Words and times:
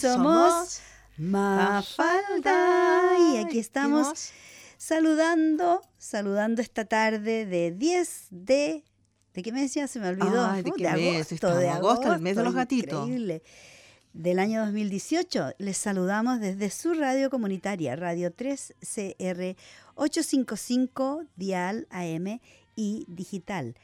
somos 0.00 0.80
Mafalda. 1.16 2.52
Y 3.18 3.36
aquí 3.38 3.58
estamos 3.58 4.32
saludando, 4.78 5.82
saludando 5.98 6.62
esta 6.62 6.84
tarde 6.86 7.46
de 7.46 7.72
10 7.72 8.26
de... 8.30 8.84
¿De 9.34 9.42
qué 9.42 9.52
mes 9.52 9.72
ya 9.74 9.86
se 9.86 10.00
me 10.00 10.08
olvidó? 10.08 10.44
Ay, 10.44 10.62
¿de 10.62 10.72
qué 10.72 10.90
mes? 10.90 11.30
Estamos 11.30 11.58
de 11.58 11.66
en 11.66 11.72
agosto, 11.72 12.12
el 12.12 12.20
mes 12.20 12.34
de 12.36 12.42
los 12.42 12.54
gatitos. 12.54 13.06
Increíble. 13.06 13.42
Del 14.12 14.40
año 14.40 14.64
2018. 14.64 15.52
Les 15.58 15.76
saludamos 15.76 16.40
desde 16.40 16.70
su 16.70 16.94
radio 16.94 17.30
comunitaria, 17.30 17.94
Radio 17.94 18.34
3CR 18.34 19.56
855, 19.94 21.26
Dial 21.36 21.86
AM 21.90 22.40
y 22.74 23.04
Digital. 23.06 23.76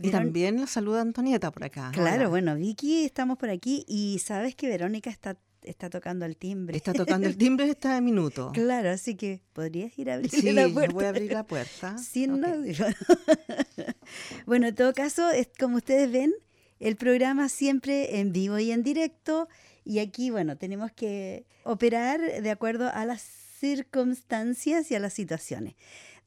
Y 0.00 0.10
también 0.10 0.56
nos 0.56 0.70
saluda 0.70 1.00
Antonieta 1.00 1.50
por 1.50 1.64
acá. 1.64 1.90
Claro, 1.92 2.16
Hola. 2.20 2.28
bueno, 2.28 2.54
Vicky, 2.54 3.04
estamos 3.04 3.36
por 3.38 3.50
aquí 3.50 3.84
y 3.88 4.18
sabes 4.20 4.54
que 4.54 4.68
Verónica 4.68 5.10
está, 5.10 5.36
está 5.62 5.90
tocando 5.90 6.24
el 6.24 6.36
timbre. 6.36 6.76
Está 6.76 6.92
tocando 6.92 7.26
el 7.26 7.36
timbre 7.38 7.68
está 7.68 7.94
de 7.94 8.00
minuto. 8.00 8.52
Claro, 8.54 8.90
así 8.90 9.16
que 9.16 9.40
podrías 9.52 9.98
ir 9.98 10.10
a 10.10 10.14
abrir 10.14 10.30
Sí, 10.30 10.52
la 10.52 10.68
yo 10.68 10.74
puerta. 10.74 10.94
voy 10.94 11.04
a 11.04 11.08
abrir 11.08 11.32
la 11.32 11.44
puerta. 11.44 11.98
Sin 12.12 12.34
Ok. 12.34 12.38
nadie. 12.40 12.76
bueno, 14.46 14.68
en 14.68 14.74
todo 14.74 14.92
caso, 14.92 15.30
es 15.30 15.48
como 15.58 15.76
ustedes 15.76 16.10
ven, 16.10 16.32
el 16.80 16.96
programa 16.96 17.48
siempre 17.48 18.20
en 18.20 18.32
vivo 18.32 18.58
y 18.58 18.70
en 18.70 18.82
directo. 18.82 19.48
Y 19.84 19.98
aquí, 20.00 20.30
bueno, 20.30 20.56
tenemos 20.56 20.92
que 20.92 21.46
operar 21.64 22.20
de 22.42 22.50
acuerdo 22.50 22.88
a 22.92 23.04
las 23.04 23.22
circunstancias 23.58 24.90
y 24.90 24.94
a 24.94 25.00
las 25.00 25.12
situaciones. 25.12 25.74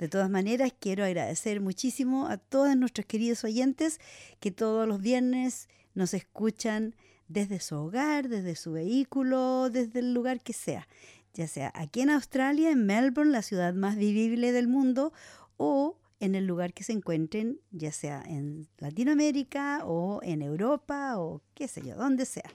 De 0.01 0.09
todas 0.09 0.31
maneras, 0.31 0.73
quiero 0.79 1.05
agradecer 1.05 1.61
muchísimo 1.61 2.25
a 2.25 2.37
todos 2.37 2.75
nuestros 2.75 3.05
queridos 3.05 3.43
oyentes 3.43 3.99
que 4.39 4.49
todos 4.49 4.87
los 4.87 4.99
viernes 4.99 5.69
nos 5.93 6.15
escuchan 6.15 6.95
desde 7.27 7.59
su 7.59 7.75
hogar, 7.75 8.27
desde 8.27 8.55
su 8.55 8.71
vehículo, 8.71 9.69
desde 9.69 9.99
el 9.99 10.15
lugar 10.15 10.41
que 10.41 10.53
sea. 10.53 10.87
Ya 11.35 11.47
sea 11.47 11.71
aquí 11.75 12.01
en 12.01 12.09
Australia, 12.09 12.71
en 12.71 12.87
Melbourne, 12.87 13.31
la 13.31 13.43
ciudad 13.43 13.75
más 13.75 13.95
vivible 13.95 14.51
del 14.51 14.67
mundo, 14.67 15.13
o 15.57 15.99
en 16.19 16.33
el 16.33 16.47
lugar 16.47 16.73
que 16.73 16.83
se 16.83 16.93
encuentren, 16.93 17.59
ya 17.69 17.91
sea 17.91 18.23
en 18.25 18.67
Latinoamérica 18.79 19.85
o 19.85 20.19
en 20.23 20.41
Europa 20.41 21.19
o 21.19 21.43
qué 21.53 21.67
sé 21.67 21.83
yo, 21.83 21.95
donde 21.95 22.25
sea. 22.25 22.49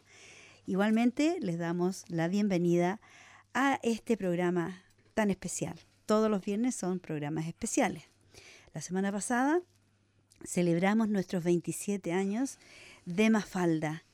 Igualmente 0.67 1.37
les 1.39 1.59
damos 1.59 2.07
la 2.09 2.27
bienvenida 2.27 3.01
a 3.55 3.79
este 3.85 4.17
programa 4.17 4.83
tan 5.15 5.31
especial. 5.31 5.79
Todos 6.07 6.31
los 6.31 6.45
viernes 6.45 6.77
son 6.77 7.01
programas 7.01 7.47
especiales. 7.47 8.05
La 8.73 8.81
semana 8.81 9.11
pasada 9.11 9.61
celebramos 10.45 11.09
nuestros 11.09 11.43
27 11.43 12.13
años 12.13 12.59
de 13.05 13.29
Mafalda 13.29 14.05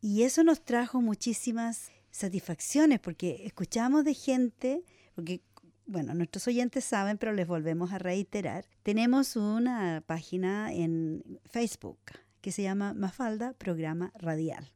y 0.00 0.22
eso 0.22 0.42
nos 0.42 0.64
trajo 0.64 1.00
muchísimas 1.00 1.90
satisfacciones 2.10 2.98
porque 2.98 3.42
escuchamos 3.44 4.04
de 4.04 4.14
gente, 4.14 4.82
porque 5.14 5.40
bueno, 5.86 6.14
nuestros 6.14 6.48
oyentes 6.48 6.84
saben, 6.84 7.16
pero 7.16 7.32
les 7.32 7.46
volvemos 7.46 7.92
a 7.92 7.98
reiterar. 7.98 8.66
Tenemos 8.82 9.36
una 9.36 10.02
página 10.04 10.72
en 10.72 11.22
Facebook 11.44 12.00
que 12.40 12.50
se 12.50 12.62
llama 12.62 12.92
Mafalda 12.92 13.52
Programa 13.52 14.12
Radial. 14.18 14.72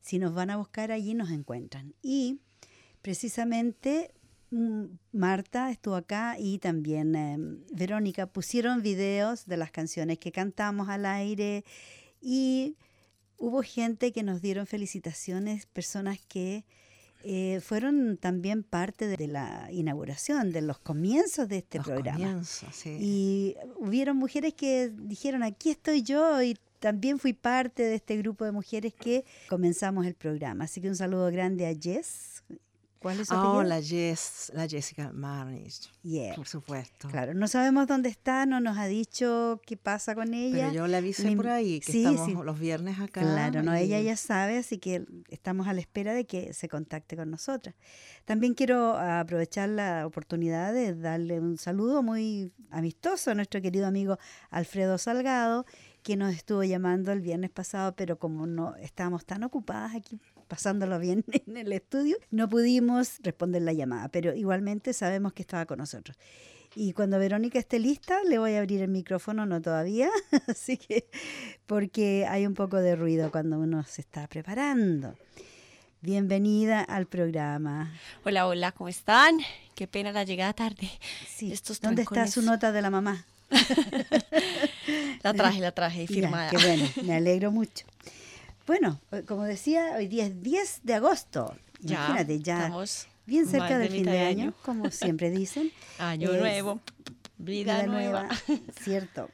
Si 0.00 0.18
nos 0.18 0.32
van 0.32 0.48
a 0.48 0.56
buscar 0.56 0.90
allí 0.90 1.12
nos 1.12 1.30
encuentran. 1.30 1.94
Y 2.00 2.40
precisamente 3.02 4.14
Marta 5.12 5.70
estuvo 5.70 5.96
acá 5.96 6.36
y 6.38 6.58
también 6.58 7.14
eh, 7.14 7.36
Verónica 7.72 8.26
pusieron 8.26 8.82
videos 8.82 9.46
de 9.46 9.56
las 9.56 9.70
canciones 9.70 10.18
que 10.18 10.30
cantamos 10.30 10.88
al 10.88 11.06
aire 11.06 11.64
y 12.20 12.76
hubo 13.38 13.62
gente 13.62 14.12
que 14.12 14.22
nos 14.22 14.42
dieron 14.42 14.66
felicitaciones, 14.66 15.66
personas 15.66 16.18
que 16.28 16.64
eh, 17.24 17.60
fueron 17.62 18.18
también 18.18 18.62
parte 18.62 19.06
de 19.06 19.26
la 19.26 19.68
inauguración, 19.70 20.52
de 20.52 20.60
los 20.60 20.78
comienzos 20.78 21.48
de 21.48 21.58
este 21.58 21.78
Los 21.78 21.86
programa. 21.86 22.18
comienzos, 22.18 22.74
sí. 22.74 22.96
Y 23.00 23.56
hubieron 23.78 24.16
mujeres 24.16 24.54
que 24.54 24.92
dijeron, 24.94 25.42
aquí 25.42 25.70
estoy 25.70 26.02
yo 26.02 26.42
y 26.42 26.56
también 26.78 27.18
fui 27.18 27.32
parte 27.32 27.84
de 27.84 27.94
este 27.94 28.16
grupo 28.16 28.44
de 28.44 28.52
mujeres 28.52 28.92
que 28.92 29.24
comenzamos 29.48 30.04
el 30.04 30.14
programa. 30.14 30.64
Así 30.64 30.80
que 30.80 30.88
un 30.88 30.96
saludo 30.96 31.30
grande 31.30 31.66
a 31.66 31.74
Jess. 31.74 32.42
¿Cuál 33.02 33.20
es 33.20 33.28
su 33.28 33.34
apellido? 33.34 33.62
la, 33.64 33.82
Jess, 33.82 34.52
la 34.54 34.68
Jessica 34.68 35.10
Marnish, 35.12 35.90
Yeah, 36.02 36.34
por 36.36 36.46
supuesto. 36.48 37.08
Claro, 37.08 37.34
no 37.34 37.48
sabemos 37.48 37.86
dónde 37.88 38.08
está, 38.08 38.46
no 38.46 38.60
nos 38.60 38.78
ha 38.78 38.86
dicho 38.86 39.60
qué 39.66 39.76
pasa 39.76 40.14
con 40.14 40.32
ella. 40.34 40.68
Pero 40.68 40.72
yo 40.72 40.86
le 40.86 40.96
avisé 40.96 41.24
Ni- 41.24 41.36
por 41.36 41.48
ahí 41.48 41.80
que 41.80 41.92
sí, 41.92 42.04
estamos 42.04 42.26
sí. 42.26 42.36
los 42.44 42.58
viernes 42.58 43.00
acá. 43.00 43.20
Claro, 43.20 43.62
no, 43.62 43.74
ella 43.74 44.00
ya 44.00 44.16
sabe, 44.16 44.58
así 44.58 44.78
que 44.78 45.04
estamos 45.28 45.66
a 45.66 45.72
la 45.72 45.80
espera 45.80 46.14
de 46.14 46.24
que 46.26 46.54
se 46.54 46.68
contacte 46.68 47.16
con 47.16 47.30
nosotras. 47.30 47.74
También 48.24 48.54
quiero 48.54 48.96
aprovechar 48.96 49.68
la 49.68 50.06
oportunidad 50.06 50.72
de 50.72 50.94
darle 50.94 51.40
un 51.40 51.58
saludo 51.58 52.02
muy 52.02 52.52
amistoso 52.70 53.32
a 53.32 53.34
nuestro 53.34 53.60
querido 53.60 53.86
amigo 53.86 54.18
Alfredo 54.50 54.96
Salgado, 54.98 55.66
que 56.02 56.16
nos 56.16 56.34
estuvo 56.34 56.64
llamando 56.64 57.12
el 57.12 57.20
viernes 57.20 57.50
pasado, 57.50 57.94
pero 57.94 58.18
como 58.18 58.46
no 58.46 58.74
estábamos 58.76 59.24
tan 59.24 59.44
ocupadas 59.44 59.94
aquí 59.94 60.20
pasándolo 60.52 60.98
bien 60.98 61.24
en 61.46 61.56
el 61.56 61.72
estudio, 61.72 62.18
no 62.30 62.46
pudimos 62.46 63.20
responder 63.22 63.62
la 63.62 63.72
llamada, 63.72 64.10
pero 64.10 64.34
igualmente 64.34 64.92
sabemos 64.92 65.32
que 65.32 65.40
estaba 65.40 65.64
con 65.64 65.78
nosotros. 65.78 66.14
Y 66.74 66.92
cuando 66.92 67.18
Verónica 67.18 67.58
esté 67.58 67.78
lista, 67.78 68.22
le 68.24 68.38
voy 68.38 68.52
a 68.52 68.58
abrir 68.58 68.82
el 68.82 68.90
micrófono, 68.90 69.46
no 69.46 69.62
todavía, 69.62 70.10
así 70.48 70.76
que 70.76 71.06
porque 71.64 72.26
hay 72.28 72.46
un 72.46 72.52
poco 72.52 72.76
de 72.76 72.96
ruido 72.96 73.30
cuando 73.30 73.58
uno 73.58 73.82
se 73.84 74.02
está 74.02 74.26
preparando. 74.26 75.14
Bienvenida 76.02 76.82
al 76.82 77.06
programa. 77.06 77.90
Hola, 78.22 78.46
hola, 78.46 78.72
¿cómo 78.72 78.90
están? 78.90 79.38
Qué 79.74 79.88
pena 79.88 80.12
la 80.12 80.24
llegada 80.24 80.52
tarde. 80.52 80.90
Sí, 81.26 81.50
Estos 81.50 81.80
¿Dónde 81.80 82.02
está 82.02 82.26
su 82.26 82.42
nota 82.42 82.72
de 82.72 82.82
la 82.82 82.90
mamá? 82.90 83.24
La 85.22 85.32
traje, 85.34 85.60
la 85.60 85.72
traje, 85.72 86.06
Ya, 86.06 86.14
firmada. 86.14 86.50
qué 86.50 86.56
bueno, 86.56 86.84
me 87.04 87.14
alegro 87.14 87.52
mucho. 87.52 87.86
Bueno, 88.66 89.00
eh, 89.10 89.22
como 89.26 89.44
decía, 89.44 89.94
hoy 89.96 90.06
día 90.08 90.26
es 90.26 90.42
10 90.42 90.80
de 90.84 90.94
agosto. 90.94 91.54
Imagínate, 91.82 92.40
ya 92.40 92.58
estamos 92.64 93.08
bien 93.26 93.46
cerca 93.46 93.78
de 93.78 93.84
del 93.88 93.92
fin 93.92 94.04
de 94.04 94.20
año, 94.20 94.42
año. 94.44 94.54
como 94.64 94.90
siempre 94.90 95.30
dicen. 95.30 95.72
Año 95.98 96.32
Es 96.32 96.40
nuevo, 96.40 96.80
vida, 97.38 97.86
nueva. 97.86 98.28
Cierto. 98.82 99.30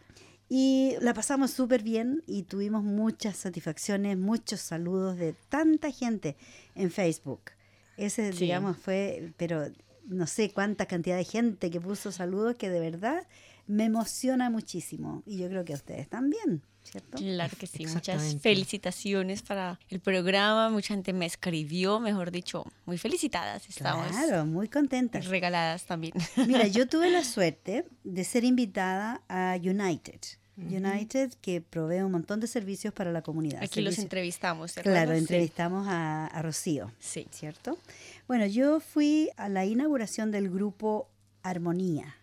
Y 0.49 0.95
la 1.03 1.13
pasamos 1.13 1.51
súper 1.51 1.83
bien 1.83 2.23
y 2.27 2.45
tuvimos 2.45 2.83
muchas 2.83 3.37
satisfacciones, 3.37 4.17
muchos 4.17 4.61
saludos 4.61 5.19
de 5.19 5.35
tanta 5.51 5.91
gente 5.91 6.37
en 6.75 6.91
Facebook. 6.91 7.51
Ese, 7.99 8.33
Sí. 8.33 8.41
digamos, 8.45 8.79
fue, 8.79 9.33
pero 9.37 9.67
no 10.07 10.27
sé 10.27 10.51
cuánta 10.51 10.87
cantidad 10.87 11.19
de 11.19 11.25
gente 11.25 11.71
que 11.71 11.81
puso 11.83 12.13
saludos 12.13 12.55
que 12.57 12.71
de 12.71 12.81
verdad 12.81 13.27
me 13.69 13.85
emociona 13.85 14.51
muchísimo. 14.51 15.23
Y 15.25 15.39
yo 15.39 15.49
creo 15.49 15.65
que 15.65 15.75
a 15.75 15.77
ustedes 15.77 16.09
también, 16.09 16.63
¿cierto? 16.83 17.19
Claro 17.19 17.55
que 17.57 17.67
sí, 17.69 17.87
muchas 17.87 18.37
felicitaciones 18.41 19.43
para 19.43 19.79
el 19.89 20.01
programa. 20.01 20.69
Mucha 20.71 20.95
gente 20.95 21.13
me 21.13 21.27
escribió, 21.27 22.01
mejor 22.01 22.31
dicho, 22.33 22.65
muy 22.87 22.99
felicitadas. 22.99 23.69
Estamos 23.69 24.09
Claro, 24.09 24.45
muy 24.47 24.69
contenta. 24.69 25.21
regaladas 25.21 25.85
también. 25.85 26.15
Mira, 26.47 26.67
yo 26.67 26.89
tuve 26.89 27.11
la 27.11 27.23
suerte 27.25 27.85
de 28.05 28.25
ser 28.25 28.43
invitada 28.45 29.23
a 29.29 29.57
United. 29.63 30.19
United, 30.61 31.35
que 31.41 31.61
provee 31.61 32.01
un 32.03 32.11
montón 32.11 32.41
de 32.41 32.49
servicios 32.49 32.93
para 32.93 33.13
la 33.13 33.23
comunidad. 33.23 33.63
Aquí 33.63 33.81
los 33.81 33.97
entrevistamos, 33.99 34.75
¿de 34.75 34.83
Claro? 34.83 35.13
Sí. 35.13 35.19
entrevistamos 35.19 35.87
a, 35.87 36.27
a 36.27 36.43
Rocío, 36.43 36.91
Sí. 36.99 37.29
¿cierto? 37.31 37.79
Bueno, 38.27 38.45
yo 38.47 38.81
fui 38.81 39.31
a 39.37 39.49
la 39.49 39.65
inauguración 39.67 40.33
del 40.33 40.51
grupo 40.51 41.09
Armonía. 41.45 42.17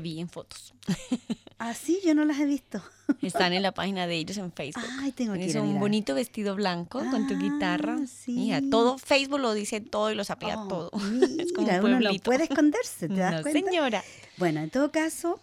Vi 0.00 0.20
en 0.20 0.28
fotos. 0.28 0.74
Ah, 1.56 1.72
sí, 1.72 2.00
yo 2.04 2.14
no 2.16 2.24
las 2.24 2.40
he 2.40 2.46
visto. 2.46 2.82
Están 3.22 3.52
en 3.52 3.62
la 3.62 3.72
página 3.72 4.06
de 4.08 4.16
ellos 4.16 4.36
en 4.38 4.52
Facebook. 4.52 4.84
Ay, 4.98 5.12
tengo 5.12 5.32
que 5.34 5.38
Tienes 5.38 5.54
ir 5.54 5.58
a 5.60 5.62
un 5.62 5.68
mirar. 5.68 5.80
bonito 5.80 6.14
vestido 6.14 6.56
blanco 6.56 6.98
con 7.10 7.26
tu 7.28 7.34
Ah, 7.34 7.38
guitarra. 7.38 7.98
sí. 8.06 8.32
Mira, 8.32 8.60
todo 8.70 8.98
Facebook 8.98 9.38
lo 9.38 9.54
dice 9.54 9.80
todo 9.80 10.10
y 10.10 10.14
lo 10.16 10.24
sapea 10.24 10.58
Oh, 10.58 10.68
todo. 10.68 10.90
Mira, 11.12 11.42
es 11.44 11.52
como 11.52 11.68
un 11.68 11.94
uno 11.94 12.00
no 12.12 12.18
puede 12.18 12.44
esconderse, 12.44 13.08
¿te 13.08 13.14
das 13.14 13.36
no, 13.36 13.42
cuenta? 13.42 13.70
señora. 13.70 14.04
Bueno, 14.36 14.60
en 14.60 14.68
todo 14.68 14.90
caso, 14.90 15.40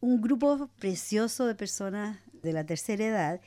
un 0.00 0.20
grupo 0.20 0.68
precioso 0.78 1.46
de 1.46 1.54
personas 1.54 2.18
de 2.42 2.52
la 2.52 2.64
tercera 2.66 3.04
edad 3.06 3.40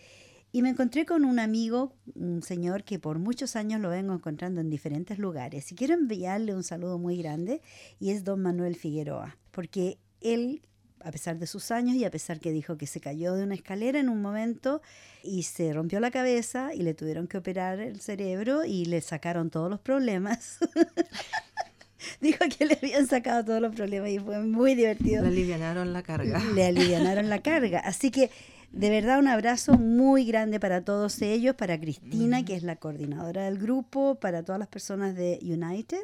y 0.51 0.63
me 0.63 0.69
encontré 0.69 1.05
con 1.05 1.23
un 1.23 1.39
amigo, 1.39 1.93
un 2.15 2.41
señor 2.41 2.83
que 2.83 2.97
por 2.99 3.19
muchos 3.19 3.55
años 3.55 3.79
lo 3.79 3.89
vengo 3.89 4.13
encontrando 4.15 4.59
en 4.59 4.69
diferentes 4.71 5.17
lugares 5.19 5.71
y 5.71 5.75
quiero 5.75 5.93
enviarle 5.93 6.55
un 6.55 6.63
saludo 6.63 6.97
muy 6.97 7.15
grande 7.15 7.61
y 7.99 8.09
es 8.09 8.23
don 8.25 8.41
Manuel 8.41 8.75
Figueroa, 8.75 9.37
porque 9.51 9.97
él, 10.21 10.61
a 11.03 11.11
pesar 11.11 11.37
de 11.39 11.47
sus 11.47 11.71
años 11.71 11.95
y 11.95 12.05
a 12.05 12.11
pesar 12.11 12.39
que 12.39 12.51
dijo 12.51 12.77
que 12.77 12.87
se 12.87 12.99
cayó 12.99 13.33
de 13.33 13.43
una 13.43 13.55
escalera 13.55 13.99
en 13.99 14.09
un 14.09 14.21
momento 14.21 14.81
y 15.23 15.43
se 15.43 15.73
rompió 15.73 15.99
la 15.99 16.11
cabeza 16.11 16.73
y 16.73 16.83
le 16.83 16.93
tuvieron 16.93 17.27
que 17.27 17.37
operar 17.37 17.79
el 17.79 17.99
cerebro 18.01 18.65
y 18.65 18.85
le 18.85 19.01
sacaron 19.01 19.49
todos 19.49 19.69
los 19.69 19.79
problemas. 19.79 20.59
Dijo 22.19 22.39
que 22.57 22.65
le 22.65 22.77
habían 22.81 23.07
sacado 23.07 23.45
todos 23.45 23.61
los 23.61 23.75
problemas 23.75 24.09
y 24.09 24.17
fue 24.19 24.39
muy 24.39 24.73
divertido 24.73 25.21
Le 25.21 25.29
alivianaron 25.29 25.93
la 25.93 26.01
carga. 26.01 26.41
le 26.55 26.65
alivianaron 26.65 27.29
la 27.29 27.41
carga. 27.41 27.79
Así 27.79 28.09
que 28.09 28.29
De 28.71 28.89
verdad, 28.89 29.19
un 29.19 29.27
abrazo 29.27 29.73
muy 29.73 30.23
grande 30.25 30.59
para 30.59 30.83
todos 30.83 31.21
ellos, 31.21 31.55
para 31.55 31.77
Cristina, 31.79 32.45
que 32.45 32.55
es 32.55 32.63
la 32.63 32.77
coordinadora 32.77 33.43
del 33.43 33.57
grupo, 33.57 34.15
para 34.15 34.43
todas 34.43 34.59
las 34.59 34.69
personas 34.69 35.13
de 35.13 35.39
United, 35.41 36.03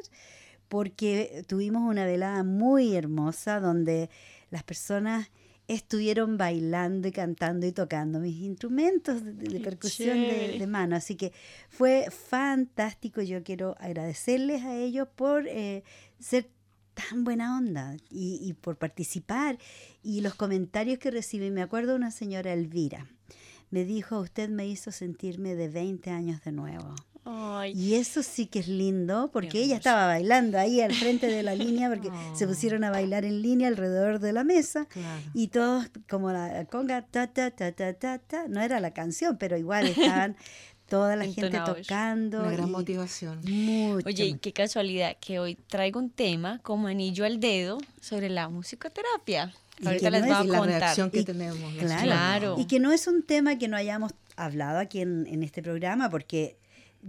porque 0.68 1.44
tuvimos 1.46 1.82
una 1.82 2.04
velada 2.04 2.44
muy 2.44 2.94
hermosa 2.94 3.60
donde 3.60 4.10
las 4.50 4.62
personas 4.62 5.30
estuvieron 5.68 6.38
bailando 6.38 7.08
y 7.08 7.12
cantando 7.12 7.66
y 7.66 7.72
tocando 7.72 8.20
mis 8.20 8.36
instrumentos 8.36 9.22
de, 9.22 9.60
percusión 9.60 10.18
de, 10.18 10.66
mano. 10.66 10.96
Así 10.96 11.14
que 11.14 11.32
fue 11.68 12.08
fantástico. 12.10 13.20
Yo 13.20 13.42
quiero 13.42 13.76
agradecerles 13.78 14.64
a 14.64 14.74
ellos 14.74 15.08
por 15.14 15.46
eh, 15.46 15.84
ser 16.18 16.48
tan 16.94 17.22
buena 17.22 17.56
onda 17.56 17.96
y, 18.10 18.40
y 18.42 18.54
por 18.54 18.76
participar 18.76 19.58
y 20.02 20.22
los 20.22 20.34
comentarios 20.34 20.98
que 20.98 21.10
recibí. 21.10 21.50
Me 21.50 21.62
acuerdo 21.62 21.90
de 21.90 21.96
una 21.96 22.10
señora 22.10 22.54
Elvira. 22.54 23.06
Me 23.70 23.84
dijo, 23.84 24.20
usted 24.20 24.48
me 24.48 24.66
hizo 24.66 24.90
sentirme 24.90 25.54
de 25.54 25.68
20 25.68 26.10
años 26.10 26.42
de 26.42 26.52
nuevo. 26.52 26.94
Ay, 27.30 27.72
Y 27.76 27.94
eso 27.94 28.22
sí 28.22 28.46
que 28.46 28.58
es 28.60 28.68
lindo, 28.68 29.30
porque 29.32 29.60
ella 29.62 29.76
estaba 29.76 30.06
bailando 30.06 30.58
ahí 30.58 30.80
al 30.80 30.94
frente 30.94 31.26
de 31.26 31.42
la 31.42 31.54
línea, 31.54 31.88
porque 31.90 32.10
se 32.34 32.46
pusieron 32.46 32.84
a 32.84 32.90
bailar 32.90 33.24
en 33.24 33.42
línea 33.42 33.68
alrededor 33.68 34.18
de 34.18 34.32
la 34.32 34.44
mesa. 34.44 34.86
Claro. 34.86 35.22
Y 35.34 35.48
todos, 35.48 35.86
como 36.08 36.32
la 36.32 36.64
conga, 36.66 37.02
ta, 37.02 37.26
ta, 37.26 37.50
ta, 37.50 37.72
ta, 37.72 37.92
ta, 37.94 38.18
ta, 38.18 38.48
no 38.48 38.60
era 38.62 38.80
la 38.80 38.92
canción, 38.92 39.36
pero 39.38 39.56
igual 39.58 39.86
estaban 39.88 40.36
toda 40.88 41.16
la 41.16 41.24
gente 41.26 41.60
tocando. 41.66 42.40
Una 42.40 42.52
gran 42.52 42.70
motivación. 42.70 43.40
mucho, 43.44 44.06
Oye, 44.08 44.38
qué 44.40 44.52
casualidad 44.54 45.16
que 45.20 45.38
hoy 45.38 45.56
traigo 45.68 46.00
un 46.00 46.08
tema 46.08 46.60
como 46.62 46.88
anillo 46.88 47.26
al 47.26 47.40
dedo 47.40 47.76
sobre 48.00 48.30
la 48.30 48.48
musicoterapia. 48.48 49.52
Y 49.80 49.86
Ahorita 49.86 50.10
les 50.10 50.22
no 50.22 50.26
voy 50.26 50.34
a 50.36 50.44
la 50.44 50.58
contar. 50.58 50.80
reacción 50.80 51.10
que 51.10 51.20
Y- 51.20 51.24
tenemos. 51.24 51.58
Claro. 52.02 52.56
Y 52.58 52.64
que 52.64 52.80
no 52.80 52.90
es 52.90 53.06
un 53.06 53.22
tema 53.22 53.58
que 53.58 53.68
no 53.68 53.76
hayamos 53.76 54.12
hablado 54.34 54.78
aquí 54.78 55.00
en, 55.00 55.26
en 55.26 55.42
este 55.42 55.62
programa, 55.62 56.08
porque 56.10 56.56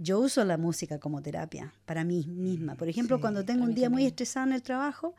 yo 0.02 0.18
uso 0.18 0.42
la 0.44 0.56
música 0.56 0.98
como 0.98 1.20
terapia 1.20 1.74
para 1.84 2.04
mí 2.04 2.26
misma. 2.26 2.74
Por 2.74 2.88
ejemplo, 2.88 3.16
Sí, 3.16 3.20
cuando 3.20 3.44
tengo 3.44 3.64
un 3.64 3.74
día 3.74 3.90
muy 3.90 4.06
estresado 4.06 4.46
en 4.46 4.54
el 4.54 4.62
trabajo, 4.62 5.14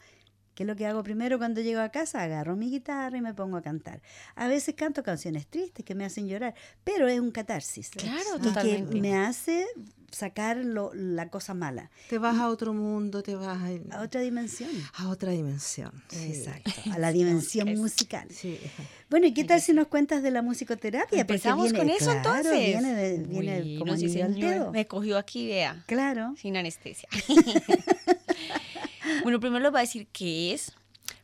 ¿qué 0.55 0.63
es 0.63 0.67
lo 0.67 0.75
que 0.75 0.85
hago 0.85 1.03
primero 1.03 1.37
cuando 1.37 1.61
llego 1.61 1.81
a 1.81 1.89
casa? 1.89 2.21
Agarro 2.23 2.55
mi 2.55 2.69
guitarra 2.69 3.17
y 3.17 3.21
me 3.21 3.33
pongo 3.33 3.57
a 3.57 3.61
cantar. 3.61 4.01
A 4.35 4.47
veces 4.47 4.75
canto 4.75 5.03
canciones 5.03 5.47
tristes 5.47 5.83
que 5.85 5.95
me 5.95 6.05
hacen 6.05 6.27
llorar, 6.27 6.55
pero 6.83 7.07
es 7.07 7.19
un 7.19 7.31
catarsis. 7.31 7.89
Claro, 7.91 8.37
y 8.37 8.41
totalmente. 8.41 8.93
que 8.93 9.01
me 9.01 9.15
hace 9.15 9.65
sacar 10.11 10.57
lo- 10.57 10.91
la 10.93 11.29
cosa 11.29 11.53
mala 11.53 11.89
Te 12.09 12.17
vas 12.17 12.37
a 12.37 12.49
otro 12.49 12.73
mundo, 12.73 13.23
te 13.23 13.33
vas 13.35 13.57
a, 13.57 13.97
a 13.97 14.01
otra 14.01 14.19
dimensión. 14.19 14.69
a 14.95 15.07
otra 15.07 15.31
dimensión. 15.31 15.91
Sí. 16.09 16.33
Exacto, 16.33 16.69
a 16.91 16.97
la 16.99 17.13
dimensión 17.13 17.69
es- 17.69 17.79
musical. 17.79 18.27
Sí. 18.29 18.59
Bueno, 19.09 19.27
¿y 19.27 19.33
qué 19.33 19.45
tal 19.45 19.61
si 19.61 19.71
nos 19.73 19.87
cuentas 19.87 20.21
de 20.21 20.31
la 20.31 20.41
musicoterapia? 20.41 21.07
Porque 21.07 21.21
Empezamos 21.21 21.63
viene- 21.71 21.79
con 21.79 21.89
eso 21.89 22.11
claro, 22.21 22.37
entonces. 22.51 22.59
Viene, 22.67 22.93
de- 22.93 23.17
viene 23.19 23.61
Bueno, 23.61 23.79
como 23.79 23.93
anillo 23.93 24.25
al 24.25 24.33
señor. 24.33 24.49
dedo. 24.51 24.71
Me 24.73 24.85
cogió 24.85 25.17
aquí, 25.17 25.47
vea, 25.47 25.81
Claro. 25.87 26.33
sin 26.37 26.57
anestesia. 26.57 27.07
bueno, 29.23 29.39
primero 29.39 29.61
les 29.61 29.71
voy 29.71 29.79
a 29.79 29.81
decir 29.81 30.07
qué 30.07 30.53
es, 30.53 30.73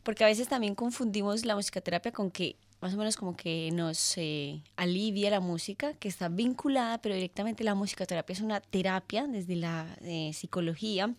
porque 0.04 0.24
a 0.24 0.28
veces 0.28 0.48
también 0.48 0.76
confundimos 0.76 1.46
la 1.46 1.56
musicoterapia 1.56 2.12
con 2.12 2.32
que 2.32 2.56
más 2.80 2.94
o 2.94 2.98
menos 2.98 3.18
como 3.18 3.36
que 3.36 3.72
nos 3.74 4.18
eh, 4.18 4.62
alivia 4.76 5.32
la 5.32 5.40
música, 5.40 5.94
que 5.94 6.08
está 6.08 6.30
vinculada, 6.30 7.00
pero 7.02 7.16
directamente 7.16 7.64
la 7.64 7.74
musicoterapia 7.74 8.34
es 8.34 8.42
una 8.42 8.62
terapia 8.62 9.26
desde 9.26 9.56
la 9.56 9.88
eh, 10.02 10.32
psicología 10.34 11.14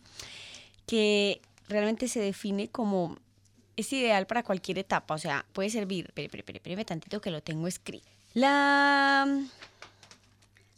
que 0.87 1.41
realmente 1.69 2.09
se 2.09 2.21
define 2.21 2.69
como 2.69 3.17
es 3.77 3.93
ideal 3.93 4.27
para 4.27 4.43
cualquier 4.43 4.79
etapa, 4.79 5.15
o 5.15 5.19
sea, 5.19 5.45
puede 5.53 5.71
servir, 5.71 6.13
espéreme 6.17 6.85
tantito 6.85 7.21
que 7.21 7.31
lo 7.31 7.43
tengo 7.43 7.67
escrito. 7.69 8.07
La 8.35 9.27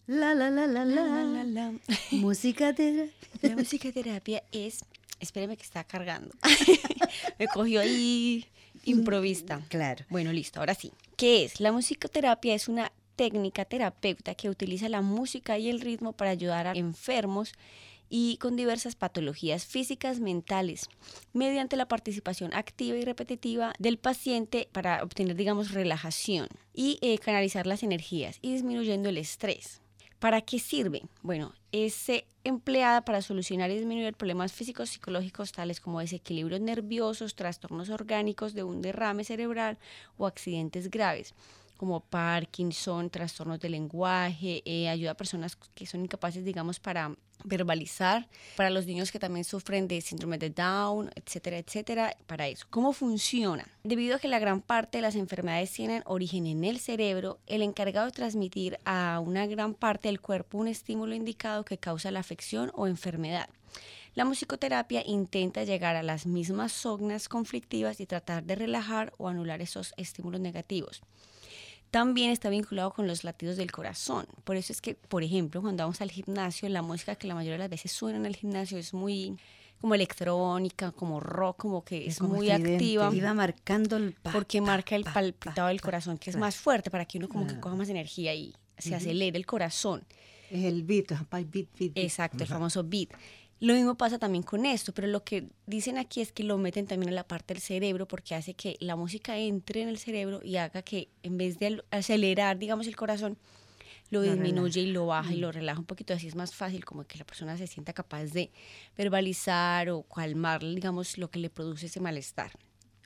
La, 0.06 0.34
la, 0.34 0.50
la, 0.50 0.66
la, 0.66 0.84
la. 0.84 1.04
la, 1.04 1.24
la, 1.24 1.44
la. 1.44 1.72
Música 2.10 2.74
terapia. 2.74 3.12
La 3.42 3.54
musicoterapia 3.56 4.42
es. 4.50 4.84
Espéreme 5.20 5.56
que 5.56 5.62
está 5.62 5.84
cargando. 5.84 6.34
Me 7.38 7.46
cogió 7.48 7.80
ahí 7.80 8.46
improvista. 8.84 9.60
Claro. 9.68 10.04
Bueno, 10.08 10.32
listo, 10.32 10.60
ahora 10.60 10.74
sí. 10.74 10.92
¿Qué 11.16 11.44
es? 11.44 11.60
La 11.60 11.72
musicoterapia 11.72 12.54
es 12.54 12.68
una 12.68 12.92
técnica 13.16 13.66
terapeuta 13.66 14.34
que 14.34 14.48
utiliza 14.48 14.88
la 14.88 15.02
música 15.02 15.58
y 15.58 15.68
el 15.68 15.80
ritmo 15.80 16.12
para 16.14 16.30
ayudar 16.30 16.66
a 16.66 16.72
enfermos 16.72 17.52
y 18.08 18.38
con 18.38 18.56
diversas 18.56 18.96
patologías 18.96 19.64
físicas, 19.64 20.18
mentales, 20.18 20.88
mediante 21.32 21.76
la 21.76 21.86
participación 21.86 22.52
activa 22.54 22.98
y 22.98 23.04
repetitiva 23.04 23.72
del 23.78 23.98
paciente 23.98 24.68
para 24.72 25.02
obtener, 25.04 25.36
digamos, 25.36 25.70
relajación 25.70 26.48
y 26.74 26.98
eh, 27.02 27.18
canalizar 27.18 27.66
las 27.66 27.82
energías 27.82 28.38
y 28.42 28.52
disminuyendo 28.52 29.08
el 29.08 29.18
estrés. 29.18 29.80
¿Para 30.20 30.42
qué 30.42 30.58
sirve? 30.58 31.02
Bueno, 31.22 31.54
es 31.72 32.10
eh, 32.10 32.26
empleada 32.44 33.06
para 33.06 33.22
solucionar 33.22 33.70
y 33.70 33.76
disminuir 33.76 34.14
problemas 34.14 34.52
físicos, 34.52 34.90
psicológicos, 34.90 35.50
tales 35.50 35.80
como 35.80 35.98
desequilibrios 36.00 36.60
nerviosos, 36.60 37.34
trastornos 37.34 37.88
orgánicos 37.88 38.52
de 38.52 38.62
un 38.62 38.82
derrame 38.82 39.24
cerebral 39.24 39.78
o 40.18 40.26
accidentes 40.26 40.90
graves, 40.90 41.34
como 41.80 42.00
Parkinson, 42.00 43.08
trastornos 43.08 43.58
del 43.58 43.72
lenguaje, 43.72 44.60
eh, 44.66 44.90
ayuda 44.90 45.12
a 45.12 45.14
personas 45.14 45.56
que 45.56 45.86
son 45.86 46.02
incapaces, 46.02 46.44
digamos, 46.44 46.78
para 46.78 47.16
verbalizar, 47.42 48.28
para 48.54 48.68
los 48.68 48.84
niños 48.84 49.10
que 49.10 49.18
también 49.18 49.44
sufren 49.44 49.88
de 49.88 50.02
síndrome 50.02 50.36
de 50.36 50.50
Down, 50.50 51.10
etcétera, 51.14 51.56
etcétera, 51.56 52.14
para 52.26 52.48
eso. 52.48 52.66
¿Cómo 52.68 52.92
funciona? 52.92 53.66
Debido 53.82 54.16
a 54.16 54.18
que 54.18 54.28
la 54.28 54.38
gran 54.38 54.60
parte 54.60 54.98
de 54.98 55.02
las 55.02 55.14
enfermedades 55.14 55.72
tienen 55.72 56.02
origen 56.04 56.46
en 56.46 56.64
el 56.64 56.80
cerebro, 56.80 57.38
el 57.46 57.62
encargado 57.62 58.04
de 58.04 58.12
transmitir 58.12 58.78
a 58.84 59.18
una 59.18 59.46
gran 59.46 59.72
parte 59.72 60.08
del 60.08 60.20
cuerpo 60.20 60.58
un 60.58 60.68
estímulo 60.68 61.14
indicado 61.14 61.64
que 61.64 61.78
causa 61.78 62.10
la 62.10 62.20
afección 62.20 62.70
o 62.74 62.88
enfermedad. 62.88 63.48
La 64.14 64.26
musicoterapia 64.26 65.02
intenta 65.06 65.64
llegar 65.64 65.96
a 65.96 66.02
las 66.02 66.26
mismas 66.26 66.72
zonas 66.72 67.30
conflictivas 67.30 68.00
y 68.00 68.06
tratar 68.06 68.44
de 68.44 68.56
relajar 68.56 69.14
o 69.16 69.28
anular 69.28 69.62
esos 69.62 69.94
estímulos 69.96 70.42
negativos 70.42 71.00
también 71.90 72.30
está 72.30 72.48
vinculado 72.50 72.92
con 72.92 73.06
los 73.06 73.24
latidos 73.24 73.56
del 73.56 73.72
corazón. 73.72 74.26
Por 74.44 74.56
eso 74.56 74.72
es 74.72 74.80
que, 74.80 74.94
por 74.94 75.22
ejemplo, 75.22 75.60
cuando 75.60 75.82
vamos 75.82 76.00
al 76.00 76.10
gimnasio, 76.10 76.68
la 76.68 76.82
música 76.82 77.16
que 77.16 77.26
la 77.26 77.34
mayoría 77.34 77.54
de 77.54 77.58
las 77.60 77.70
veces 77.70 77.92
suena 77.92 78.18
en 78.18 78.26
el 78.26 78.36
gimnasio 78.36 78.78
es 78.78 78.94
muy 78.94 79.36
como 79.80 79.94
electrónica, 79.94 80.92
como 80.92 81.20
rock, 81.20 81.56
como 81.56 81.84
que 81.84 82.06
es 82.06 82.18
como 82.18 82.34
muy 82.34 82.50
activa. 82.50 83.10
Iba 83.12 83.34
marcando 83.34 83.96
el 83.96 84.12
pa, 84.12 84.30
Porque 84.30 84.60
marca 84.60 84.94
el 84.94 85.04
pa, 85.04 85.14
palpitado 85.14 85.66
pa, 85.66 85.68
del 85.68 85.80
corazón, 85.80 86.18
que 86.18 86.30
es 86.30 86.36
más 86.36 86.56
fuerte 86.56 86.90
para 86.90 87.06
que 87.06 87.18
uno 87.18 87.28
como 87.28 87.46
que 87.46 87.58
coja 87.58 87.74
más 87.74 87.88
energía 87.88 88.34
y 88.34 88.54
se 88.78 88.94
acelere 88.94 89.36
el 89.38 89.46
corazón. 89.46 90.04
Es 90.50 90.64
el 90.64 90.82
beat, 90.82 91.08
beat, 91.30 91.50
beat, 91.50 91.68
beat. 91.78 91.92
Exacto, 91.96 92.42
el 92.42 92.48
famoso 92.48 92.84
beat. 92.84 93.10
Lo 93.60 93.74
mismo 93.74 93.94
pasa 93.94 94.18
también 94.18 94.42
con 94.42 94.64
esto, 94.64 94.94
pero 94.94 95.06
lo 95.06 95.22
que 95.22 95.48
dicen 95.66 95.98
aquí 95.98 96.22
es 96.22 96.32
que 96.32 96.44
lo 96.44 96.56
meten 96.56 96.86
también 96.86 97.10
en 97.10 97.14
la 97.14 97.28
parte 97.28 97.52
del 97.52 97.62
cerebro 97.62 98.08
porque 98.08 98.34
hace 98.34 98.54
que 98.54 98.76
la 98.80 98.96
música 98.96 99.36
entre 99.36 99.82
en 99.82 99.90
el 99.90 99.98
cerebro 99.98 100.40
y 100.42 100.56
haga 100.56 100.80
que 100.80 101.10
en 101.22 101.36
vez 101.36 101.58
de 101.58 101.82
acelerar, 101.90 102.58
digamos, 102.58 102.86
el 102.86 102.96
corazón, 102.96 103.36
lo 104.08 104.22
Lo 104.22 104.32
disminuye 104.32 104.80
y 104.80 104.92
lo 104.92 105.06
baja 105.06 105.32
y 105.32 105.36
lo 105.36 105.52
relaja 105.52 105.78
un 105.78 105.86
poquito. 105.86 106.14
Así 106.14 106.26
es 106.26 106.34
más 106.34 106.54
fácil 106.54 106.84
como 106.84 107.04
que 107.04 107.18
la 107.18 107.24
persona 107.24 107.56
se 107.56 107.66
sienta 107.66 107.92
capaz 107.92 108.24
de 108.24 108.50
verbalizar 108.96 109.90
o 109.90 110.02
calmar, 110.02 110.60
digamos, 110.60 111.16
lo 111.16 111.30
que 111.30 111.38
le 111.38 111.50
produce 111.50 111.86
ese 111.86 112.00
malestar. 112.00 112.52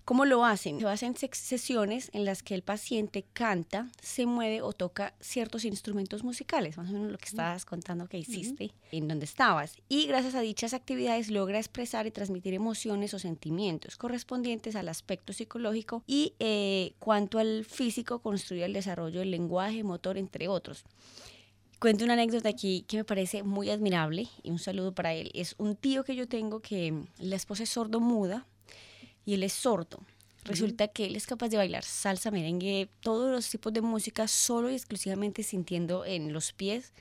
¿Cómo 0.04 0.26
lo 0.26 0.44
hacen? 0.44 0.80
Se 0.80 0.86
hacen 0.86 1.14
sesiones 1.16 2.10
en 2.12 2.26
las 2.26 2.42
que 2.42 2.54
el 2.54 2.62
paciente 2.62 3.24
canta, 3.32 3.88
se 4.02 4.26
mueve 4.26 4.60
o 4.60 4.74
toca 4.74 5.14
ciertos 5.18 5.64
instrumentos 5.64 6.22
musicales, 6.22 6.76
más 6.76 6.90
o 6.90 6.92
menos 6.92 7.10
lo 7.10 7.16
que 7.16 7.24
estabas 7.24 7.64
contando 7.64 8.06
que 8.06 8.18
hiciste, 8.18 8.72
en 8.92 9.08
donde 9.08 9.24
estabas. 9.24 9.76
Y 9.88 10.06
gracias 10.06 10.34
a 10.34 10.42
dichas 10.42 10.74
actividades 10.74 11.30
logra 11.30 11.58
expresar 11.58 12.06
y 12.06 12.10
transmitir 12.10 12.52
emociones 12.52 13.14
o 13.14 13.18
sentimientos 13.18 13.96
correspondientes 13.96 14.76
al 14.76 14.90
aspecto 14.90 15.32
psicológico 15.32 16.02
y 16.06 16.34
eh, 16.38 16.92
cuanto 16.98 17.38
al 17.38 17.64
físico 17.64 18.18
construye 18.18 18.66
el 18.66 18.74
desarrollo 18.74 19.20
del 19.20 19.30
lenguaje, 19.30 19.84
motor, 19.84 20.18
entre 20.18 20.48
otros. 20.48 20.84
Cuento 21.78 22.04
una 22.04 22.12
anécdota 22.12 22.50
aquí 22.50 22.84
que 22.86 22.98
me 22.98 23.04
parece 23.04 23.42
muy 23.42 23.70
admirable 23.70 24.28
y 24.42 24.50
un 24.50 24.58
saludo 24.58 24.92
para 24.92 25.14
él. 25.14 25.30
Es 25.32 25.54
un 25.56 25.76
tío 25.76 26.04
que 26.04 26.14
yo 26.14 26.28
tengo 26.28 26.60
que 26.60 27.06
la 27.18 27.36
esposa 27.36 27.62
es 27.62 27.70
sordo 27.70 28.00
muda 28.00 28.46
y 29.24 29.34
él 29.34 29.42
es 29.42 29.52
sordo. 29.52 30.00
Resulta 30.44 30.88
que 30.88 31.06
él 31.06 31.16
es 31.16 31.26
capaz 31.26 31.48
de 31.48 31.56
bailar 31.56 31.84
salsa, 31.84 32.30
merengue, 32.30 32.90
todos 33.00 33.30
los 33.30 33.48
tipos 33.48 33.72
de 33.72 33.80
música 33.80 34.28
solo 34.28 34.70
y 34.70 34.74
exclusivamente 34.74 35.42
sintiendo 35.42 36.04
en 36.04 36.34
los 36.34 36.52
pies 36.52 36.92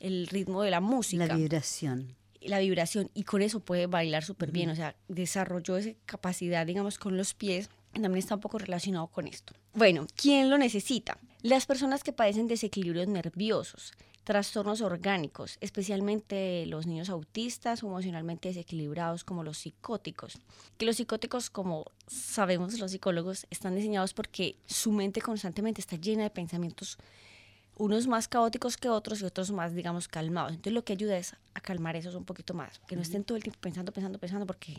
el 0.00 0.26
ritmo 0.26 0.62
de 0.62 0.72
la 0.72 0.80
música 0.80 1.26
La 1.26 1.36
vibración. 1.36 2.16
la 2.40 2.58
vibración 2.58 3.08
y 3.14 3.22
con 3.22 3.40
eso 3.40 3.60
puede 3.60 3.86
bailar 3.86 4.24
súper 4.24 4.50
bien, 4.50 4.68
o 4.70 4.74
sea, 4.74 4.96
desarrolló 5.06 5.76
esa 5.76 5.90
capacidad, 6.06 6.66
digamos, 6.66 6.98
con 6.98 7.16
los 7.16 7.34
pies, 7.34 7.70
también 7.92 8.16
está 8.16 8.34
un 8.34 8.40
poco 8.40 8.58
relacionado 8.58 9.06
con 9.06 9.28
esto. 9.28 9.54
Bueno, 9.74 10.08
¿quién 10.16 10.50
lo 10.50 10.58
necesita? 10.58 11.18
Las 11.42 11.66
personas 11.66 12.02
que 12.02 12.12
padecen 12.12 12.48
desequilibrios 12.48 13.06
nerviosos, 13.06 13.92
trastornos 14.24 14.80
orgánicos, 14.80 15.58
especialmente 15.60 16.64
los 16.66 16.86
niños 16.86 17.10
autistas 17.10 17.82
o 17.82 17.88
emocionalmente 17.88 18.48
desequilibrados 18.48 19.24
como 19.24 19.42
los 19.42 19.58
psicóticos. 19.58 20.38
Que 20.78 20.86
los 20.86 20.96
psicóticos, 20.96 21.50
como 21.50 21.86
sabemos 22.06 22.78
los 22.78 22.92
psicólogos, 22.92 23.46
están 23.50 23.74
diseñados 23.74 24.14
porque 24.14 24.56
su 24.66 24.92
mente 24.92 25.20
constantemente 25.20 25.80
está 25.80 25.96
llena 25.96 26.22
de 26.22 26.30
pensamientos, 26.30 26.98
unos 27.76 28.06
más 28.06 28.28
caóticos 28.28 28.76
que 28.76 28.88
otros 28.88 29.20
y 29.22 29.24
otros 29.24 29.50
más, 29.50 29.74
digamos, 29.74 30.06
calmados. 30.06 30.52
Entonces 30.52 30.74
lo 30.74 30.84
que 30.84 30.92
ayuda 30.92 31.16
es 31.16 31.34
a 31.54 31.60
calmar 31.60 31.96
esos 31.96 32.14
un 32.14 32.24
poquito 32.24 32.54
más, 32.54 32.78
que 32.86 32.96
no 32.96 33.02
estén 33.02 33.24
todo 33.24 33.36
el 33.36 33.42
tiempo 33.42 33.58
pensando, 33.60 33.92
pensando, 33.92 34.18
pensando, 34.18 34.46
porque 34.46 34.78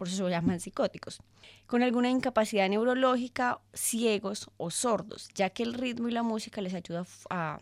por 0.00 0.08
eso 0.08 0.24
se 0.24 0.30
llaman 0.30 0.60
psicóticos, 0.60 1.20
con 1.66 1.82
alguna 1.82 2.08
incapacidad 2.08 2.66
neurológica, 2.70 3.60
ciegos 3.74 4.48
o 4.56 4.70
sordos, 4.70 5.28
ya 5.34 5.50
que 5.50 5.62
el 5.62 5.74
ritmo 5.74 6.08
y 6.08 6.12
la 6.12 6.22
música 6.22 6.62
les 6.62 6.72
ayuda 6.72 7.04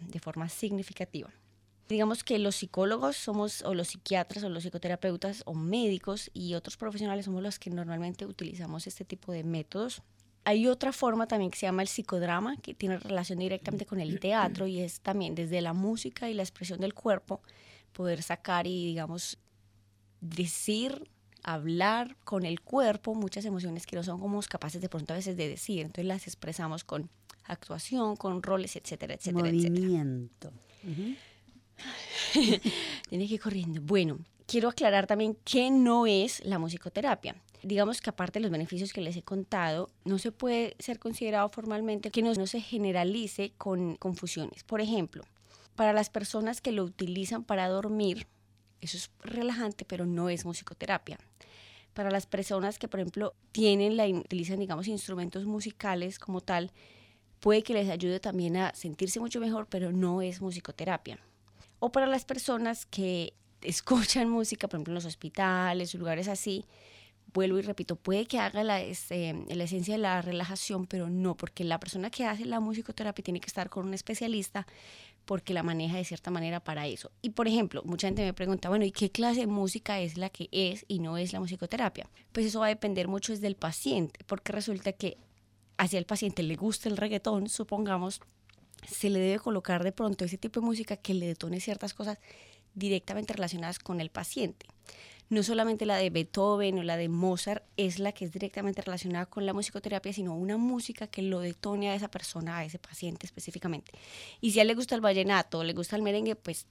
de 0.02 0.20
forma 0.20 0.48
significativa. 0.48 1.30
Digamos 1.88 2.22
que 2.22 2.38
los 2.38 2.54
psicólogos 2.54 3.16
somos, 3.16 3.62
o 3.62 3.74
los 3.74 3.88
psiquiatras, 3.88 4.44
o 4.44 4.50
los 4.50 4.62
psicoterapeutas, 4.62 5.42
o 5.46 5.54
médicos 5.54 6.30
y 6.32 6.54
otros 6.54 6.76
profesionales 6.76 7.24
somos 7.24 7.42
los 7.42 7.58
que 7.58 7.70
normalmente 7.70 8.24
utilizamos 8.24 8.86
este 8.86 9.04
tipo 9.04 9.32
de 9.32 9.42
métodos. 9.42 10.00
Hay 10.44 10.68
otra 10.68 10.92
forma 10.92 11.26
también 11.26 11.50
que 11.50 11.58
se 11.58 11.66
llama 11.66 11.82
el 11.82 11.88
psicodrama, 11.88 12.56
que 12.58 12.72
tiene 12.72 12.98
relación 12.98 13.40
directamente 13.40 13.84
con 13.84 13.98
el 13.98 14.20
teatro 14.20 14.68
y 14.68 14.78
es 14.78 15.00
también 15.00 15.34
desde 15.34 15.60
la 15.60 15.72
música 15.72 16.30
y 16.30 16.34
la 16.34 16.44
expresión 16.44 16.78
del 16.78 16.94
cuerpo 16.94 17.40
poder 17.92 18.22
sacar 18.22 18.68
y, 18.68 18.86
digamos, 18.86 19.38
decir 20.20 21.10
hablar 21.42 22.16
con 22.24 22.44
el 22.44 22.60
cuerpo 22.60 23.14
muchas 23.14 23.44
emociones 23.44 23.86
que 23.86 23.96
no 23.96 24.02
son 24.02 24.20
como 24.20 24.40
capaces 24.42 24.80
de 24.80 24.88
pronto 24.88 25.12
a 25.12 25.16
veces 25.16 25.36
de 25.36 25.48
decir. 25.48 25.80
Entonces 25.80 26.06
las 26.06 26.26
expresamos 26.26 26.84
con 26.84 27.10
actuación, 27.44 28.16
con 28.16 28.42
roles, 28.42 28.76
etcétera, 28.76 29.14
etcétera. 29.14 29.44
Movimiento. 29.44 30.52
Tiene 32.32 33.28
que 33.28 33.34
ir 33.34 33.40
corriendo. 33.40 33.80
Bueno, 33.80 34.18
quiero 34.46 34.68
aclarar 34.68 35.06
también 35.06 35.36
que 35.44 35.70
no 35.70 36.06
es 36.06 36.44
la 36.44 36.58
musicoterapia. 36.58 37.36
Digamos 37.62 38.00
que 38.00 38.10
aparte 38.10 38.38
de 38.38 38.44
los 38.44 38.52
beneficios 38.52 38.92
que 38.92 39.00
les 39.00 39.16
he 39.16 39.22
contado, 39.22 39.90
no 40.04 40.18
se 40.18 40.30
puede 40.30 40.76
ser 40.78 40.98
considerado 40.98 41.48
formalmente 41.48 42.10
que 42.10 42.22
no, 42.22 42.32
no 42.34 42.46
se 42.46 42.60
generalice 42.60 43.52
con 43.58 43.96
confusiones. 43.96 44.62
Por 44.62 44.80
ejemplo, 44.80 45.24
para 45.74 45.92
las 45.92 46.08
personas 46.10 46.60
que 46.60 46.72
lo 46.72 46.84
utilizan 46.84 47.44
para 47.44 47.68
dormir, 47.68 48.26
eso 48.80 48.96
es 48.96 49.10
relajante, 49.22 49.84
pero 49.84 50.06
no 50.06 50.28
es 50.28 50.44
musicoterapia. 50.44 51.18
Para 51.98 52.12
las 52.12 52.26
personas 52.26 52.78
que, 52.78 52.86
por 52.86 53.00
ejemplo, 53.00 53.34
tienen 53.50 53.96
la, 53.96 54.06
utilizan, 54.06 54.60
digamos, 54.60 54.86
instrumentos 54.86 55.46
musicales 55.46 56.20
como 56.20 56.40
tal, 56.40 56.70
puede 57.40 57.64
que 57.64 57.74
les 57.74 57.88
ayude 57.88 58.20
también 58.20 58.56
a 58.56 58.72
sentirse 58.72 59.18
mucho 59.18 59.40
mejor, 59.40 59.66
pero 59.68 59.90
no 59.90 60.22
es 60.22 60.40
musicoterapia. 60.40 61.18
O 61.80 61.90
para 61.90 62.06
las 62.06 62.24
personas 62.24 62.86
que 62.86 63.34
escuchan 63.62 64.30
música, 64.30 64.68
por 64.68 64.76
ejemplo, 64.76 64.92
en 64.92 64.94
los 64.94 65.06
hospitales, 65.06 65.92
lugares 65.94 66.28
así, 66.28 66.66
vuelvo 67.34 67.58
y 67.58 67.62
repito, 67.62 67.96
puede 67.96 68.26
que 68.26 68.38
haga 68.38 68.62
la, 68.62 68.80
este, 68.80 69.34
la 69.48 69.64
esencia 69.64 69.94
de 69.94 69.98
la 69.98 70.22
relajación, 70.22 70.86
pero 70.86 71.10
no, 71.10 71.36
porque 71.36 71.64
la 71.64 71.80
persona 71.80 72.10
que 72.10 72.24
hace 72.24 72.44
la 72.44 72.60
musicoterapia 72.60 73.24
tiene 73.24 73.40
que 73.40 73.48
estar 73.48 73.70
con 73.70 73.88
un 73.88 73.94
especialista 73.94 74.68
porque 75.28 75.52
la 75.52 75.62
maneja 75.62 75.98
de 75.98 76.06
cierta 76.06 76.30
manera 76.30 76.58
para 76.58 76.86
eso. 76.86 77.12
Y 77.20 77.30
por 77.30 77.48
ejemplo, 77.48 77.82
mucha 77.84 78.08
gente 78.08 78.24
me 78.24 78.32
pregunta, 78.32 78.70
bueno, 78.70 78.86
¿y 78.86 78.92
qué 78.92 79.10
clase 79.10 79.40
de 79.40 79.46
música 79.46 80.00
es 80.00 80.16
la 80.16 80.30
que 80.30 80.48
es 80.52 80.86
y 80.88 81.00
no 81.00 81.18
es 81.18 81.34
la 81.34 81.38
musicoterapia? 81.38 82.08
Pues 82.32 82.46
eso 82.46 82.60
va 82.60 82.66
a 82.66 82.70
depender 82.70 83.08
mucho 83.08 83.36
del 83.36 83.54
paciente, 83.54 84.20
porque 84.26 84.52
resulta 84.52 84.94
que 84.94 85.18
hacia 85.76 85.98
el 85.98 86.06
paciente 86.06 86.42
le 86.42 86.56
gusta 86.56 86.88
el 86.88 86.96
reggaetón, 86.96 87.50
supongamos, 87.50 88.22
se 88.90 89.10
le 89.10 89.18
debe 89.18 89.38
colocar 89.38 89.84
de 89.84 89.92
pronto 89.92 90.24
ese 90.24 90.38
tipo 90.38 90.60
de 90.60 90.66
música 90.66 90.96
que 90.96 91.12
le 91.12 91.26
detone 91.26 91.60
ciertas 91.60 91.92
cosas 91.92 92.18
directamente 92.72 93.34
relacionadas 93.34 93.78
con 93.78 94.00
el 94.00 94.08
paciente 94.08 94.64
no 95.30 95.42
solamente 95.42 95.84
la 95.84 95.96
de 95.96 96.10
Beethoven 96.10 96.78
o 96.78 96.82
la 96.82 96.96
de 96.96 97.08
Mozart 97.08 97.62
es 97.76 97.98
la 97.98 98.12
que 98.12 98.24
es 98.24 98.32
directamente 98.32 98.80
relacionada 98.80 99.26
con 99.26 99.44
la 99.44 99.52
musicoterapia, 99.52 100.12
sino 100.12 100.34
una 100.34 100.56
música 100.56 101.06
que 101.06 101.22
lo 101.22 101.40
detone 101.40 101.90
a 101.90 101.94
esa 101.94 102.08
persona, 102.08 102.58
a 102.58 102.64
ese 102.64 102.78
paciente 102.78 103.26
específicamente. 103.26 103.92
Y 104.40 104.52
si 104.52 104.58
a 104.58 104.62
él 104.62 104.68
le 104.68 104.74
gusta 104.74 104.94
el 104.94 105.00
vallenato 105.00 105.64
le 105.64 105.74
gusta 105.74 105.96
el 105.96 106.02
merengue, 106.02 106.34
pues 106.34 106.66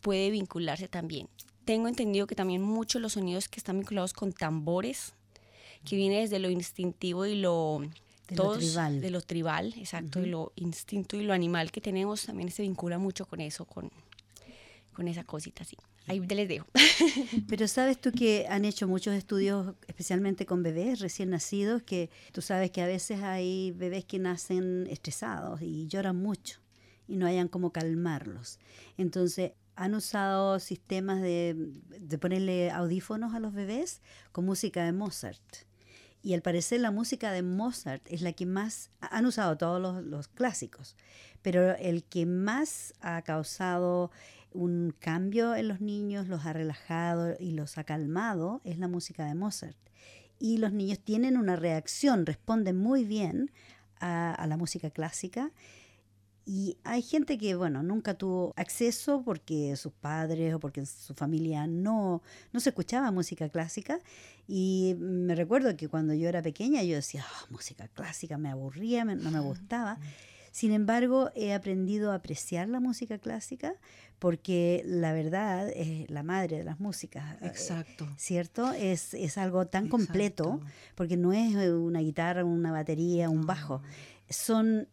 puede 0.00 0.30
vincularse 0.30 0.88
también. 0.88 1.28
Tengo 1.64 1.88
entendido 1.88 2.26
que 2.26 2.34
también 2.34 2.62
muchos 2.62 3.02
los 3.02 3.14
sonidos 3.14 3.48
que 3.48 3.58
están 3.58 3.78
vinculados 3.78 4.12
con 4.12 4.32
tambores, 4.32 5.12
que 5.84 5.96
viene 5.96 6.20
desde 6.20 6.38
lo 6.38 6.50
instintivo 6.50 7.26
y 7.26 7.34
lo... 7.34 7.82
De 8.28 8.36
lo 8.36 8.58
tribal. 8.58 9.00
De 9.00 9.10
lo 9.10 9.20
tribal, 9.22 9.74
exacto, 9.78 10.20
de 10.20 10.26
lo 10.26 10.52
instinto 10.56 11.16
y 11.16 11.22
lo 11.22 11.32
animal 11.32 11.72
que 11.72 11.80
tenemos, 11.80 12.26
también 12.26 12.50
se 12.50 12.62
vincula 12.62 12.98
mucho 12.98 13.24
con 13.24 13.40
eso, 13.40 13.64
con, 13.64 13.90
con 14.92 15.08
esa 15.08 15.24
cosita 15.24 15.62
así. 15.62 15.76
Ahí 16.08 16.20
te 16.20 16.34
les 16.34 16.48
dejo. 16.48 16.66
Pero 17.48 17.68
sabes 17.68 18.00
tú 18.00 18.12
que 18.12 18.46
han 18.48 18.64
hecho 18.64 18.88
muchos 18.88 19.14
estudios, 19.14 19.74
especialmente 19.86 20.46
con 20.46 20.62
bebés 20.62 21.00
recién 21.00 21.30
nacidos, 21.30 21.82
que 21.82 22.10
tú 22.32 22.40
sabes 22.40 22.70
que 22.70 22.82
a 22.82 22.86
veces 22.86 23.22
hay 23.22 23.72
bebés 23.72 24.04
que 24.04 24.18
nacen 24.18 24.86
estresados 24.90 25.60
y 25.62 25.86
lloran 25.86 26.16
mucho 26.16 26.60
y 27.06 27.16
no 27.16 27.26
hayan 27.26 27.48
cómo 27.48 27.72
calmarlos. 27.72 28.58
Entonces, 28.96 29.52
han 29.78 29.94
usado 29.94 30.58
sistemas 30.58 31.22
de, 31.22 31.54
ponerle 32.20 32.70
audífonos 32.70 33.34
a 33.34 33.40
los 33.40 33.54
bebés 33.54 34.02
con 34.32 34.44
música 34.44 34.84
de 34.84 34.92
Mozart. 34.92 35.40
Y 36.20 36.34
al 36.34 36.42
parecer 36.42 36.80
la 36.80 36.90
música 36.90 37.30
de 37.30 37.42
Mozart 37.42 38.02
es 38.06 38.22
la 38.22 38.32
que 38.32 38.44
más, 38.44 38.90
han 39.00 39.24
usado 39.24 39.56
todos 39.56 40.04
los 40.04 40.26
clásicos, 40.26 40.96
pero 41.42 41.76
el 41.76 42.02
que 42.02 42.26
más 42.26 42.92
ha 43.00 43.22
causado 43.22 44.10
un 44.52 44.94
cambio 44.98 45.54
en 45.54 45.68
los 45.68 45.80
niños, 45.80 46.28
los 46.28 46.46
ha 46.46 46.52
relajado 46.52 47.36
y 47.38 47.52
los 47.52 47.78
ha 47.78 47.84
calmado, 47.84 48.60
es 48.64 48.78
la 48.78 48.88
música 48.88 49.24
de 49.26 49.34
Mozart. 49.34 49.76
Y 50.38 50.58
los 50.58 50.72
niños 50.72 51.00
tienen 51.00 51.36
una 51.36 51.56
reacción, 51.56 52.24
responden 52.24 52.76
muy 52.76 53.04
bien 53.04 53.50
a, 54.00 54.46
la 54.48 54.56
música 54.56 54.90
clásica. 54.90 55.50
Y 56.46 56.78
hay 56.82 57.02
gente 57.02 57.36
que, 57.36 57.54
bueno, 57.56 57.82
nunca 57.82 58.14
tuvo 58.14 58.54
acceso 58.56 59.22
porque 59.22 59.76
sus 59.76 59.92
padres 59.92 60.54
o 60.54 60.60
porque 60.60 60.86
su 60.86 61.12
familia 61.14 61.66
no, 61.66 62.22
no 62.52 62.60
se 62.60 62.70
escuchaba 62.70 63.10
música 63.10 63.48
clásica. 63.50 63.98
Y 64.46 64.96
me 64.98 65.34
recuerdo 65.34 65.76
que 65.76 65.88
cuando 65.88 66.14
yo 66.14 66.28
era 66.28 66.40
pequeña 66.40 66.82
yo 66.84 66.94
decía, 66.94 67.24
ah, 67.28 67.46
música 67.50 67.88
clásica, 67.88 68.38
me 68.38 68.48
aburría, 68.48 69.04
no 69.04 69.30
me 69.30 69.40
gustaba. 69.40 69.98
Sin 70.50 70.72
embargo, 70.72 71.30
he 71.34 71.52
aprendido 71.52 72.12
a 72.12 72.16
apreciar 72.16 72.68
la 72.68 72.80
música 72.80 73.18
clásica 73.18 73.74
porque 74.18 74.82
la 74.84 75.12
verdad 75.12 75.68
es 75.68 76.10
la 76.10 76.22
madre 76.22 76.58
de 76.58 76.64
las 76.64 76.80
músicas. 76.80 77.40
Eh, 77.40 77.46
Exacto. 77.46 78.08
¿Cierto? 78.16 78.72
Es, 78.72 79.14
es 79.14 79.38
algo 79.38 79.66
tan 79.66 79.88
completo 79.88 80.60
porque 80.94 81.16
no 81.16 81.32
es 81.32 81.54
una 81.54 82.00
guitarra, 82.00 82.44
una 82.44 82.72
batería, 82.72 83.30
un 83.30 83.46
bajo. 83.46 83.82
Son 84.28 84.88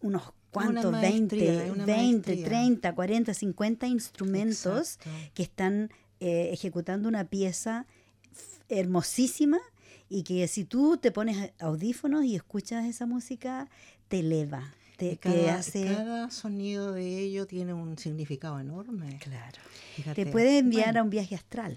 unos 0.00 0.32
cuantos, 0.50 0.92
20, 1.00 1.72
20 1.84 2.36
30, 2.36 2.94
40, 2.94 3.34
50 3.34 3.86
instrumentos 3.88 4.98
que 5.34 5.42
están 5.42 5.90
eh, 6.20 6.50
ejecutando 6.52 7.08
una 7.08 7.24
pieza 7.24 7.86
hermosísima 8.68 9.58
y 10.08 10.22
que 10.22 10.46
si 10.48 10.64
tú 10.64 10.96
te 10.96 11.10
pones 11.10 11.52
audífonos 11.58 12.24
y 12.24 12.36
escuchas 12.36 12.86
esa 12.86 13.06
música, 13.06 13.68
te 14.08 14.20
eleva. 14.20 14.74
Te, 14.96 15.18
cada, 15.18 15.60
cada 15.62 16.30
sonido 16.30 16.92
de 16.92 17.18
ello 17.18 17.46
tiene 17.46 17.74
un 17.74 17.98
significado 17.98 18.58
enorme. 18.58 19.18
Claro. 19.18 19.60
Te 20.14 20.24
puede 20.26 20.58
enviar 20.58 20.96
a 20.96 21.02
un 21.02 21.10
viaje 21.10 21.34
astral. 21.34 21.76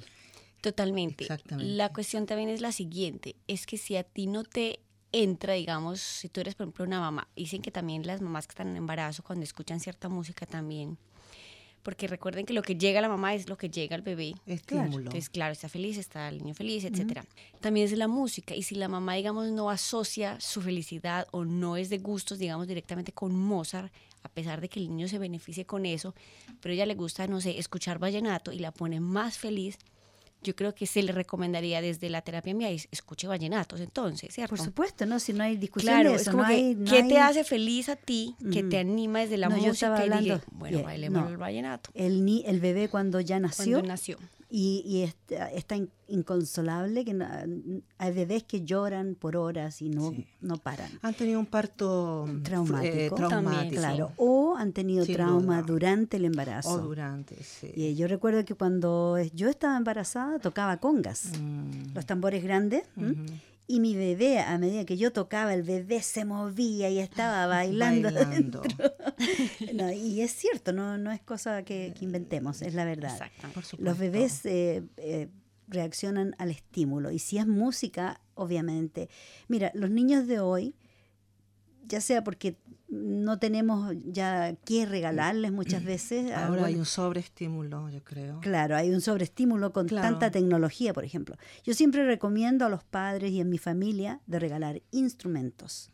Totalmente. 0.62 1.28
La 1.58 1.90
cuestión 1.90 2.26
también 2.26 2.50
es 2.50 2.62
la 2.62 2.72
siguiente, 2.72 3.36
es 3.48 3.66
que 3.66 3.78
si 3.78 3.96
a 3.96 4.04
ti 4.04 4.28
no 4.28 4.44
te 4.44 4.80
entra, 5.12 5.54
digamos, 5.54 6.02
si 6.02 6.30
tú 6.30 6.42
eres, 6.42 6.56
por 6.56 6.66
ejemplo, 6.66 6.86
una 6.86 7.00
mamá, 7.00 7.28
dicen 7.36 7.62
que 7.62 7.72
también 7.72 8.06
las 8.06 8.22
mamás 8.22 8.48
que 8.48 8.52
están 8.52 8.70
en 8.70 8.78
embarazo, 8.78 9.24
cuando 9.24 9.44
escuchan 9.44 9.80
cierta 9.80 10.10
música 10.10 10.46
también 10.46 10.98
porque 11.84 12.08
recuerden 12.08 12.46
que 12.46 12.54
lo 12.54 12.62
que 12.62 12.76
llega 12.76 13.00
a 13.00 13.02
la 13.02 13.10
mamá 13.10 13.34
es 13.34 13.50
lo 13.50 13.58
que 13.58 13.70
llega 13.70 13.96
al 13.96 14.02
bebé. 14.02 14.36
Estímulo. 14.46 14.98
Entonces, 14.98 15.30
claro, 15.30 15.54
está 15.54 15.70
feliz, 15.70 15.98
está 15.98 16.30
el 16.30 16.40
niño 16.40 16.54
feliz, 16.54 16.84
etcétera. 16.86 17.26
También 17.62 17.86
es 17.86 17.98
la 17.98 18.08
música, 18.08 18.56
y 18.56 18.64
si 18.64 18.76
la 18.76 18.88
mamá, 18.88 19.16
digamos, 19.16 19.48
no 19.52 19.70
asocia 19.70 20.40
su 20.40 20.62
felicidad 20.62 21.28
o 21.32 21.46
no 21.46 21.78
es 21.78 21.90
de 21.90 21.98
gustos, 21.98 22.40
digamos, 22.40 22.68
directamente 22.68 23.12
con 23.12 23.36
Mozart, 23.36 23.92
a 24.24 24.30
pesar 24.30 24.62
de 24.62 24.70
que 24.70 24.80
el 24.80 24.90
niño 24.90 25.08
se 25.08 25.18
beneficie 25.18 25.66
con 25.66 25.86
eso, 25.86 26.14
pero 26.60 26.74
ella 26.74 26.86
le 26.86 26.96
gusta, 26.96 27.28
no 27.28 27.40
sé, 27.42 27.58
escuchar 27.58 28.00
vallenato 28.00 28.52
y 28.52 28.60
la 28.60 28.72
pone 28.72 29.00
más 29.00 29.38
feliz, 29.38 29.78
yo 30.42 30.56
creo 30.56 30.74
que 30.74 30.86
se 30.86 31.04
le 31.04 31.12
recomendaría 31.12 31.82
desde 31.82 32.10
la 32.10 32.22
terapia 32.22 32.54
mía 32.54 32.70
escuche 32.70 33.28
vallenatos 33.28 33.82
entonces, 33.82 34.34
¿cierto? 34.34 34.56
Por 34.56 34.66
supuesto, 34.66 35.06
¿no? 35.06 35.20
Si 35.20 35.34
no 35.34 35.44
hay 35.44 35.58
discusión 35.58 36.04
de 36.04 36.16
eso, 36.16 36.32
¿qué 36.90 37.04
te 37.04 37.20
hace 37.20 37.44
feliz 37.44 37.90
a 37.90 37.96
ti 37.96 38.36
que 38.52 38.64
te 38.64 38.78
anima 38.80 39.20
desde 39.20 39.38
la 39.38 39.50
música 39.50 40.06
y 40.22 40.32
bueno, 40.52 40.84
bailemos 40.84 41.30
el 41.30 41.38
vallenato? 41.38 41.92
El, 41.94 42.24
ni, 42.26 42.44
el 42.46 42.60
bebé 42.60 42.90
cuando 42.90 43.20
ya 43.20 43.40
nació. 43.40 43.78
Cuando 43.78 43.88
nació. 43.88 44.18
Y, 44.52 44.82
y 44.84 45.04
está, 45.04 45.52
está 45.52 45.76
in- 45.76 45.92
inconsolable 46.08 47.06
que 47.06 47.14
no- 47.14 47.28
hay 48.00 48.14
bebés 48.14 48.44
que 48.44 48.66
lloran 48.66 49.14
por 49.14 49.38
horas 49.38 49.80
y 49.82 49.90
no, 49.90 50.10
Sí. 50.10 50.26
no 50.42 50.58
paran. 50.58 50.90
Han 51.04 51.14
tenido 51.14 51.40
un 51.40 51.46
parto 51.46 52.26
mm, 52.28 52.42
Traumático. 52.42 52.86
eh, 52.96 53.10
También, 53.10 53.30
traumático. 53.30 53.76
Claro, 53.76 54.12
o 54.18 54.56
han 54.56 54.74
tenido 54.74 55.06
Sin 55.06 55.16
trauma 55.16 55.58
duda. 55.62 55.68
durante 55.68 56.18
el 56.18 56.26
embarazo. 56.26 56.72
O 56.74 56.78
durante, 56.80 57.36
sí. 57.44 57.72
Y 57.76 57.94
yo 57.96 58.08
recuerdo 58.08 58.44
que 58.44 58.56
cuando 58.56 59.18
yo 59.36 59.50
estaba 59.50 59.78
embarazada 59.78 60.40
tocaba 60.40 60.78
congas, 60.78 61.32
Mm, 61.40 61.94
los 61.94 62.06
tambores 62.08 62.44
grandes. 62.44 62.84
Y 63.72 63.80
mi 63.80 63.96
bebé, 63.96 64.40
a 64.40 64.58
medida 64.58 64.84
que 64.84 64.98
yo 64.98 65.14
tocaba, 65.14 65.54
el 65.54 65.62
bebé 65.62 66.02
se 66.02 66.26
movía 66.26 66.90
y 66.90 66.98
estaba 66.98 67.46
bailando. 67.48 68.12
Bailando. 68.14 68.64
No, 69.76 69.92
y 69.92 70.22
es 70.22 70.32
cierto, 70.32 70.74
no, 70.74 70.98
no 70.98 71.12
es 71.12 71.22
cosa 71.22 71.64
que, 71.64 71.94
que 71.96 72.04
inventemos, 72.04 72.64
es 72.64 72.74
la 72.74 72.84
verdad. 72.84 73.14
Exactamente. 73.14 73.54
Por 73.54 73.64
supuesto. 73.64 73.86
Los 73.86 74.00
bebés 74.00 74.44
eh, 74.48 74.82
eh, 74.98 75.30
reaccionan 75.68 76.36
al 76.40 76.50
estímulo 76.50 77.12
y 77.12 77.20
si 77.20 77.38
es 77.38 77.46
música, 77.46 78.20
obviamente. 78.34 79.08
Mira, 79.48 79.72
los 79.76 79.92
niños 79.92 80.26
de 80.26 80.40
hoy, 80.40 80.74
ya 81.86 82.02
sea 82.02 82.24
porque 82.24 82.58
no 82.90 83.38
tenemos 83.38 83.94
ya 84.06 84.56
qué 84.66 84.86
regalarles 84.86 85.52
muchas 85.52 85.84
veces. 85.84 86.26
Ahora 86.32 86.46
algunos- 86.46 86.66
hay 86.66 86.76
un 86.76 86.86
sobreestímulo, 86.86 87.90
yo 87.90 88.04
creo. 88.04 88.40
Claro, 88.42 88.76
hay 88.76 88.90
un 88.92 89.02
sobreestímulo 89.02 89.72
con 89.74 89.88
Claro. 89.88 90.08
tanta 90.10 90.32
tecnología, 90.32 90.94
por 90.94 91.04
ejemplo. 91.06 91.36
Yo 91.64 91.74
siempre 91.74 92.06
recomiendo 92.06 92.66
a 92.66 92.70
los 92.70 92.84
padres 92.84 93.32
y 93.32 93.40
en 93.42 93.50
mi 93.50 93.58
familia 93.60 94.22
de 94.26 94.40
regalar 94.40 94.82
instrumentos 94.92 95.92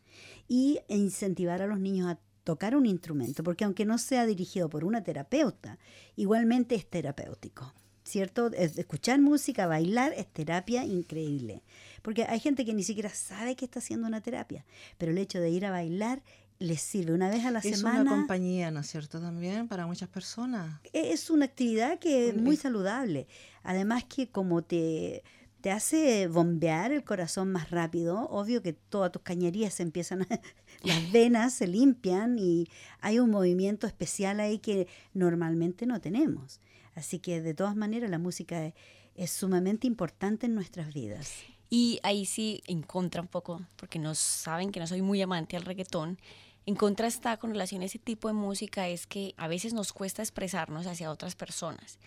y 0.48 0.80
e 0.88 0.98
incentivar 0.98 1.62
a 1.62 1.68
los 1.68 1.80
niños 1.80 2.08
a 2.10 2.20
tocar 2.44 2.76
un 2.76 2.86
instrumento, 2.86 3.44
porque 3.44 3.64
aunque 3.66 3.86
no 3.86 3.98
sea 3.98 4.26
dirigido 4.26 4.70
por 4.70 4.86
una 4.86 5.04
terapeuta, 5.04 5.80
igualmente 6.16 6.76
es 6.76 6.86
terapéutico. 6.90 7.74
¿Cierto? 8.04 8.52
Es- 8.54 8.78
Escuchar 8.78 9.20
música, 9.20 9.66
bailar 9.66 10.14
es 10.14 10.28
terapia 10.28 10.86
increíble. 10.86 11.64
Porque 12.04 12.24
hay 12.26 12.40
gente 12.40 12.64
que 12.64 12.76
ni 12.76 12.84
siquiera 12.84 13.10
sabe 13.10 13.56
que 13.56 13.66
está 13.66 13.80
haciendo 13.80 14.06
una 14.06 14.22
terapia, 14.22 14.64
pero 15.00 15.12
el 15.12 15.18
hecho 15.18 15.40
de 15.40 15.50
ir 15.50 15.66
a 15.66 15.72
bailar 15.72 16.22
les 16.60 16.82
sirve 16.82 17.14
una 17.14 17.30
vez 17.30 17.44
a 17.46 17.52
la 17.52 17.60
Es 17.60 17.78
semana. 17.78 18.02
una 18.02 18.12
compañía, 18.12 18.72
¿no 18.72 18.80
es 18.80 18.88
cierto? 18.88 19.20
También 19.20 19.68
para 19.68 19.86
muchas 19.88 20.08
personas. 20.10 20.80
Es 20.94 21.30
una 21.30 21.46
actividad 21.46 22.00
que 22.00 22.30
es 22.30 22.36
muy 22.38 22.56
es- 22.56 22.62
saludable. 22.62 23.28
Además 23.64 24.06
que 24.06 24.30
como 24.30 24.62
te, 24.64 25.24
te 25.62 25.72
hace 25.72 26.28
bombear 26.28 26.92
el 26.92 27.04
corazón 27.04 27.52
más 27.52 27.72
rápido, 27.72 28.28
obvio 28.30 28.62
que 28.62 28.74
todas 28.74 29.12
tus 29.12 29.22
cañerías 29.22 29.74
se 29.74 29.84
empiezan 29.84 30.22
a... 30.24 30.28
Las 30.84 31.12
venas 31.12 31.54
se 31.54 31.68
limpian 31.68 32.38
y 32.38 32.68
hay 33.02 33.20
un 33.20 33.32
movimiento 33.32 33.88
especial 33.88 34.40
ahí 34.40 34.60
que 34.60 34.88
normalmente 35.14 35.86
no 35.86 36.00
tenemos. 36.00 36.60
Así 36.94 37.20
que 37.20 37.42
de 37.42 37.54
todas 37.54 37.76
maneras 37.76 38.10
la 38.10 38.20
música 38.20 38.66
es, 38.66 38.74
es 39.16 39.32
sumamente 39.32 39.88
importante 39.88 40.46
en 40.46 40.54
nuestras 40.56 40.94
vidas. 40.94 41.32
Y 41.70 42.00
ahí 42.04 42.26
sí, 42.26 42.62
en 42.68 42.84
contra 42.84 43.22
un 43.22 43.28
poco, 43.28 43.62
porque 43.76 43.98
no 44.00 44.14
saben 44.16 44.72
que 44.72 44.80
no 44.80 44.86
soy 44.88 45.02
muy 45.02 45.22
amante 45.22 45.58
al 45.58 45.64
reggaetón. 45.64 46.20
En 46.68 46.76
contra 46.76 47.08
está 47.08 47.38
con 47.38 47.52
relación 47.52 47.84
a 47.84 47.86
ese 47.86 48.00
tipo 48.00 48.28
de 48.28 48.34
música 48.34 48.88
es 48.88 49.06
que 49.06 49.36
a 49.38 49.48
veces 49.48 49.74
nos 49.74 49.94
cuesta 49.94 50.24
expresarnos 50.24 50.88
hacia 50.88 51.12
otras 51.12 51.36
personas. 51.36 52.00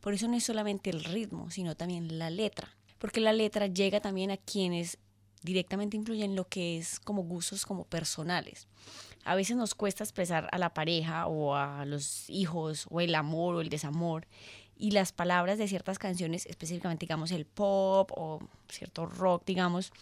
Por 0.00 0.12
eso 0.12 0.28
no 0.28 0.36
es 0.36 0.44
solamente 0.44 0.90
el 0.90 1.02
ritmo, 1.02 1.50
sino 1.50 1.76
también 1.76 2.18
la 2.18 2.28
letra. 2.28 2.76
Porque 2.98 3.20
la 3.20 3.32
letra 3.32 3.68
llega 3.68 4.00
también 4.00 4.30
a 4.30 4.36
quienes 4.36 4.98
directamente 5.42 5.96
influyen 5.96 6.30
en 6.30 6.36
lo 6.36 6.46
que 6.46 6.78
es 6.78 7.00
como 7.00 7.22
gustos 7.22 7.64
como 7.64 7.84
personales. 7.84 8.68
A 9.24 9.34
veces 9.34 9.56
nos 9.56 9.74
cuesta 9.74 10.04
expresar 10.04 10.48
a 10.52 10.58
la 10.58 10.74
pareja 10.74 11.26
o 11.26 11.54
a 11.54 11.84
los 11.86 12.28
hijos 12.28 12.86
o 12.90 13.00
el 13.00 13.14
amor 13.14 13.54
o 13.54 13.60
el 13.60 13.68
desamor 13.70 14.26
y 14.76 14.90
las 14.90 15.12
palabras 15.12 15.58
de 15.58 15.68
ciertas 15.68 15.98
canciones, 15.98 16.46
específicamente 16.46 17.06
digamos 17.06 17.30
el 17.30 17.46
pop 17.46 18.10
o 18.14 18.40
cierto 18.68 19.06
rock, 19.06 19.44
digamos, 19.46 19.92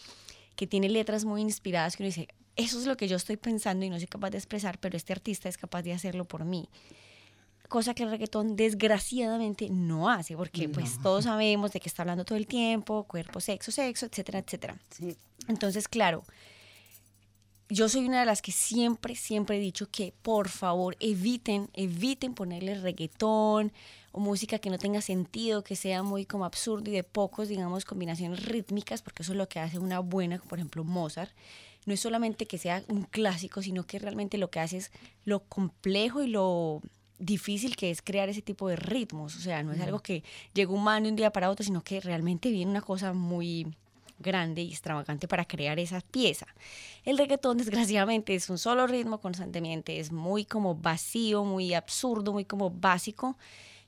que 0.57 0.67
tiene 0.67 0.89
letras 0.89 1.25
muy 1.25 1.43
inspiradas 1.43 1.97
que 1.97 2.03
uno 2.03 2.09
dice, 2.09 2.29
eso 2.57 2.79
es 2.79 2.87
lo 2.87 2.97
que 2.97 3.09
yo 3.09 3.17
estoy 3.17 3.37
pensando 3.37 3.85
y 3.85 3.91
no 3.91 3.99
soy 3.99 4.07
capaz 4.07 4.31
de 4.31 4.39
expresar, 4.39 4.79
pero 4.79 4.97
este 4.97 5.13
artista 5.13 5.49
es 5.49 5.57
capaz 5.57 5.83
de 5.83 5.93
hacerlo 5.93 6.25
por 6.25 6.45
mí. 6.45 6.69
Cosa 7.69 7.95
que 7.95 8.03
el 8.03 8.11
reggaetón 8.11 8.57
desgraciadamente 8.57 9.69
no 9.71 10.11
hace, 10.11 10.37
porque 10.37 10.69
pues 10.69 11.01
todos 11.01 11.25
sabemos 11.25 11.73
de 11.73 11.81
qué 11.81 11.89
está 11.89 12.03
hablando 12.03 12.25
todo 12.25 12.37
el 12.37 12.49
tiempo, 12.49 13.05
cuerpo, 13.05 13.41
sexo, 13.41 13.71
sexo, 13.71 14.07
etcétera, 14.07 14.41
etcétera. 14.41 14.77
Sí. 14.91 15.17
Entonces, 15.47 15.87
claro, 15.87 16.25
yo 17.69 17.89
soy 17.89 18.07
una 18.07 18.21
de 18.21 18.27
las 18.27 18.43
que 18.43 18.51
siempre, 18.51 19.15
siempre 19.15 19.57
he 19.57 19.61
dicho 19.61 19.89
que 19.89 20.13
por 20.23 20.49
favor 20.49 20.97
eviten, 20.99 21.71
eviten 21.73 22.35
ponerle 22.35 22.75
reggaetón 22.75 23.73
o 24.13 24.21
música 24.21 24.59
que 24.59 24.71
no 24.71 24.79
tenga 24.79 25.01
sentido, 25.01 25.63
que 25.63 25.77
sea 25.77 26.03
muy 26.03 26.27
como 26.27 26.45
absurdo 26.45 26.91
y 26.91 26.95
de 26.95 27.05
pocos, 27.05 27.49
digamos, 27.49 27.85
combinaciones 27.85 28.45
rítmicas, 28.45 29.03
porque 29.03 29.23
eso 29.23 29.33
es 29.33 29.39
lo 29.39 29.49
que 29.49 29.61
hace 29.61 29.79
una 29.79 30.01
buena, 30.01 30.39
por 30.39 30.59
ejemplo, 30.59 30.85
Mozart. 30.85 31.31
No 31.87 31.95
es 31.95 32.01
solamente 32.01 32.47
que 32.47 32.59
sea 32.59 32.83
un 32.89 33.05
clásico, 33.05 33.63
sino 33.63 33.87
que 33.87 33.99
realmente 33.99 34.39
lo 34.39 34.51
que 34.51 34.61
hace 34.61 34.79
es 34.79 34.91
lo 35.25 35.41
complejo 35.45 36.23
y 36.23 36.29
lo 36.29 36.83
difícil 37.19 37.77
que 37.77 37.91
es 37.91 38.03
crear 38.03 38.29
ese 38.29 38.43
tipo 38.43 38.69
de 38.69 38.77
ritmos. 38.77 39.37
O 39.37 39.41
sea, 39.41 39.63
no 39.63 39.73
es 39.73 39.81
algo 39.81 40.01
que 40.01 40.25
llega 40.53 40.73
un 40.73 40.83
man 40.83 41.05
de 41.05 41.11
un 41.11 41.17
día 41.17 41.31
para 41.31 41.51
otro, 41.51 41.65
sino 41.65 41.83
que 41.83 42.01
realmente 42.01 42.51
viene 42.51 42.71
una 42.71 42.83
cosa 42.83 43.13
muy 43.13 43.67
grande 44.19 44.63
y 44.63 44.71
extravagante 44.71 45.27
para 45.27 45.45
crear 45.45 45.79
esa 45.79 46.01
pieza. 46.01 46.47
El 47.05 47.19
reggaetón, 47.19 47.57
desgraciadamente, 47.59 48.35
es 48.35 48.49
un 48.51 48.59
solo 48.59 48.87
ritmo 48.87 49.21
constantemente, 49.21 49.99
es 49.99 50.13
muy 50.13 50.45
como 50.45 50.75
vacío, 50.75 51.45
muy 51.45 51.75
absurdo, 51.75 52.33
muy 52.33 52.45
como 52.45 52.71
básico, 52.71 53.37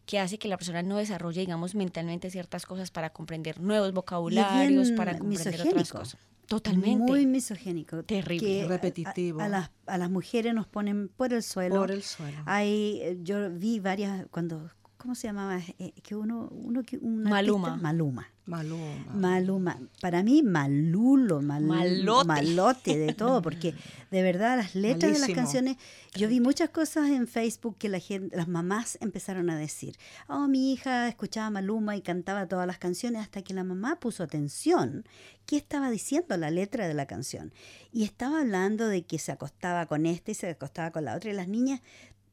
que 0.06 0.18
hace 0.18 0.38
que 0.38 0.48
la 0.48 0.56
persona 0.56 0.82
no 0.82 0.96
desarrolle, 0.96 1.40
digamos, 1.40 1.74
mentalmente 1.74 2.30
ciertas 2.30 2.66
cosas 2.66 2.90
para 2.90 3.10
comprender 3.10 3.60
nuevos 3.60 3.92
vocabularios, 3.92 4.88
bien 4.88 4.96
para 4.96 5.18
comprender 5.18 5.60
otras 5.60 5.90
cosas. 5.90 6.18
Totalmente. 6.46 7.10
Muy 7.10 7.24
misogénico. 7.24 8.02
Terrible. 8.02 8.46
que 8.46 8.68
Repetitivo. 8.68 9.40
A, 9.40 9.44
a 9.44 9.48
las, 9.48 9.70
a 9.86 9.96
las 9.96 10.10
mujeres 10.10 10.52
nos 10.52 10.66
ponen 10.66 11.08
por 11.08 11.32
el 11.32 11.42
suelo. 11.42 11.76
Por 11.76 11.90
el 11.90 12.02
suelo. 12.02 12.38
Hay, 12.44 13.00
eh, 13.00 13.18
yo 13.22 13.50
vi 13.50 13.80
varias, 13.80 14.26
cuando, 14.30 14.70
¿cómo 15.02 15.16
se 15.16 15.26
llamaba? 15.26 15.58
Eh, 15.80 15.92
que 16.02 16.14
uno, 16.14 16.48
uno 16.52 16.82
que, 16.84 16.96
un 16.98 17.24
Maluma. 17.24 17.68
artista- 17.70 17.82
Maluma. 17.82 18.28
Maluma. 18.44 19.14
Maluma. 19.14 19.78
Para 20.00 20.22
mí, 20.22 20.42
malulo, 20.42 21.40
mal- 21.42 21.64
Malote. 21.64 22.26
malote 22.26 22.98
de 22.98 23.12
todo, 23.14 23.40
porque 23.42 23.74
de 24.10 24.22
verdad 24.22 24.56
las 24.56 24.74
letras 24.74 25.12
de 25.12 25.18
las 25.20 25.30
canciones, 25.30 25.76
yo 26.14 26.28
vi 26.28 26.40
muchas 26.40 26.70
cosas 26.70 27.10
en 27.10 27.26
Facebook 27.28 27.76
que 27.78 27.88
la 27.88 27.98
gente, 28.00 28.36
las 28.36 28.48
mamás 28.48 28.98
empezaron 29.00 29.48
a 29.50 29.56
decir, 29.56 29.96
oh, 30.28 30.48
mi 30.48 30.72
hija 30.72 31.08
escuchaba 31.08 31.50
Maluma 31.50 31.96
y 31.96 32.02
cantaba 32.02 32.46
todas 32.48 32.66
las 32.66 32.78
canciones 32.78 33.22
hasta 33.22 33.42
que 33.42 33.54
la 33.54 33.64
mamá 33.64 34.00
puso 34.00 34.22
atención. 34.24 35.04
¿Qué 35.46 35.56
estaba 35.56 35.90
diciendo 35.90 36.36
la 36.36 36.50
letra 36.50 36.86
de 36.88 36.94
la 36.94 37.06
canción? 37.06 37.52
Y 37.92 38.04
estaba 38.04 38.40
hablando 38.40 38.88
de 38.88 39.02
que 39.04 39.18
se 39.18 39.32
acostaba 39.32 39.86
con 39.86 40.06
esta 40.06 40.30
y 40.30 40.34
se 40.34 40.48
acostaba 40.50 40.90
con 40.92 41.04
la 41.04 41.14
otra 41.16 41.30
y 41.30 41.34
las 41.34 41.48
niñas, 41.48 41.80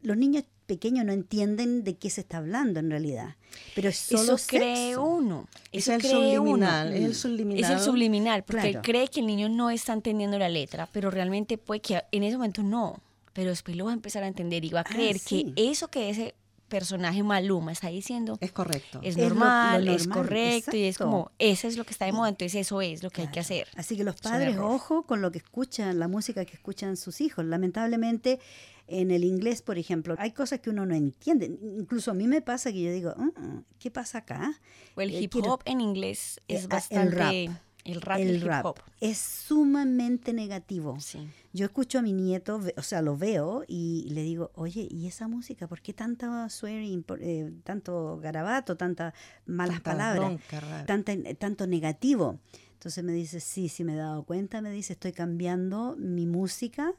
los 0.02 0.18
niños 0.18 0.44
pequeños 0.70 1.04
no 1.06 1.12
entienden 1.12 1.84
de 1.84 1.96
qué 1.98 2.10
se 2.10 2.22
está 2.22 2.38
hablando 2.38 2.80
en 2.80 2.90
realidad. 2.90 3.36
Pero 3.76 3.90
es 3.90 3.98
solo 3.98 4.36
eso 4.36 4.48
cree 4.48 4.86
sexo. 4.88 5.04
uno. 5.04 5.48
Es 5.74 5.84
Eso 5.84 5.96
el 5.96 6.00
cree 6.02 6.12
subliminal, 6.14 6.88
uno. 6.88 6.96
es 6.96 7.04
el 7.04 7.16
subliminal. 7.16 7.64
Es 7.64 7.70
el 7.72 7.80
subliminal, 7.80 8.44
porque 8.44 8.70
Claro. 8.72 8.82
cree 8.84 9.08
que 9.10 9.20
el 9.20 9.26
niño 9.28 9.50
no 9.50 9.70
está 9.70 9.92
entendiendo 9.94 10.38
la 10.40 10.48
letra, 10.48 10.88
pero 10.94 11.12
realmente 11.12 11.58
puede 11.58 11.82
que 11.82 12.02
en 12.12 12.24
ese 12.24 12.38
momento 12.38 12.64
no. 12.64 13.02
Pero 13.34 13.50
después 13.50 13.76
lo 13.76 13.86
va 13.86 13.92
a 13.92 13.94
empezar 13.96 14.24
a 14.24 14.28
entender 14.28 14.64
y 14.64 14.70
va 14.70 14.80
a 14.80 14.84
Ah, 14.84 14.94
creer 14.94 15.18
sí. 15.20 15.52
que 15.56 15.70
eso 15.72 15.88
que 15.90 16.10
ese 16.10 16.36
personaje 16.70 17.22
Maluma 17.24 17.72
está 17.74 17.90
diciendo 17.90 18.38
Es 18.40 18.52
correcto. 18.54 19.00
es 19.04 19.16
Es 19.16 19.18
lo- 19.18 19.24
lo 19.24 19.30
normal, 19.36 19.88
es 19.90 20.08
correcto 20.08 20.78
y 20.78 20.84
es 20.84 20.98
como, 20.98 21.32
eso 21.40 21.68
es 21.68 21.76
lo 21.76 21.84
que 21.84 21.92
está 21.92 22.06
de 22.06 22.14
moda, 22.14 22.30
entonces 22.30 22.56
eso 22.62 22.82
es 22.82 23.04
lo 23.04 23.10
que 23.10 23.24
hay 23.24 23.28
que 23.28 23.42
hacer. 23.42 23.68
Así 23.76 23.98
que 23.98 24.04
los 24.06 24.16
padres, 24.22 24.58
ojo 24.58 25.04
con 25.04 25.22
lo 25.22 25.32
que 25.32 25.40
escuchan, 25.40 26.00
la 26.00 26.08
música 26.08 26.46
que 26.46 26.54
escuchan 26.54 26.96
sus 26.96 27.20
hijos. 27.20 27.44
Lamentablemente, 27.46 28.40
en 28.88 29.12
el 29.12 29.24
inglés, 29.24 29.62
por 29.62 29.78
ejemplo, 29.78 30.16
hay 30.18 30.32
cosas 30.32 30.62
que 30.62 30.70
uno 30.70 30.86
no 30.86 30.96
entiende. 30.96 31.46
Incluso 31.78 32.12
a 32.12 32.14
mí 32.14 32.28
me 32.28 32.42
pasa 32.42 32.72
que 32.72 32.82
yo 32.82 32.92
digo, 32.92 33.14
"Mm, 33.18 33.60
¿qué 33.80 33.92
pasa 33.92 34.20
acá? 34.20 34.60
O 34.96 35.02
el 35.02 35.12
Eh, 35.14 35.20
hip 35.22 35.32
quiero- 35.32 35.54
hop 35.54 35.62
en 35.66 35.82
inglés 35.82 36.40
Eh, 36.48 36.56
es 36.56 36.66
ah, 36.66 36.68
bastante... 36.70 37.44
el 37.44 37.48
rap. 37.52 37.62
El 37.86 38.02
rap 38.02 38.20
el 38.20 38.36
hip 38.38 38.44
rap 38.44 38.66
hop. 38.66 38.76
es 39.00 39.18
sumamente 39.18 40.34
negativo. 40.34 41.00
Sí. 41.00 41.28
Yo 41.54 41.66
escucho 41.66 42.00
a 42.00 42.02
mi 42.02 42.14
nieto, 42.14 42.60
o 42.78 42.82
sea, 42.84 43.02
lo 43.02 43.18
veo 43.18 43.64
y 43.68 44.08
le 44.12 44.24
digo, 44.24 44.52
oye, 44.56 44.88
¿y 44.90 45.08
esa 45.08 45.28
música? 45.28 45.68
¿Por 45.68 45.82
qué 45.82 45.94
tanta 45.94 46.48
swearing, 46.50 47.04
por- 47.04 47.22
eh, 47.22 47.52
tanto 47.64 48.20
garabato, 48.22 48.78
tantas 48.78 49.14
malas 49.46 49.78
Tanta 49.78 49.92
palabras? 49.92 50.28
bronca, 50.52 50.86
tanta, 50.86 51.14
tanto 51.36 51.68
negativo. 51.68 52.40
Entonces 52.74 53.04
me 53.04 53.12
dice, 53.14 53.40
sí, 53.40 53.68
sí 53.70 53.84
me 53.84 53.94
he 53.94 53.98
dado 53.98 54.24
cuenta, 54.24 54.62
me 54.62 54.72
dice, 54.72 54.94
estoy 54.94 55.12
cambiando 55.12 55.96
mi 55.98 56.26
música, 56.26 56.94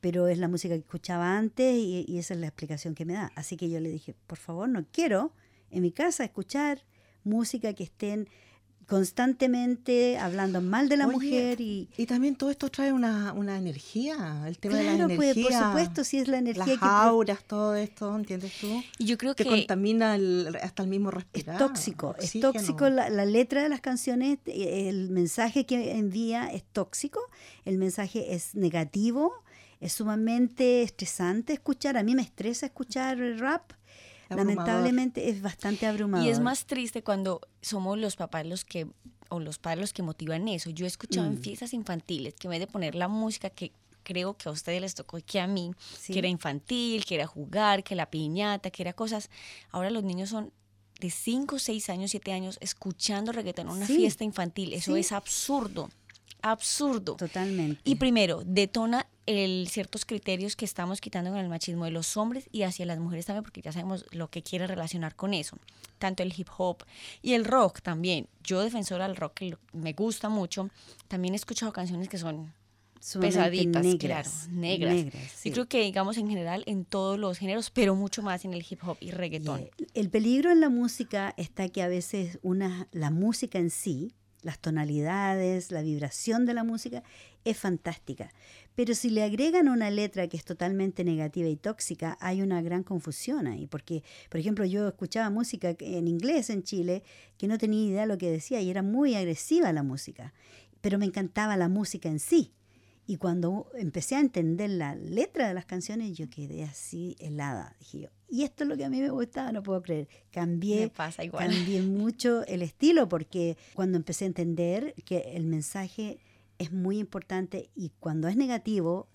pero 0.00 0.28
es 0.28 0.38
la 0.38 0.48
música 0.48 0.74
que 0.74 0.80
escuchaba 0.80 1.36
antes 1.36 1.74
y, 1.76 2.04
y 2.06 2.18
esa 2.18 2.34
es 2.34 2.40
la 2.40 2.46
explicación 2.46 2.94
que 2.94 3.04
me 3.04 3.14
da. 3.14 3.32
Así 3.34 3.56
que 3.56 3.68
yo 3.70 3.80
le 3.80 3.88
dije, 3.88 4.14
por 4.26 4.38
favor, 4.38 4.68
no 4.68 4.84
quiero 4.92 5.32
en 5.70 5.82
mi 5.82 5.90
casa 5.90 6.22
escuchar 6.24 6.84
música 7.24 7.72
que 7.72 7.84
estén 7.84 8.28
constantemente 8.88 10.18
hablando 10.18 10.60
mal 10.60 10.88
de 10.88 10.96
la 10.96 11.06
Oye, 11.06 11.14
mujer 11.16 11.60
y 11.60 11.88
Y 11.96 12.06
también 12.06 12.36
todo 12.36 12.50
esto 12.50 12.68
trae 12.70 12.92
una, 12.92 13.32
una 13.32 13.56
energía, 13.58 14.44
el 14.46 14.58
tema 14.58 14.76
de 14.76 14.82
claro, 14.84 15.08
la 15.08 15.16
pues 15.16 15.36
energía. 15.36 15.58
por 15.60 15.66
supuesto, 15.68 16.04
si 16.04 16.18
es 16.18 16.28
la 16.28 16.38
energía 16.38 16.66
las 16.66 16.78
que 16.78 16.86
auras, 16.86 17.44
todo 17.44 17.74
esto, 17.74 18.14
¿entiendes 18.14 18.52
tú? 18.60 18.82
Y 18.98 19.04
yo 19.06 19.16
creo 19.18 19.34
Que 19.34 19.44
que 19.44 19.50
contamina 19.50 20.14
el- 20.16 20.56
hasta 20.62 20.82
el 20.82 20.88
mismo 20.88 21.08
es 21.10 21.14
respirar. 21.14 21.58
tóxico, 21.58 22.14
es 22.18 22.32
tóxico 22.40 22.88
la, 22.88 23.08
la 23.10 23.24
letra 23.24 23.62
de 23.62 23.68
las 23.68 23.80
canciones, 23.80 24.38
eh, 24.46 24.88
el 24.88 25.10
mensaje 25.10 25.64
que 25.66 25.92
envía 25.92 26.48
es 26.52 26.64
tóxico, 26.64 27.20
el 27.64 27.78
mensaje 27.78 28.34
es 28.34 28.54
negativo, 28.54 29.32
es 29.80 29.92
sumamente 29.92 30.82
estresante 30.82 31.52
escuchar, 31.52 31.96
a 31.96 32.02
mí 32.02 32.14
me 32.14 32.22
estresa 32.22 32.66
escuchar 32.66 33.18
rap, 33.38 33.72
Abrumador. 34.34 34.56
lamentablemente 34.66 35.28
es 35.30 35.40
bastante 35.42 35.86
abrumador. 35.86 36.26
Y 36.26 36.30
es 36.30 36.40
más 36.40 36.66
triste 36.66 37.02
cuando 37.02 37.40
somos 37.62 37.98
los 37.98 38.16
papás 38.16 38.46
los 38.46 38.64
que, 38.64 38.86
o 39.30 39.40
los 39.40 39.58
padres 39.58 39.80
los 39.80 39.92
que 39.92 40.02
motivan 40.02 40.46
eso. 40.48 40.70
Yo 40.70 40.84
he 40.84 40.88
escuchado 40.88 41.26
en 41.26 41.34
Mm. 41.34 41.42
fiestas 41.42 41.72
infantiles 41.74 42.34
que 42.34 42.46
en 42.46 42.52
vez 42.52 42.60
de 42.60 42.66
poner 42.66 42.94
la 42.94 43.08
música 43.08 43.50
que 43.50 43.72
creo 44.02 44.36
que 44.36 44.48
a 44.50 44.52
ustedes 44.52 44.80
les 44.82 44.94
tocó 44.94 45.16
y 45.18 45.22
que 45.22 45.40
a 45.40 45.46
mí, 45.46 45.72
Sí. 45.98 46.12
que 46.12 46.18
era 46.18 46.28
infantil, 46.28 47.04
que 47.06 47.14
era 47.14 47.26
jugar, 47.26 47.82
que 47.82 47.94
la 47.94 48.10
piñata, 48.10 48.70
que 48.70 48.82
era 48.82 48.92
cosas, 48.92 49.30
ahora 49.70 49.88
los 49.90 50.04
niños 50.04 50.28
son 50.28 50.52
de 51.00 51.10
5, 51.10 51.58
6 51.58 51.88
años, 51.90 52.10
7 52.10 52.32
años 52.32 52.58
escuchando 52.60 53.32
reggaetón 53.32 53.66
en 53.68 53.72
una 53.72 53.86
Sí. 53.86 53.96
fiesta 53.96 54.22
infantil. 54.24 54.74
Eso 54.74 54.94
Sí. 54.94 55.00
es 55.00 55.12
absurdo, 55.12 55.88
absurdo. 56.52 57.16
Totalmente. 57.16 57.80
Y 57.84 57.96
primero, 57.96 58.42
detona 58.44 59.06
el, 59.26 59.66
ciertos 59.70 60.04
criterios 60.04 60.54
que 60.56 60.64
estamos 60.64 61.00
quitando 61.00 61.30
en 61.30 61.36
el 61.36 61.48
machismo 61.48 61.84
de 61.86 61.90
los 61.90 62.16
hombres 62.16 62.48
y 62.52 62.62
hacia 62.62 62.86
las 62.86 62.98
mujeres 62.98 63.26
también, 63.26 63.42
porque 63.42 63.62
ya 63.62 63.72
sabemos 63.72 64.04
lo 64.12 64.28
que 64.28 64.42
quiere 64.42 64.66
relacionar 64.66 65.16
con 65.16 65.34
eso. 65.34 65.56
Tanto 65.98 66.22
el 66.22 66.32
hip 66.36 66.48
hop 66.58 66.84
y 67.22 67.32
el 67.32 67.44
rock 67.44 67.80
también. 67.80 68.28
Yo, 68.42 68.60
defensora 68.62 69.06
del 69.08 69.16
rock, 69.16 69.34
que 69.34 69.56
me 69.72 69.92
gusta 69.94 70.28
mucho, 70.28 70.68
también 71.08 71.34
he 71.34 71.36
escuchado 71.36 71.72
canciones 71.72 72.08
que 72.08 72.18
son 72.18 72.52
pesaditas, 73.20 73.84
negras, 73.84 74.28
claro, 74.46 74.60
negras. 74.60 74.94
negras, 74.94 75.32
sí. 75.34 75.48
Yo 75.50 75.54
creo 75.54 75.68
que, 75.68 75.82
digamos, 75.82 76.16
en 76.18 76.28
general, 76.28 76.62
en 76.66 76.84
todos 76.84 77.18
los 77.18 77.38
géneros, 77.38 77.70
pero 77.70 77.94
mucho 77.94 78.22
más 78.22 78.44
en 78.44 78.54
el 78.54 78.64
hip 78.68 78.80
hop 78.86 78.96
y 79.00 79.08
Y, 79.08 79.10
reggaetón. 79.10 79.60
eh, 79.60 79.70
El 79.94 80.10
peligro 80.10 80.50
en 80.50 80.60
la 80.60 80.68
música 80.68 81.34
está 81.36 81.68
que 81.68 81.82
a 81.82 81.88
veces 81.88 82.38
una, 82.42 82.88
la 82.92 83.10
música 83.10 83.58
en 83.58 83.70
sí, 83.70 84.14
las 84.44 84.58
tonalidades, 84.58 85.72
la 85.72 85.82
vibración 85.82 86.46
de 86.46 86.54
la 86.54 86.62
música 86.62 87.02
es 87.44 87.58
fantástica. 87.58 88.30
Pero 88.74 88.94
si 88.94 89.10
le 89.10 89.22
agregan 89.22 89.68
una 89.68 89.90
letra 89.90 90.28
que 90.28 90.36
es 90.36 90.44
totalmente 90.44 91.02
negativa 91.02 91.48
y 91.48 91.56
tóxica, 91.56 92.16
hay 92.20 92.42
una 92.42 92.60
gran 92.60 92.82
confusión 92.82 93.46
ahí. 93.46 93.66
Porque, 93.66 94.02
por 94.28 94.38
ejemplo, 94.38 94.64
yo 94.64 94.86
escuchaba 94.86 95.30
música 95.30 95.74
en 95.78 96.06
inglés 96.06 96.50
en 96.50 96.62
Chile 96.62 97.02
que 97.38 97.48
no 97.48 97.58
tenía 97.58 97.88
idea 97.88 98.00
de 98.02 98.08
lo 98.08 98.18
que 98.18 98.30
decía 98.30 98.60
y 98.60 98.70
era 98.70 98.82
muy 98.82 99.14
agresiva 99.14 99.72
la 99.72 99.82
música. 99.82 100.34
Pero 100.80 100.98
me 100.98 101.06
encantaba 101.06 101.56
la 101.56 101.68
música 101.68 102.08
en 102.08 102.20
sí. 102.20 102.52
Y 103.06 103.16
cuando 103.18 103.68
empecé 103.74 104.16
a 104.16 104.20
entender 104.20 104.70
la 104.70 104.94
letra 104.94 105.46
de 105.48 105.54
las 105.54 105.66
canciones, 105.66 106.16
yo 106.16 106.30
quedé 106.30 106.64
así 106.64 107.16
helada. 107.18 107.76
Dije 107.78 108.00
yo, 108.00 108.08
y 108.30 108.44
esto 108.44 108.64
es 108.64 108.68
lo 108.70 108.76
que 108.78 108.84
a 108.86 108.88
mí 108.90 109.00
me 109.00 109.10
gustaba, 109.10 109.52
no 109.52 109.62
puedo 109.62 109.82
creer. 109.82 110.08
Cambié, 110.30 110.88
pasa 110.88 111.22
igual. 111.22 111.48
cambié 111.50 111.82
mucho 111.82 112.44
el 112.46 112.62
estilo 112.62 113.08
porque 113.08 113.58
cuando 113.74 113.98
empecé 113.98 114.24
a 114.24 114.28
entender 114.28 114.94
que 115.04 115.32
el 115.34 115.44
mensaje 115.44 116.18
es 116.58 116.72
muy 116.72 116.98
importante 116.98 117.68
y 117.74 117.90
cuando 118.00 118.26
es 118.28 118.36
negativo, 118.36 119.08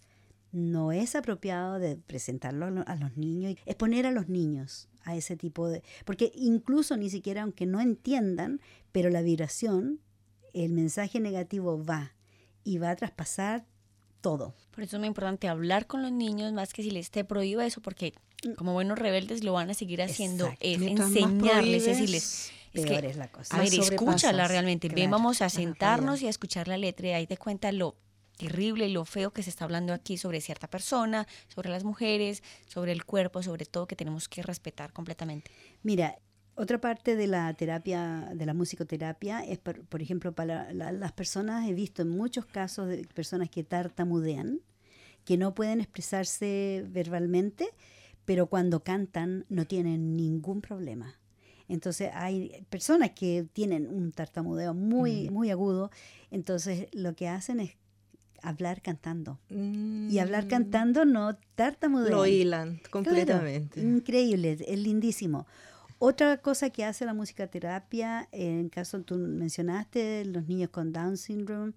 no 0.52 0.91
es 0.91 1.15
apropiado 1.15 1.80
de 1.80 1.95
presentarlo 1.97 2.65
a 2.67 2.69
lo- 2.71 2.88
a 2.88 2.95
los 2.95 3.17
niños, 3.17 3.56
exponer 3.65 4.06
a 4.06 4.12
los 4.12 4.30
niños 4.30 4.88
a 5.04 5.15
ese 5.15 5.36
tipo 5.36 5.67
de... 5.67 5.82
Porque 6.06 6.32
incluso 6.36 6.95
ni 6.97 7.10
siquiera, 7.10 7.41
aunque 7.43 7.65
no 7.65 7.80
entiendan, 7.82 8.60
pero 8.91 9.10
la 9.10 9.21
vibración, 9.21 9.99
el 10.54 10.73
mensaje 10.73 11.19
negativo 11.19 11.84
va 11.84 12.13
y 12.63 12.78
va 12.78 12.89
a 12.91 12.95
traspasar 12.95 13.65
todo. 14.21 14.53
Por 14.71 14.84
eso 14.84 14.97
es 14.97 14.99
muy 14.99 15.08
importante 15.08 15.47
hablar 15.47 15.88
con 15.88 16.01
los 16.01 16.12
niños, 16.12 16.53
más 16.53 16.73
que 16.73 16.84
si 16.84 16.91
les 16.91 17.12
te 17.12 17.23
prohíbe 17.23 17.65
eso, 17.65 17.82
porque 17.82 18.13
como 18.58 18.73
buenos 18.73 18.97
rebeldes 18.97 19.43
lo 19.43 19.53
van 19.53 19.69
a 19.69 19.73
seguir 19.73 20.01
haciendo, 20.01 20.45
Exacto. 20.45 20.65
es 20.65 20.82
enseñarles, 20.82 21.88
es 21.88 21.97
decirles, 21.97 22.51
es 22.73 22.86
Peor 22.86 23.01
que 23.01 23.08
es 23.10 23.17
la 23.17 23.27
cosa. 23.29 23.58
Más 23.58 23.69
Mayra, 23.69 23.84
escúchala 23.84 24.47
realmente. 24.47 24.88
Ven, 24.88 24.95
Claro, 24.95 25.12
vamos 25.12 25.41
a 25.41 25.49
sentarnos 25.49 26.21
y 26.21 26.27
a 26.27 26.29
escuchar 26.29 26.67
la 26.67 26.77
letra 26.77 27.08
y 27.08 27.12
ahí 27.12 27.27
te 27.27 27.38
cuenta 27.38 27.71
lo 27.71 27.95
terrible 28.38 28.88
y 28.88 28.93
lo 28.93 29.03
feo 29.03 29.32
que 29.32 29.43
se 29.43 29.49
está 29.49 29.65
hablando 29.65 29.93
aquí 29.93 30.17
sobre 30.17 30.39
cierta 30.39 30.69
persona, 30.69 31.27
sobre 31.49 31.69
las 31.69 31.84
mujeres, 31.84 32.41
sobre 32.67 32.93
el 32.93 33.03
cuerpo, 33.03 33.43
sobre 33.43 33.65
todo 33.65 33.86
que 33.86 33.97
tenemos 33.97 34.29
que 34.29 34.41
respetar 34.43 34.93
completamente. 34.93 35.51
Mira, 35.84 36.17
otra 36.60 36.82
parte 36.82 37.15
de 37.15 37.28
la 37.28 37.54
terapia, 37.54 38.30
de 38.36 38.45
la 38.45 38.54
musicoterapia, 38.54 39.39
es, 39.45 39.58
por, 39.60 39.86
por 39.86 40.02
ejemplo, 40.02 40.34
para 40.34 40.72
la- 40.74 40.91
las 40.91 41.12
personas, 41.13 41.67
he 41.67 41.74
visto 41.74 42.02
en 42.02 42.10
muchos 42.10 42.45
casos 42.45 42.88
de 42.89 43.08
personas 43.13 43.50
que 43.50 43.63
tartamudean, 43.63 44.60
que 45.24 45.38
no 45.38 45.54
pueden 45.54 45.80
expresarse 45.80 46.86
verbalmente, 46.89 47.69
pero 48.26 48.48
cuando 48.48 48.84
cantan 48.84 49.45
no 49.50 49.65
tienen 49.65 50.15
ningún 50.17 50.62
problema. 50.62 51.15
Entonces 51.67 52.10
hay 52.13 52.65
personas 52.69 53.12
que 53.12 53.48
tienen 53.54 53.88
un 53.88 54.12
tartamudeo 54.12 54.74
muy, 54.74 55.30
muy 55.30 55.52
agudo, 55.52 55.91
entonces 56.30 56.88
lo 56.91 57.15
que 57.15 57.28
hacen 57.30 57.60
es 57.60 57.72
hablar 58.41 58.82
cantando. 58.82 59.39
Y 59.50 60.17
hablar 60.19 60.45
Mm, 60.45 60.48
cantando 60.50 61.06
no 61.06 61.38
tartamudean. 61.56 62.12
Lo 62.12 62.26
hilan 62.26 62.76
Claro, 62.78 62.89
completamente. 62.89 63.82
increíble, 63.82 64.58
es 64.67 64.80
lindísimo. 64.80 65.45
Otra 66.01 66.38
cosa 66.38 66.69
que 66.69 66.85
hace 66.85 67.05
la 67.05 67.13
musicoterapia, 67.13 68.29
en 68.31 68.69
caso 68.69 69.01
tú 69.01 69.15
mencionaste, 69.17 70.23
los 70.23 70.47
niños 70.47 70.69
con 70.69 70.93
Down 70.93 71.17
syndrome 71.17 71.73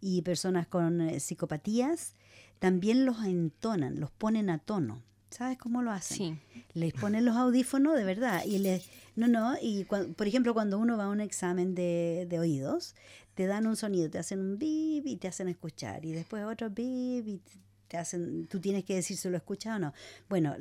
y 0.00 0.22
personas 0.22 0.68
con 0.68 1.00
eh, 1.00 1.18
psicopatías, 1.18 2.14
también 2.60 3.04
los 3.04 3.24
entonan, 3.24 3.98
los 3.98 4.12
ponen 4.12 4.48
a 4.48 4.58
tono. 4.58 5.02
¿Sabes 5.30 5.58
cómo 5.58 5.82
lo 5.82 5.90
hacen? 5.90 6.16
Sí. 6.16 6.62
Les 6.74 6.92
ponen 6.92 7.24
los 7.24 7.36
audífonos 7.36 7.96
de 7.96 8.04
verdad 8.04 8.44
y 8.46 8.58
les 8.58 8.88
no 9.16 9.26
no 9.26 9.56
y 9.60 9.84
por 9.84 10.28
ejemplo 10.28 10.54
cuando 10.54 10.78
uno 10.78 10.96
va 10.96 11.06
a 11.06 11.08
un 11.08 11.20
examen 11.20 11.74
de, 11.74 12.26
de 12.28 12.38
oídos 12.38 12.94
te 13.34 13.46
dan 13.46 13.66
un 13.66 13.74
sonido 13.74 14.08
te 14.08 14.18
hacen 14.18 14.38
un 14.38 14.58
bip 14.58 15.04
y 15.06 15.16
te 15.16 15.26
hacen 15.26 15.48
escuchar 15.48 16.04
y 16.04 16.12
después 16.12 16.44
otro 16.44 16.70
bip 16.70 17.26
y 17.26 17.40
te 17.88 17.96
hacen 17.96 18.46
tú 18.46 18.60
tienes 18.60 18.84
que 18.84 18.94
decir 18.94 19.16
si 19.16 19.28
lo 19.28 19.36
escuchas 19.36 19.76
o 19.76 19.78
no 19.80 19.92
bueno 20.28 20.54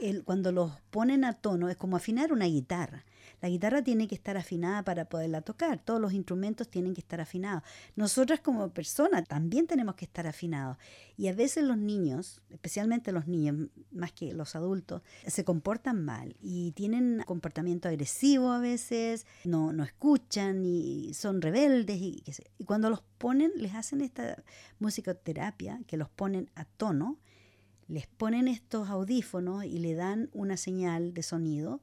el- 0.00 0.24
cuando 0.24 0.52
los 0.52 0.72
ponen 0.90 1.24
a 1.24 1.34
tono 1.34 1.68
es 1.68 1.76
como 1.76 1.96
afinar 1.96 2.32
una 2.32 2.46
guitarra. 2.46 3.04
La 3.42 3.50
guitarra 3.50 3.82
tiene 3.82 4.08
que 4.08 4.14
estar 4.14 4.36
afinada 4.38 4.82
para 4.82 5.04
poderla 5.10 5.42
tocar 5.42 5.78
todos 5.78 6.00
los 6.00 6.14
instrumentos 6.14 6.68
tienen 6.70 6.94
que 6.94 7.00
estar 7.00 7.20
afinados. 7.20 7.62
Nosotras 7.94 8.40
como 8.40 8.70
personas 8.70 9.28
también 9.28 9.66
tenemos 9.66 9.94
que 9.94 10.06
estar 10.06 10.26
afinados. 10.26 10.78
Y 11.18 11.28
a 11.28 11.34
veces 11.34 11.64
los 11.64 11.76
niños, 11.76 12.40
especialmente 12.50 13.12
los 13.12 13.26
niños, 13.26 13.68
más 13.92 14.12
que 14.12 14.32
los 14.32 14.56
adultos, 14.56 15.02
se 15.26 15.44
comportan 15.44 16.02
mal 16.02 16.34
y 16.40 16.72
tienen 16.72 17.22
comportamiento 17.26 17.88
agresivo 17.88 18.52
a 18.52 18.58
veces, 18.58 19.26
no, 19.44 19.72
no 19.72 19.84
escuchan 19.84 20.64
y 20.64 21.12
son 21.12 21.42
rebeldes. 21.42 21.98
Y, 22.00 22.24
y 22.58 22.64
cuando 22.64 22.88
los 22.88 23.02
ponen, 23.18 23.52
les 23.56 23.74
hacen 23.74 24.00
esta 24.00 24.42
musicoterapia, 24.78 25.80
que 25.86 25.96
los 25.98 26.08
ponen 26.08 26.50
a 26.54 26.64
tono, 26.64 27.18
les 27.88 28.06
ponen 28.06 28.48
estos 28.48 28.88
audífonos 28.88 29.64
y 29.64 29.78
le 29.78 29.94
dan 29.94 30.28
una 30.32 30.56
señal 30.56 31.14
de 31.14 31.22
sonido 31.22 31.80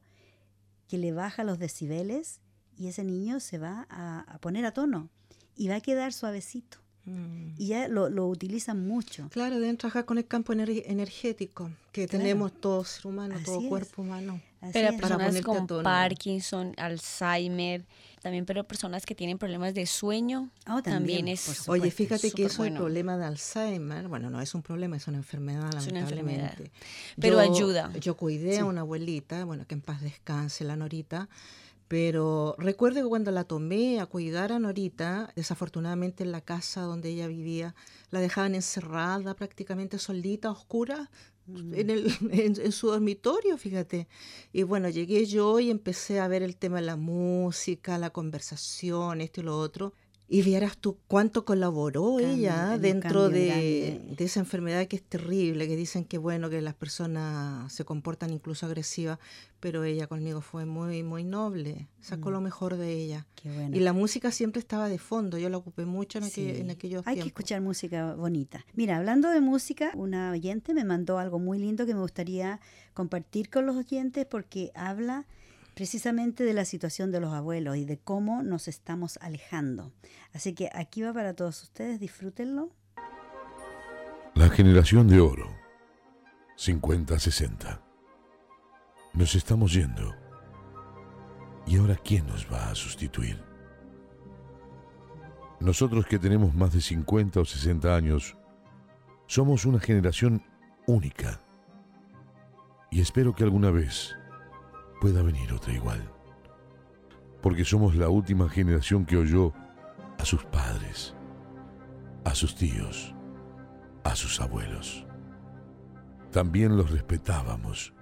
que 0.88 0.98
le 0.98 1.12
baja 1.12 1.44
los 1.44 1.58
decibeles 1.58 2.40
y 2.76 2.88
ese 2.88 3.04
niño 3.04 3.40
se 3.40 3.58
va 3.58 3.86
a, 3.88 4.38
poner 4.40 4.66
a 4.66 4.72
tono 4.72 5.08
y 5.56 5.68
va 5.68 5.76
a 5.76 5.80
quedar 5.80 6.12
suavecito. 6.12 6.83
Mm. 7.06 7.54
Y 7.58 7.66
ya 7.68 7.88
lo, 7.88 8.08
lo 8.08 8.26
utilizan 8.28 8.86
mucho. 8.86 9.28
Claro, 9.30 9.60
deben 9.60 9.76
trabajar 9.76 10.04
con 10.06 10.16
el 10.18 10.26
campo 10.26 10.52
ener- 10.54 10.84
energético 10.86 11.70
que 11.92 12.06
Claro. 12.08 12.22
tenemos 12.22 12.52
todo 12.60 12.82
ser 12.84 13.06
humano, 13.06 13.34
Así 13.34 13.44
todo 13.44 13.60
es. 13.60 13.68
cuerpo 13.68 14.02
humano. 14.02 14.40
Así 14.62 14.72
Pero 14.72 14.88
es. 14.88 14.94
Personas 15.00 15.40
con. 15.42 15.66
Parkinson, 15.82 16.72
Alzheimer, 16.78 17.84
también 18.22 18.46
pero 18.46 18.64
personas 18.64 19.04
que 19.04 19.14
tienen 19.14 19.36
problemas 19.36 19.74
de 19.74 19.84
sueño, 19.84 20.48
Ah, 20.64 20.80
también, 20.82 20.94
también, 20.94 21.28
es 21.28 21.40
supuesto. 21.40 21.72
Oye, 21.72 21.90
fíjate 21.90 22.30
que 22.32 22.44
eso 22.46 22.64
el 22.64 22.70
bueno. 22.70 22.80
problema 22.80 23.18
de 23.18 23.26
Alzheimer, 23.26 24.08
bueno, 24.08 24.30
no 24.30 24.40
es 24.40 24.54
un 24.54 24.62
problema, 24.62 24.96
es 24.96 25.06
una 25.06 25.18
enfermedad, 25.18 25.68
Es 25.76 25.86
una 25.86 26.00
lamentablemente. 26.00 26.42
enfermedad. 26.44 26.72
Pero 27.20 27.38
ayuda. 27.40 27.92
Yo 28.00 28.16
cuidé 28.16 28.60
a 28.60 28.64
una 28.64 28.80
abuelita, 28.80 29.44
bueno, 29.44 29.66
que 29.66 29.74
en 29.74 29.82
paz 29.82 30.00
descanse 30.00 30.64
la 30.64 30.76
Norita, 30.76 31.28
pero 31.88 32.54
recuerdo 32.58 33.02
que 33.02 33.08
cuando 33.08 33.30
la 33.30 33.44
tomé 33.44 34.00
a 34.00 34.06
cuidar 34.06 34.52
a 34.52 34.58
Norita, 34.58 35.32
desafortunadamente 35.36 36.24
en 36.24 36.32
la 36.32 36.40
casa 36.40 36.82
donde 36.82 37.10
ella 37.10 37.26
vivía, 37.26 37.74
la 38.10 38.20
dejaban 38.20 38.54
encerrada 38.54 39.34
prácticamente 39.34 39.98
solita, 39.98 40.50
oscura, 40.50 41.10
Mm. 41.46 41.74
en, 41.74 41.90
el, 41.90 42.06
en, 42.32 42.60
en 42.60 42.72
su 42.72 42.88
dormitorio, 42.88 43.58
fíjate. 43.58 44.08
Y 44.52 44.62
bueno, 44.62 44.88
llegué 44.88 45.26
yo 45.26 45.60
y 45.60 45.70
empecé 45.70 46.20
a 46.20 46.28
ver 46.28 46.42
el 46.42 46.56
tema 46.56 46.76
de 46.76 46.86
la 46.86 46.96
música, 46.96 47.98
la 47.98 48.10
conversación, 48.10 49.20
esto 49.20 49.40
y 49.40 49.44
lo 49.44 49.58
otro. 49.58 49.92
Y 50.26 50.40
vieras 50.42 50.78
tú 50.78 50.96
cuánto 51.06 51.44
colaboró 51.44 52.16
Cambio, 52.16 52.26
ella 52.28 52.78
dentro 52.78 53.28
de, 53.28 54.00
de 54.16 54.24
esa 54.24 54.40
enfermedad 54.40 54.86
que 54.86 54.96
es 54.96 55.02
terrible, 55.02 55.68
que 55.68 55.76
dicen 55.76 56.04
que 56.06 56.16
bueno, 56.16 56.48
que 56.48 56.62
las 56.62 56.72
personas 56.74 57.70
se 57.72 57.84
comportan 57.84 58.32
incluso 58.32 58.64
agresivas, 58.64 59.18
pero 59.60 59.84
ella 59.84 60.06
conmigo 60.06 60.40
fue 60.40 60.64
muy, 60.64 61.02
muy 61.02 61.24
noble, 61.24 61.88
sacó 62.00 62.30
lo 62.30 62.40
mejor 62.40 62.76
de 62.78 62.92
ella. 62.94 63.26
Qué 63.34 63.50
Mm. 63.50 63.54
bueno. 63.54 63.76
Y 63.76 63.80
la 63.80 63.92
música 63.92 64.30
siempre 64.30 64.60
estaba 64.60 64.88
de 64.88 64.98
fondo, 64.98 65.36
yo 65.36 65.50
la 65.50 65.58
ocupé 65.58 65.84
mucho 65.84 66.18
en, 66.18 66.24
Sí. 66.24 66.48
en 66.48 66.70
aquellos 66.70 67.06
Hay 67.06 67.16
que 67.20 67.26
escuchar 67.28 67.60
música 67.60 68.14
bonita. 68.14 68.64
Mira, 68.72 68.96
hablando 68.96 69.28
de 69.28 69.42
música, 69.42 69.90
una 69.94 70.30
oyente 70.32 70.72
me 70.72 70.84
mandó 70.84 71.18
algo 71.18 71.38
muy 71.38 71.58
lindo 71.58 71.84
que 71.84 71.92
me 71.94 72.00
gustaría 72.00 72.60
compartir 72.94 73.50
con 73.50 73.66
los 73.66 73.76
oyentes 73.76 74.24
porque 74.24 74.70
habla 74.74 75.26
precisamente 75.74 76.44
de 76.44 76.54
la 76.54 76.64
situación 76.64 77.10
de 77.10 77.20
los 77.20 77.32
abuelos 77.32 77.76
y 77.76 77.84
de 77.84 77.98
cómo 77.98 78.42
nos 78.42 78.68
estamos 78.68 79.18
alejando. 79.20 79.92
Así 80.32 80.54
que 80.54 80.70
aquí 80.72 81.02
va 81.02 81.12
para 81.12 81.34
todos 81.34 81.62
ustedes, 81.62 82.00
disfrútenlo. 82.00 82.70
La 84.34 84.48
generación 84.48 85.08
de 85.08 85.20
oro, 85.20 85.48
50-60. 86.56 87.80
Nos 89.12 89.34
estamos 89.34 89.72
yendo. 89.72 90.14
¿Y 91.66 91.78
ahora 91.78 91.96
quién 91.96 92.26
nos 92.26 92.50
va 92.52 92.70
a 92.70 92.74
sustituir? 92.74 93.42
Nosotros 95.60 96.06
que 96.06 96.18
tenemos 96.18 96.54
más 96.54 96.72
de 96.72 96.80
50 96.80 97.40
o 97.40 97.44
60 97.44 97.94
años, 97.94 98.36
somos 99.26 99.64
una 99.64 99.80
generación 99.80 100.42
única. 100.86 101.40
Y 102.90 103.00
espero 103.00 103.34
que 103.34 103.44
alguna 103.44 103.70
vez 103.70 104.14
pueda 105.04 105.20
venir 105.20 105.52
otra 105.52 105.70
igual. 105.70 106.02
Porque 107.42 107.66
somos 107.66 107.94
la 107.94 108.08
última 108.08 108.48
generación 108.48 109.04
que 109.04 109.18
oyó 109.18 109.52
a 110.18 110.24
sus 110.24 110.42
padres, 110.46 111.14
a 112.24 112.34
sus 112.34 112.54
tíos, 112.54 113.14
a 114.02 114.16
sus 114.16 114.40
abuelos. 114.40 115.04
También 116.32 116.78
los 116.78 116.90
respetábamos, 116.90 117.92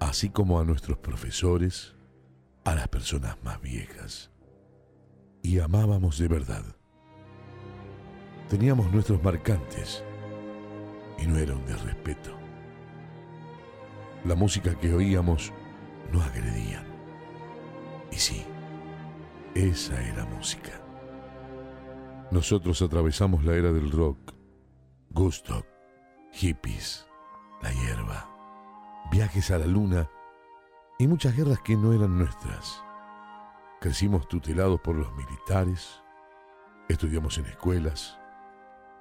así 0.00 0.30
como 0.30 0.58
a 0.58 0.64
nuestros 0.64 0.96
profesores, 0.96 1.94
a 2.64 2.74
las 2.74 2.88
personas 2.88 3.36
más 3.44 3.60
viejas. 3.60 4.30
Y 5.42 5.58
amábamos 5.58 6.16
de 6.16 6.28
verdad. 6.28 6.64
Teníamos 8.48 8.90
nuestros 8.94 9.22
marcantes 9.22 10.02
y 11.18 11.26
no 11.26 11.36
eran 11.36 11.62
de 11.66 11.76
respeto. 11.76 12.30
La 14.24 14.34
música 14.34 14.74
que 14.74 14.94
oíamos 14.94 15.52
no 16.12 16.22
agredían. 16.22 16.84
Y 18.10 18.16
sí, 18.16 18.44
esa 19.54 20.00
era 20.02 20.24
música. 20.24 20.72
Nosotros 22.30 22.82
atravesamos 22.82 23.44
la 23.44 23.54
era 23.54 23.72
del 23.72 23.90
rock, 23.90 24.34
Gusto, 25.10 25.64
hippies, 26.32 27.06
la 27.62 27.72
hierba, 27.72 28.28
viajes 29.10 29.50
a 29.50 29.58
la 29.58 29.66
luna 29.66 30.08
y 30.98 31.06
muchas 31.06 31.34
guerras 31.36 31.60
que 31.60 31.76
no 31.76 31.92
eran 31.92 32.18
nuestras. 32.18 32.82
Crecimos 33.80 34.28
tutelados 34.28 34.80
por 34.80 34.96
los 34.96 35.10
militares, 35.16 36.02
estudiamos 36.88 37.38
en 37.38 37.46
escuelas, 37.46 38.18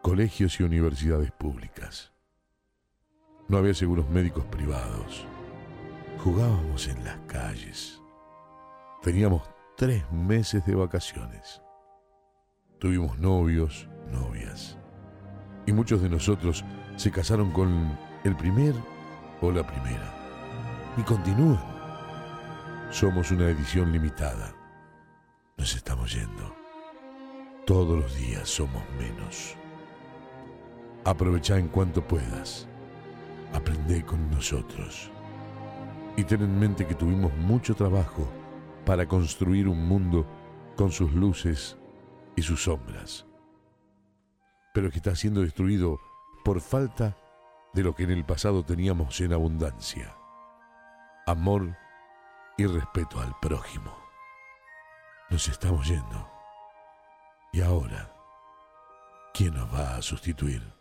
colegios 0.01 0.59
y 0.59 0.63
universidades 0.63 1.31
públicas. 1.31 2.13
No 3.49 3.57
había 3.57 3.73
seguros 3.73 4.09
médicos 4.09 4.45
privados. 4.45 5.25
Jugábamos 6.19 6.87
en 6.87 7.03
las 7.05 7.17
calles. 7.27 8.01
Teníamos 9.01 9.43
tres 9.75 10.03
meses 10.11 10.65
de 10.65 10.73
vacaciones. 10.73 11.61
Tuvimos 12.79 13.19
novios, 13.19 13.87
novias. 14.11 14.77
Y 15.65 15.73
muchos 15.73 16.01
de 16.01 16.09
nosotros 16.09 16.65
se 16.95 17.11
casaron 17.11 17.51
con 17.51 17.97
el 18.23 18.35
primer 18.35 18.73
o 19.41 19.51
la 19.51 19.65
primera. 19.65 20.13
Y 20.97 21.03
continúan. 21.03 21.63
Somos 22.89 23.31
una 23.31 23.49
edición 23.49 23.91
limitada. 23.91 24.53
Nos 25.57 25.75
estamos 25.75 26.13
yendo. 26.13 26.55
Todos 27.65 27.99
los 27.99 28.15
días 28.15 28.49
somos 28.49 28.83
menos. 28.97 29.55
Aprovecha 31.05 31.57
en 31.57 31.67
cuanto 31.67 32.01
puedas. 32.01 32.67
Aprende 33.53 34.03
con 34.03 34.29
nosotros. 34.31 35.11
Y 36.17 36.23
ten 36.23 36.41
en 36.41 36.59
mente 36.59 36.85
que 36.85 36.95
tuvimos 36.95 37.33
mucho 37.37 37.75
trabajo 37.75 38.27
para 38.85 39.07
construir 39.07 39.69
un 39.69 39.87
mundo 39.87 40.25
con 40.75 40.91
sus 40.91 41.13
luces 41.13 41.77
y 42.35 42.41
sus 42.41 42.63
sombras, 42.63 43.25
pero 44.73 44.89
que 44.89 44.97
está 44.97 45.15
siendo 45.15 45.41
destruido 45.41 45.99
por 46.43 46.59
falta 46.61 47.15
de 47.73 47.83
lo 47.83 47.93
que 47.93 48.03
en 48.03 48.11
el 48.11 48.25
pasado 48.25 48.63
teníamos 48.63 49.21
en 49.21 49.33
abundancia, 49.33 50.15
amor 51.25 51.77
y 52.57 52.65
respeto 52.65 53.19
al 53.19 53.35
prójimo. 53.39 53.93
Nos 55.29 55.47
estamos 55.47 55.87
yendo. 55.87 56.31
Y 57.51 57.61
ahora, 57.61 58.11
¿quién 59.33 59.53
nos 59.53 59.71
va 59.73 59.97
a 59.97 60.01
sustituir? 60.01 60.76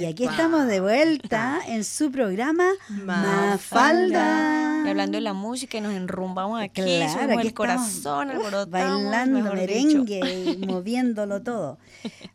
Y 0.00 0.04
aquí 0.04 0.24
estamos 0.24 0.66
de 0.66 0.80
vuelta 0.80 1.60
en 1.66 1.84
su 1.84 2.10
programa 2.10 2.70
Mafalda. 2.88 3.50
Mafalda. 3.50 4.82
Y 4.86 4.88
hablando 4.90 5.16
de 5.16 5.22
la 5.22 5.32
música 5.32 5.78
y 5.78 5.80
nos 5.80 5.92
enrumbamos 5.92 6.60
aquí, 6.60 6.80
Claro, 6.82 7.38
aquí 7.38 7.48
el 7.48 7.54
corazón, 7.54 8.28
bailando 8.70 9.52
merengue 9.54 10.54
y 10.60 10.66
moviéndolo 10.66 11.42
todo. 11.42 11.78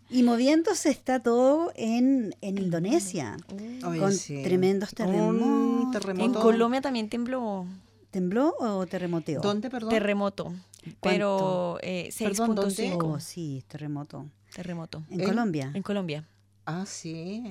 Y 0.10 0.23
moviéndose 0.23 0.89
está 0.89 1.21
todo 1.21 1.71
en, 1.76 2.36
en 2.41 2.58
Indonesia, 2.58 3.38
Oye, 3.86 3.99
con 3.99 4.13
sí. 4.13 4.41
tremendos 4.43 4.93
terremotos. 4.93 5.89
En. 6.19 6.34
Colombia 6.34 6.82
también 6.82 7.10
tembló 7.10 7.65
¿Tembló 8.12 8.54
o 8.60 8.86
terremoteó? 8.86 9.41
¿Dónde, 9.41 9.71
perdón? 9.71 9.89
terremoto, 9.89 10.54
pero 11.02 11.80
eh, 11.82 12.12
Perdón, 12.19 12.54
¿dónde? 12.56 12.76
6.5 12.76 12.97
Oh, 13.02 13.19
sí, 13.19 13.63
terremoto. 13.67 14.28
terremoto 14.54 15.02
¿En 15.10 15.21
¿En? 15.21 15.28
Colombia? 15.28 15.71
en 15.73 15.82
Colombia. 15.82 16.23
Ah, 16.65 16.86
sí. 16.86 17.43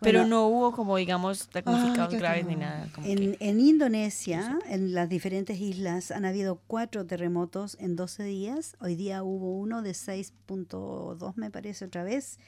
Pero 0.00 0.20
Bueno, 0.20 0.28
no 0.30 0.46
hubo 0.48 0.72
como 0.72 0.96
digamos 0.96 1.50
damnificados 1.52 2.14
graves 2.14 2.46
ni 2.46 2.56
nada. 2.56 2.88
como 2.94 3.06
En, 3.06 3.32
que- 3.36 3.48
en 3.48 3.60
Indonesia, 3.60 4.58
en 4.66 4.94
las 4.94 5.08
diferentes 5.10 5.60
islas, 5.60 6.10
han 6.10 6.24
habido 6.24 6.60
cuatro 6.66 7.04
terremotos 7.06 7.76
en 7.80 7.96
12 7.96 8.24
días. 8.24 8.76
Hoy 8.80 8.94
día 8.96 9.22
hubo 9.22 9.58
uno 9.58 9.82
de 9.82 9.90
6.2, 9.94 11.36
me 11.36 11.50
parece, 11.50 11.84
otra 11.84 12.02
vez. 12.02 12.38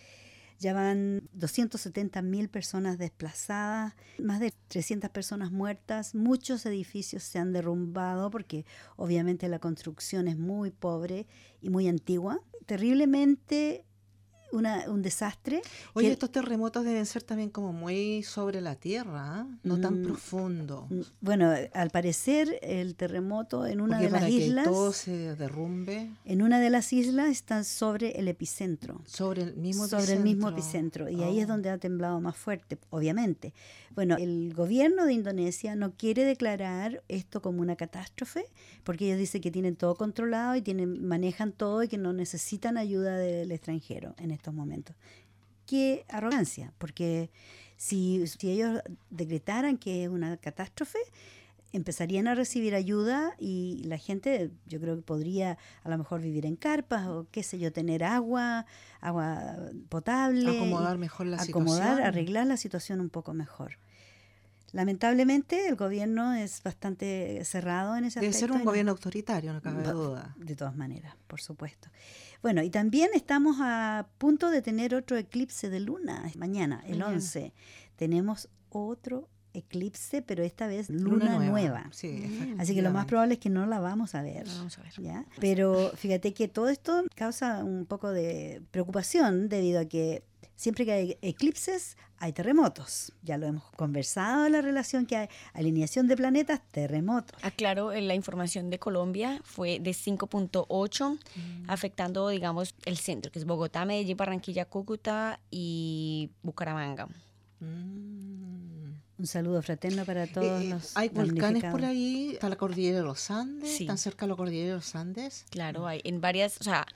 Ya 0.59 0.73
van 0.75 1.29
270 1.33 2.23
mil 2.23 2.49
personas 2.49 2.97
desplazadas, 2.97 3.95
más 4.19 4.39
de 4.41 4.55
300 4.69 5.11
personas 5.11 5.51
muertas. 5.51 6.15
Muchos 6.15 6.65
edificios 6.67 7.23
se 7.25 7.39
han 7.41 7.53
derrumbado 7.53 8.31
porque 8.31 8.65
obviamente 8.97 9.49
la 9.49 9.59
construcción 9.59 10.29
es 10.29 10.39
muy 10.39 10.71
pobre 10.71 11.27
y 11.61 11.69
muy 11.69 11.89
antigua. 11.89 12.41
Terriblemente 12.65 13.85
una- 14.53 14.88
un 14.91 15.03
desastre. 15.03 15.62
Oye, 15.95 16.07
que- 16.09 16.12
estos 16.12 16.31
terremotos 16.31 16.85
deben 16.85 17.07
ser 17.07 17.23
también 17.23 17.51
como 17.51 17.73
muy 17.73 18.23
sobre 18.23 18.61
la 18.61 18.75
tierra, 18.77 19.41
¿ah? 19.41 19.47
no 19.62 19.81
tan 19.81 20.01
Mm, 20.01 20.05
profundo. 20.05 20.87
Mm, 20.91 21.01
Bueno, 21.21 21.53
al 21.75 21.91
parecer 21.91 22.59
el 22.62 22.95
terremoto 22.95 23.67
en 23.67 23.81
una 23.81 23.99
Porque 23.99 24.12
de 24.12 24.21
las 24.21 24.31
islas, 24.31 24.65
todo 24.65 24.93
se 24.93 25.35
derrumbe 25.37 26.11
en 26.25 26.43
una 26.43 26.61
de 26.61 26.71
las 26.71 26.93
islas 26.93 27.29
está 27.31 27.65
sobre 27.65 28.12
el 28.19 28.29
epicentro. 28.29 29.01
sobre 29.07 29.43
el 29.43 29.57
mismo 29.57 29.87
sobre 29.88 30.12
el 30.15 30.23
mismo 30.23 30.49
epicentro 30.49 31.09
y 31.09 31.23
ahí 31.23 31.38
es 31.41 31.47
Oh. 31.47 31.49
donde 31.49 31.71
ha 31.71 31.79
temblado 31.79 32.21
más 32.21 32.37
fuerte, 32.37 32.79
obviamente. 32.91 33.53
Bueno, 33.95 34.17
el 34.17 34.55
gobierno 34.55 35.05
de 35.05 35.12
Indonesia 35.12 35.75
no 35.77 35.93
quiere 35.97 36.25
declarar 36.25 37.03
esto 37.09 37.43
como 37.43 37.61
una 37.61 37.77
catástrofe 37.77 38.47
porque 38.85 39.07
ellos 39.07 39.19
dicen 39.19 39.41
que 39.43 39.51
tienen 39.51 39.77
todo 39.77 39.95
controlado 39.97 40.57
y 40.57 40.62
tienen 40.62 41.07
manejan 41.07 41.53
todo 41.53 41.83
y 41.83 41.88
que 41.88 41.99
no 41.99 42.12
necesitan 42.15 42.79
ayuda 42.79 43.19
del 43.19 43.53
extranjero 43.53 44.15
en 44.19 44.31
estos 44.43 44.55
momentos. 44.55 44.97
Qué 45.67 46.05
arrogancia, 46.09 46.73
porque 46.79 47.31
si, 47.77 48.27
si 48.27 48.51
ellos 48.51 48.81
decretaran 49.11 49.79
que 49.79 50.05
es 50.05 50.09
una 50.11 50.37
catástrofe, 50.37 50.99
empezarían 51.73 52.27
a 52.27 52.35
recibir 52.35 52.75
ayuda 52.75 53.35
y 53.39 53.83
la 53.85 53.97
gente 53.97 54.51
yo 54.67 54.81
creo 54.81 54.97
que 54.97 55.03
podría 55.03 55.57
a 55.85 55.89
lo 55.89 55.97
mejor 55.97 56.21
vivir 56.21 56.45
en 56.45 56.57
carpas 56.57 57.07
o 57.07 57.27
qué 57.31 57.43
sé 57.43 57.59
yo, 57.59 57.73
tener 57.73 58.05
agua, 58.05 58.67
agua 59.01 59.57
potable. 59.89 60.57
acomodar 60.57 60.99
mejor 60.99 61.27
la 61.27 61.41
acomodar, 61.41 61.83
situación. 61.83 62.07
arreglar 62.07 62.47
la 62.47 62.57
situación 62.57 63.01
un 63.01 63.09
poco 63.09 63.33
mejor. 63.33 63.79
Lamentablemente 64.73 65.69
el 65.69 65.77
gobierno 65.77 66.33
es 66.35 66.63
bastante 66.63 67.45
cerrado 67.45 67.95
en 67.97 68.05
ese 68.05 68.21
Debe 68.21 68.31
aspecto. 68.31 68.47
ser 68.47 68.53
un 68.53 68.59
no- 68.61 68.65
gobierno 68.65 68.93
autoritario, 68.93 69.53
no 69.53 69.61
cabe 69.63 69.83
duda. 69.83 70.35
De 70.39 70.57
todas 70.57 70.75
maneras, 70.77 71.15
por 71.27 71.41
supuesto. 71.41 71.89
Bueno, 72.43 72.63
y 72.63 72.71
también 72.71 73.11
estamos 73.15 73.57
a 73.61 74.09
punto 74.19 74.51
de 74.51 74.63
tener 74.63 74.95
otro 74.95 75.17
eclipse 75.17 75.69
de 75.71 75.81
luna 75.81 76.25
mañana, 76.37 76.83
el 76.87 76.99
Mañana. 76.99 77.13
11. 77.17 77.53
Tenemos 77.97 78.49
otro 78.71 79.29
eclipse, 79.55 80.23
pero 80.23 80.43
esta 80.43 80.67
vez 80.67 80.89
luna, 80.89 81.39
nueva. 81.39 81.87
Sí, 81.93 82.09
Mm. 82.57 82.59
Así 82.61 82.75
que 82.75 82.81
lo 82.81 82.91
más 82.91 83.05
probable 83.05 83.35
es 83.35 83.41
que 83.41 83.51
no 83.51 83.67
la 83.67 83.79
vamos 83.81 84.15
a 84.15 84.23
ver. 84.23 84.47
Vamos 84.47 84.79
a 84.79 84.83
ver. 84.83 84.93
¿ya? 84.99 85.27
Pero 85.41 85.93
fíjate 85.95 86.33
que 86.33 86.49
todo 86.49 86.71
esto 86.71 87.05
causa 87.15 87.63
un 87.63 87.85
poco 87.85 88.11
de 88.11 88.63
preocupación 88.71 89.51
debido 89.51 89.79
a 89.81 89.85
que 89.85 90.25
siempre 90.57 90.85
que 90.85 90.93
hay 90.93 91.19
eclipses 91.23 91.97
hay 92.23 92.33
terremotos. 92.33 93.12
Ya 93.23 93.37
lo 93.37 93.47
hemos 93.47 93.65
conversado, 93.73 94.49
la 94.49 94.61
relación 94.61 95.07
que 95.07 95.17
hay, 95.17 95.29
alineación 95.55 96.07
de 96.07 96.17
planetas, 96.17 96.61
terremotos. 96.71 97.37
Aclaro, 97.43 97.91
eh, 97.91 98.01
la 98.01 98.15
información 98.15 98.71
de 98.71 98.79
Colombia 98.79 99.41
fue 99.43 99.81
de 99.81 99.91
5.8, 99.91 101.19
afectando, 101.67 102.29
digamos, 102.29 102.77
el 102.85 102.97
centro, 102.97 103.33
que 103.33 103.41
es 103.41 103.45
Bogotá, 103.45 103.85
Medellín, 103.85 104.17
Barranquilla, 104.17 104.67
Cúcuta 104.67 105.41
y 105.51 106.31
Bucaramanga. 106.45 107.09
Mm. 107.59 108.93
Un 109.19 109.27
saludo 109.27 109.62
fraterno 109.62 110.05
para 110.05 110.27
todos 110.27 110.62
Eh, 110.62 110.69
los 110.69 110.97
¿Hay 110.97 111.09
volcanes 111.09 111.65
por 111.65 111.85
ahí? 111.85 112.31
¿Está 112.33 112.49
la 112.49 112.57
cordillera 112.57 112.99
de 112.99 113.05
los 113.05 113.31
Andes? 113.31 113.77
Sí. 113.77 113.85
¿Están 113.85 113.99
cerca 113.99 114.27
de 114.27 114.31
la 114.31 114.37
cordillera 114.37 114.69
de 114.69 114.75
los 114.75 114.95
Andes? 114.95 115.45
Claro, 115.51 115.87
hay 115.87 116.01
en 116.05 116.21
varias, 116.21 116.61
o 116.61 116.65
sea, 116.65 116.87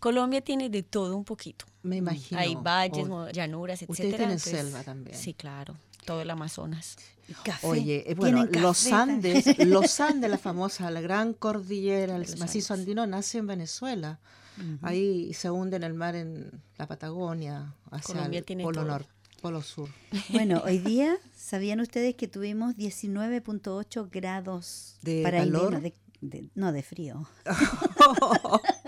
Colombia 0.00 0.40
tiene 0.40 0.70
de 0.70 0.82
todo 0.82 1.16
un 1.16 1.24
poquito. 1.24 1.64
Me 1.82 1.96
imagino. 1.96 2.40
hay 2.40 2.54
valles, 2.54 3.08
mo- 3.08 3.28
llanuras, 3.30 3.82
etcétera. 3.82 3.92
Ustedes 3.92 4.16
tienen 4.16 4.30
entonces- 4.36 4.60
selva 4.60 4.82
también. 4.84 5.16
Sí, 5.16 5.34
claro, 5.34 5.76
todo 6.04 6.22
el 6.22 6.30
Amazonas. 6.30 6.96
Café. 7.44 7.66
Oye, 7.66 8.10
eh, 8.10 8.14
bueno, 8.14 8.44
los 8.46 8.78
café 8.84 8.90
también. 8.90 9.36
Andes, 9.36 9.58
los 9.68 10.00
Andes, 10.00 10.30
la 10.30 10.38
famosa, 10.38 10.90
la 10.90 11.00
gran 11.00 11.34
cordillera, 11.34 12.14
el 12.16 12.22
Los 12.22 12.38
macizo 12.38 12.72
Andes. 12.74 12.86
andino 12.86 13.06
nace 13.06 13.38
en 13.38 13.46
Venezuela. 13.46 14.18
Ujú. 14.56 14.78
Ahí 14.82 15.32
se 15.34 15.50
hunde 15.50 15.76
en 15.76 15.82
el 15.84 15.94
mar 15.94 16.16
en 16.16 16.62
la 16.78 16.86
Patagonia, 16.86 17.74
hacia 17.90 18.14
Colombia 18.14 18.38
el 18.40 18.44
tiene 18.44 18.62
polo 18.64 18.80
todo. 18.80 18.90
norte, 18.90 19.08
polo 19.42 19.62
sur. 19.62 19.88
Bueno, 20.30 20.62
hoy 20.64 20.78
día, 20.78 21.16
¿sabían 21.36 21.80
ustedes 21.80 22.14
que 22.16 22.26
tuvimos 22.28 22.74
19.8 22.76 24.08
grados 24.10 24.96
¿De 25.02 25.22
para 25.22 25.38
calor? 25.40 25.80
de- 25.80 25.94
de- 26.22 26.48
no, 26.54 26.72
de 26.72 26.82
frío. 26.82 27.28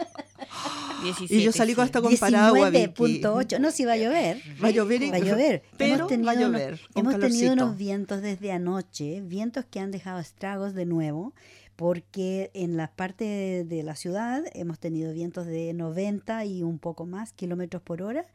17, 1.02 1.34
y 1.34 1.42
yo 1.42 1.52
salí 1.52 1.74
con 1.74 1.84
esto 1.86 2.02
con 2.02 2.14
paraguas, 2.16 2.70
Vicky. 2.72 3.20
19.8. 3.22 3.58
No, 3.60 3.70
si 3.70 3.84
va 3.84 3.92
a 3.92 3.96
llover. 3.96 4.40
Va 4.62 4.68
a 4.68 4.70
llover, 4.70 5.02
y- 5.02 5.10
Va 5.10 5.16
a 5.16 5.20
llover. 5.20 5.62
pero 5.76 5.94
hemos 5.94 6.08
tenido, 6.08 6.26
va 6.26 6.32
a 6.32 6.34
unos- 6.36 6.50
llover. 6.60 6.80
con 6.92 7.00
hemos 7.06 7.20
tenido 7.20 7.52
unos 7.52 7.76
vientos 7.76 8.22
desde 8.22 8.52
anoche, 8.52 9.20
vientos 9.22 9.64
que 9.64 9.80
han 9.80 9.90
dejado 9.90 10.20
estragos 10.20 10.74
de 10.74 10.86
nuevo, 10.86 11.34
porque 11.76 12.50
en 12.54 12.76
la 12.76 12.92
parte 12.92 13.24
de, 13.24 13.64
de 13.64 13.82
la 13.82 13.96
ciudad 13.96 14.42
hemos 14.52 14.78
tenido 14.78 15.12
vientos 15.14 15.46
de 15.46 15.72
90 15.72 16.44
y 16.44 16.62
un 16.62 16.78
poco 16.78 17.06
más 17.06 17.32
kilómetros 17.32 17.82
por 17.82 18.02
hora. 18.02 18.26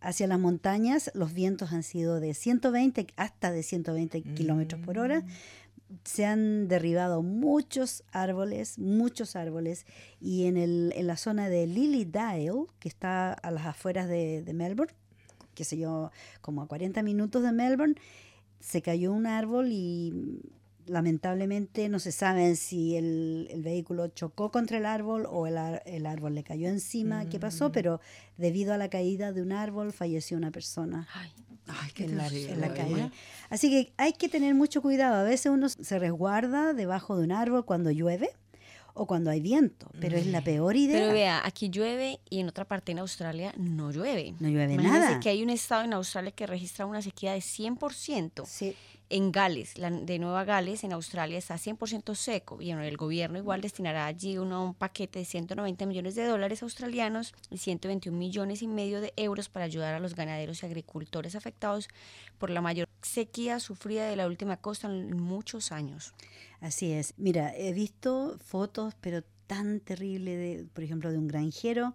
Hacia 0.00 0.26
las 0.28 0.38
montañas 0.38 1.10
los 1.14 1.32
vientos 1.34 1.72
han 1.72 1.82
sido 1.82 2.20
de 2.20 2.32
120 2.34 3.06
hasta 3.16 3.50
de 3.50 3.62
120 3.64 4.22
kilómetros 4.22 4.80
por 4.84 4.98
hora. 4.98 5.24
Mm. 5.88 5.94
Se 6.04 6.24
han 6.26 6.68
derribado 6.68 7.22
muchos 7.22 8.04
árboles, 8.12 8.78
muchos 8.78 9.36
árboles, 9.36 9.86
y 10.20 10.44
en, 10.46 10.56
el, 10.56 10.92
en 10.96 11.06
la 11.06 11.16
zona 11.16 11.48
de 11.48 11.66
Lilydale, 11.66 12.52
que 12.78 12.88
está 12.88 13.32
a 13.32 13.50
las 13.50 13.66
afueras 13.66 14.08
de, 14.08 14.42
de 14.42 14.52
Melbourne, 14.54 14.92
qué 15.54 15.64
sé 15.64 15.76
yo, 15.78 16.10
como 16.40 16.62
a 16.62 16.68
40 16.68 17.02
minutos 17.02 17.42
de 17.42 17.52
Melbourne, 17.52 17.94
se 18.60 18.82
cayó 18.82 19.12
un 19.12 19.26
árbol 19.26 19.68
y 19.72 20.12
mm, 20.14 20.90
lamentablemente 20.92 21.88
no 21.88 21.98
se 21.98 22.12
sabe 22.12 22.56
si 22.56 22.96
el, 22.96 23.48
el 23.50 23.62
vehículo 23.62 24.08
chocó 24.08 24.50
contra 24.50 24.78
el 24.78 24.86
árbol 24.86 25.26
o 25.30 25.46
el, 25.46 25.56
ar- 25.58 25.82
el 25.86 26.06
árbol 26.06 26.34
le 26.34 26.42
cayó 26.44 26.68
encima, 26.68 27.28
qué 27.28 27.38
pasó, 27.38 27.68
Mm. 27.68 27.72
pero 27.72 28.00
debido 28.36 28.72
a 28.72 28.78
la 28.78 28.88
caída 28.90 29.32
de 29.32 29.42
un 29.42 29.52
árbol 29.52 29.92
falleció 29.92 30.36
una 30.36 30.50
persona 30.50 31.06
Ay, 31.14 31.30
Ay, 31.68 31.90
qué 31.94 32.04
en 32.04 32.16
la, 32.16 32.26
en 32.28 32.60
la 32.60 32.72
calle. 32.74 33.10
Así 33.50 33.70
que 33.70 33.92
hay 33.96 34.12
que 34.12 34.28
tener 34.28 34.54
mucho 34.54 34.82
cuidado. 34.82 35.16
A 35.16 35.22
veces 35.22 35.52
uno 35.52 35.68
se 35.68 35.98
resguarda 35.98 36.72
debajo 36.72 37.16
de 37.16 37.24
un 37.24 37.32
árbol 37.32 37.64
cuando 37.64 37.90
llueve 37.90 38.30
o 38.94 39.06
cuando 39.06 39.30
hay 39.30 39.40
viento, 39.40 39.88
pero 40.00 40.16
es 40.16 40.26
la 40.26 40.42
peor 40.42 40.74
idea. 40.76 40.98
Pero 41.00 41.12
vea, 41.12 41.40
aquí 41.44 41.70
llueve 41.70 42.18
y 42.30 42.40
en 42.40 42.48
otra 42.48 42.64
parte 42.64 42.90
en 42.92 42.98
Australia 42.98 43.52
no 43.56 43.92
llueve. 43.92 44.34
no 44.40 44.48
llueve 44.48 44.72
Imagínense 44.74 44.98
nada. 45.00 45.20
que 45.20 45.28
hay 45.28 45.42
un 45.42 45.50
estado 45.50 45.84
en 45.84 45.92
Australia 45.92 46.32
que 46.32 46.46
registra 46.46 46.84
una 46.84 47.00
sequía 47.00 47.32
de 47.32 47.38
100%. 47.38 48.44
Sí. 48.44 48.74
En 49.10 49.32
Gales, 49.32 49.78
la 49.78 49.90
de 49.90 50.18
Nueva 50.18 50.44
Gales, 50.44 50.84
en 50.84 50.92
Australia, 50.92 51.38
está 51.38 51.54
100% 51.54 52.14
seco. 52.14 52.60
Y 52.60 52.72
el 52.72 52.96
gobierno 52.96 53.38
igual 53.38 53.62
destinará 53.62 54.04
allí 54.04 54.36
uno, 54.36 54.64
un 54.64 54.74
paquete 54.74 55.20
de 55.20 55.24
190 55.24 55.86
millones 55.86 56.14
de 56.14 56.26
dólares 56.26 56.62
australianos 56.62 57.34
y 57.50 57.58
121 57.58 58.16
millones 58.16 58.60
y 58.60 58.68
medio 58.68 59.00
de 59.00 59.14
euros 59.16 59.48
para 59.48 59.64
ayudar 59.64 59.94
a 59.94 60.00
los 60.00 60.14
ganaderos 60.14 60.62
y 60.62 60.66
agricultores 60.66 61.36
afectados 61.36 61.88
por 62.36 62.50
la 62.50 62.60
mayor 62.60 62.86
sequía 63.00 63.60
sufrida 63.60 64.06
de 64.06 64.16
la 64.16 64.26
última 64.26 64.58
costa 64.58 64.88
en 64.88 65.16
muchos 65.16 65.72
años. 65.72 66.12
Así 66.60 66.92
es. 66.92 67.14
Mira, 67.16 67.56
he 67.56 67.72
visto 67.72 68.36
fotos, 68.44 68.94
pero 69.00 69.22
tan 69.46 69.80
terrible, 69.80 70.36
de, 70.36 70.66
por 70.66 70.84
ejemplo, 70.84 71.10
de 71.10 71.18
un 71.18 71.28
granjero 71.28 71.94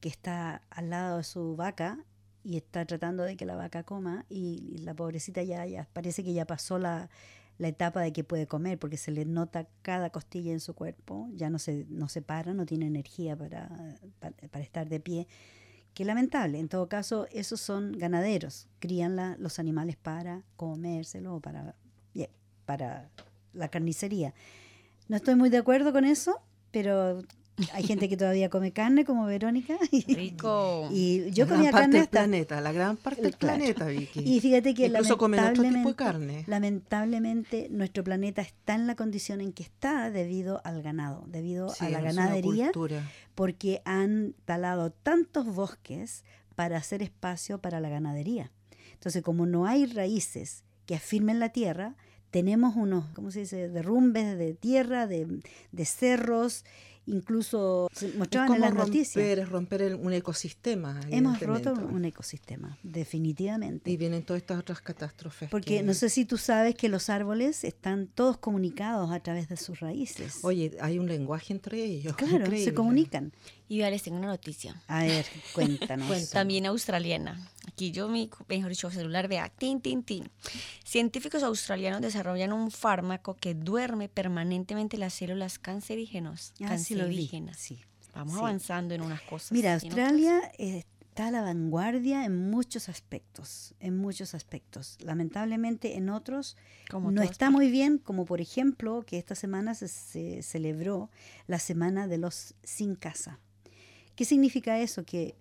que 0.00 0.08
está 0.08 0.62
al 0.70 0.90
lado 0.90 1.18
de 1.18 1.24
su 1.24 1.56
vaca 1.56 1.98
y 2.44 2.58
está 2.58 2.84
tratando 2.84 3.22
de 3.22 3.36
que 3.36 3.46
la 3.46 3.56
vaca 3.56 3.82
coma 3.82 4.26
y, 4.28 4.78
la 4.78 4.94
pobrecita 4.94 5.42
ya, 5.42 5.66
ya 5.66 5.88
parece 5.92 6.22
que 6.22 6.34
ya 6.34 6.44
pasó 6.46 6.78
la, 6.78 7.08
la 7.58 7.68
etapa 7.68 8.00
de 8.02 8.12
que 8.12 8.22
puede 8.22 8.46
comer 8.46 8.78
porque 8.78 8.98
se 8.98 9.10
le 9.10 9.24
nota 9.24 9.66
cada 9.82 10.10
costilla 10.10 10.52
en 10.52 10.60
su 10.60 10.74
cuerpo, 10.74 11.28
ya 11.34 11.50
no 11.50 11.58
se, 11.58 11.86
no 11.88 12.08
se 12.08 12.20
para, 12.22 12.52
no 12.52 12.66
tiene 12.66 12.86
energía 12.86 13.34
para, 13.36 13.70
para, 14.20 14.62
estar 14.62 14.88
de 14.88 15.00
pie. 15.00 15.26
Qué 15.94 16.04
lamentable. 16.04 16.58
En 16.58 16.68
todo 16.68 16.88
caso, 16.88 17.26
esos 17.32 17.60
son 17.60 17.92
ganaderos, 17.92 18.68
crían 18.80 19.16
la- 19.16 19.36
los 19.38 19.58
animales 19.58 19.96
para 19.96 20.42
comérselo 20.56 21.36
o 21.36 21.40
para, 21.40 21.74
para 22.66 23.08
la 23.52 23.68
carnicería. 23.68 24.34
No 25.08 25.16
estoy 25.16 25.36
muy 25.36 25.50
de 25.50 25.58
acuerdo 25.58 25.92
con 25.92 26.04
eso, 26.04 26.40
pero 26.72 27.22
hay 27.72 27.84
gente 27.84 28.08
que 28.08 28.16
todavía 28.16 28.50
come 28.50 28.72
carne, 28.72 29.04
como 29.04 29.26
Verónica. 29.26 29.76
Y, 29.92 30.14
Rico. 30.14 30.88
y 30.92 31.30
yo 31.30 31.44
la 31.44 31.50
gran 31.50 31.56
comía 31.58 31.70
parte 31.70 31.82
carne 31.82 31.92
del 31.92 32.02
hasta... 32.02 32.10
planeta, 32.10 32.60
la 32.60 32.72
gran 32.72 32.96
parte 32.96 33.22
del 33.22 33.36
Claro. 33.36 33.56
planeta, 33.58 33.86
Vicky. 33.86 34.20
Y 34.20 34.40
fíjate 34.40 34.74
que 34.74 34.86
Incluso 34.86 35.16
comen 35.18 35.40
otro 35.40 35.52
tipo 35.62 35.62
de 35.62 35.70
lamentablemente, 35.72 35.96
carne. 35.96 36.44
lamentablemente 36.46 37.68
nuestro 37.70 38.04
planeta 38.04 38.42
está 38.42 38.74
en 38.74 38.86
la 38.86 38.96
condición 38.96 39.40
en 39.40 39.52
que 39.52 39.62
está 39.62 40.10
debido 40.10 40.60
al 40.64 40.82
ganado, 40.82 41.24
debido 41.28 41.68
Sí, 41.70 41.84
a 41.84 41.90
la 41.90 42.00
ganadería, 42.00 42.70
porque 43.34 43.82
han 43.84 44.34
talado 44.44 44.90
tantos 44.90 45.46
bosques 45.46 46.24
para 46.54 46.76
hacer 46.78 47.02
espacio 47.02 47.58
para 47.60 47.80
la 47.80 47.88
ganadería. 47.88 48.52
Entonces, 48.92 49.22
como 49.22 49.44
no 49.46 49.66
hay 49.66 49.86
raíces 49.86 50.64
que 50.86 50.94
afirmen 50.94 51.38
la 51.40 51.48
tierra, 51.50 51.96
tenemos 52.30 52.74
unos, 52.76 53.06
¿cómo 53.14 53.30
se 53.30 53.40
dice?, 53.40 53.68
derrumbes 53.68 54.36
de 54.38 54.54
tierra, 54.54 55.06
de, 55.06 55.40
de 55.72 55.84
cerros, 55.84 56.64
incluso 57.06 57.88
se 57.92 58.06
Es 58.08 58.16
mostraban 58.16 58.54
en 58.54 58.60
las 58.60 58.74
noticias. 58.74 59.14
romper, 59.24 59.38
es 59.38 59.48
romper 59.48 59.82
el- 59.82 59.94
un 59.94 60.12
ecosistema. 60.12 61.00
Hemos 61.10 61.40
roto 61.40 61.72
un 61.74 62.04
ecosistema, 62.04 62.78
definitivamente. 62.82 63.90
Y 63.90 63.96
vienen 63.96 64.22
todas 64.24 64.42
estas 64.42 64.58
otras 64.58 64.80
catástrofes. 64.80 65.48
Porque 65.50 65.78
que- 65.78 65.82
no 65.82 65.94
sé 65.94 66.08
si 66.08 66.24
tú 66.24 66.36
sabes 66.36 66.74
que 66.74 66.88
los 66.88 67.08
árboles 67.10 67.64
están 67.64 68.06
todos 68.06 68.38
comunicados 68.38 69.10
a 69.12 69.20
través 69.20 69.48
de 69.48 69.56
sus 69.56 69.80
raíces. 69.80 70.38
Oye, 70.42 70.76
hay 70.80 70.98
un 70.98 71.06
lenguaje 71.06 71.52
entre 71.52 71.82
ellos. 71.84 72.14
claro, 72.16 72.36
increíble. 72.44 72.64
se 72.64 72.74
comunican. 72.74 73.32
Y 73.68 73.78
ya 73.78 73.90
les 73.90 74.02
tengo 74.02 74.18
una 74.18 74.26
noticia. 74.28 74.80
A 74.88 75.04
ver, 75.04 75.24
cuéntanos. 75.54 76.30
También 76.30 76.66
australiana. 76.66 77.48
Aquí 77.66 77.90
yo, 77.92 78.08
mi, 78.08 78.30
mejor 78.48 78.68
dicho, 78.70 78.90
celular, 78.90 79.26
vea, 79.26 79.48
tin, 79.48 79.80
tin, 79.80 80.02
tin. 80.02 80.30
Científicos 80.84 81.42
australianos 81.42 82.02
desarrollan 82.02 82.52
un 82.52 82.70
fármaco 82.70 83.34
que 83.34 83.54
duerme 83.54 84.08
permanentemente 84.08 84.98
las 84.98 85.14
células 85.14 85.58
cancerígenas. 85.58 86.52
Ah, 86.60 86.68
cancerígenas. 86.68 87.56
Sí. 87.56 87.80
Vamos 88.14 88.34
Sí. 88.34 88.40
avanzando 88.40 88.94
en 88.94 89.00
unas 89.02 89.22
cosas. 89.22 89.50
Mira. 89.52 89.74
Australia 89.74 90.40
está 90.58 91.28
a 91.28 91.30
la 91.30 91.42
vanguardia 91.42 92.24
en 92.24 92.50
muchos 92.50 92.88
aspectos, 92.88 93.74
en 93.80 93.96
muchos 93.96 94.34
aspectos. 94.34 94.96
Lamentablemente 95.00 95.96
en 95.96 96.10
otros 96.10 96.56
Como 96.90 97.10
no 97.10 97.22
está 97.22 97.50
muy 97.50 97.70
bien, 97.70 97.98
como 97.98 98.24
por 98.24 98.40
ejemplo 98.40 99.02
que 99.06 99.18
esta 99.18 99.34
semana 99.34 99.74
se, 99.74 99.88
se 99.88 100.42
celebró 100.42 101.10
la 101.46 101.58
semana 101.58 102.06
de 102.06 102.18
los 102.18 102.54
sin 102.62 102.94
casa. 102.94 103.40
¿Qué 104.16 104.24
significa 104.24 104.78
eso? 104.80 105.04
Que 105.04 105.34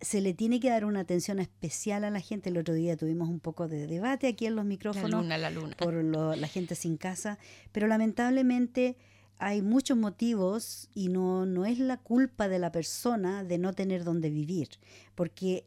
se 0.00 0.20
le 0.20 0.32
tiene 0.34 0.60
que 0.60 0.68
dar 0.70 0.84
una 0.84 1.00
atención 1.00 1.38
especial 1.40 2.04
a 2.04 2.10
la 2.10 2.20
gente. 2.20 2.50
El 2.50 2.58
otro 2.58 2.74
día 2.74 2.96
tuvimos 2.96 3.28
un 3.28 3.40
poco 3.40 3.66
de 3.68 3.86
debate 3.86 4.28
aquí 4.28 4.46
en 4.46 4.54
los 4.54 4.64
La 4.64 4.68
micrófonos 4.68 5.22
luna, 5.22 5.38
la 5.38 5.50
luna. 5.50 5.76
por 5.76 5.94
lo- 5.94 6.36
la 6.36 6.46
gente 6.46 6.74
sin 6.76 6.96
casa, 6.96 7.38
pero 7.72 7.86
lamentablemente 7.88 8.96
hay 9.38 9.62
muchos 9.62 9.96
motivos 9.96 10.88
y 10.94 11.08
no, 11.08 11.46
no 11.46 11.64
es 11.64 11.78
la 11.78 11.96
culpa 11.96 12.48
de 12.48 12.58
la 12.58 12.70
persona 12.72 13.42
de 13.44 13.58
no 13.58 13.72
tener 13.72 14.04
dónde 14.04 14.30
vivir, 14.30 14.68
porque 15.14 15.64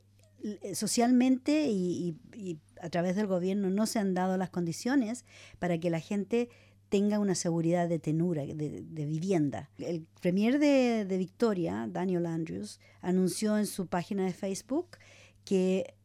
socialmente 0.74 1.68
y, 1.70 2.16
y, 2.36 2.58
a 2.82 2.90
través 2.90 3.16
del 3.16 3.28
gobierno 3.28 3.70
no 3.70 3.86
se 3.86 4.00
han 4.00 4.14
dado 4.14 4.38
las 4.38 4.50
condiciones 4.50 5.24
para 5.60 5.78
que 5.78 5.90
la 5.90 6.00
gente 6.00 6.50
tenga 6.92 7.20
una 7.20 7.36
seguridad 7.36 7.88
de 7.88 8.00
tenura, 8.00 8.46
de, 8.46 9.06
vivienda. 9.06 9.70
El 9.78 10.06
premier 10.20 10.60
de, 10.60 11.06
de, 11.06 11.18
Victoria, 11.18 11.88
Daniel 11.90 12.26
Andrews, 12.26 12.82
anunció 13.00 13.58
en 13.58 13.66
su 13.66 13.88
página 13.88 14.26
de 14.26 14.34
Facebook 14.34 14.98
que 15.46 15.96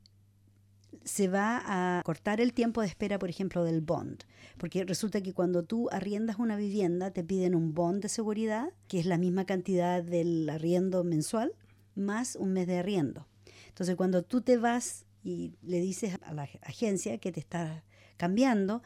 se 1.03 1.27
va 1.27 1.63
a 1.65 2.03
cortar 2.05 2.41
el 2.41 2.53
tiempo 2.53 2.83
de 2.83 2.87
espera, 2.87 3.19
por 3.19 3.29
ejemplo, 3.29 3.65
del 3.65 3.81
bond. 3.81 4.23
Porque 4.59 4.85
resulta 4.85 5.21
que 5.21 5.35
cuando 5.35 5.65
tú 5.65 5.89
arriendas 5.91 6.39
una 6.39 6.57
vivienda 6.57 7.11
te 7.11 7.25
piden 7.25 7.57
un 7.57 7.75
bond 7.75 8.03
de 8.03 8.09
seguridad, 8.09 8.69
que 8.87 9.01
es 9.01 9.07
la 9.07 9.19
misma 9.19 9.45
cantidad 9.45 10.05
del 10.05 10.49
arriendo 10.49 11.03
mensual, 11.03 11.53
más 11.97 12.37
un 12.37 12.53
mes 12.53 12.69
de 12.69 12.79
arriendo. 12.79 13.27
Entonces, 13.69 13.97
cuando 13.97 14.23
tú 14.23 14.41
te 14.41 14.57
vas 14.57 15.05
y 15.25 15.55
le 15.63 15.81
dices 15.81 16.17
a 16.23 16.33
la 16.33 16.49
agencia 16.63 17.19
que 17.19 17.33
te 17.33 17.41
está 17.41 17.83
cambiando, 18.17 18.83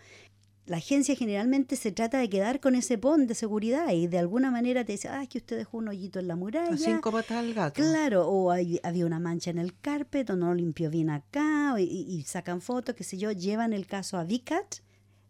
la 0.67 0.77
agencia 0.77 1.17
generalmente 1.17 1.75
se 1.77 1.91
trata 1.91 2.19
de 2.19 2.29
quedar 2.29 2.61
con 2.61 2.75
ese 2.75 2.97
bond 2.97 3.27
de 3.27 3.35
seguridad 3.35 3.91
y 3.93 4.07
de 4.07 4.19
alguna 4.19 4.51
manera 4.51 4.85
te 4.85 4.93
dice, 4.93 5.09
ah, 5.09 5.23
es 5.23 5.29
que 5.29 5.39
usted 5.39 5.57
dejó 5.57 5.79
un 5.79 5.89
hoyito 5.89 6.21
en 6.21 6.29
la 6.29 6.37
muralla. 6.37 7.01
Como 7.01 7.19
está 7.19 7.41
el 7.41 7.55
gato. 7.55 7.75
Claro, 7.75 8.29
o 8.29 8.53
había 8.53 9.07
una 9.07 9.19
mancha 9.19 9.51
en 9.51 9.59
el 9.59 9.79
carpet 9.79 10.31
o 10.31 10.37
no 10.37 10.49
lo 10.49 10.55
limpió 10.55 10.91
bien 10.91 11.11
acá 11.11 11.75
y, 11.79 12.23
sacan 12.23 12.61
fotos, 12.61 12.95
qué 12.95 13.05
sé 13.05 13.19
yo, 13.19 13.33
llevan 13.33 13.73
el 13.73 13.87
caso 13.87 14.17
a 14.17 14.25
VICAT, 14.25 14.77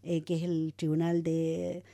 eh, 0.02 0.22
que 0.24 0.36
es 0.36 0.42
el 0.42 0.74
tribunal 0.76 1.22
de 1.22 1.84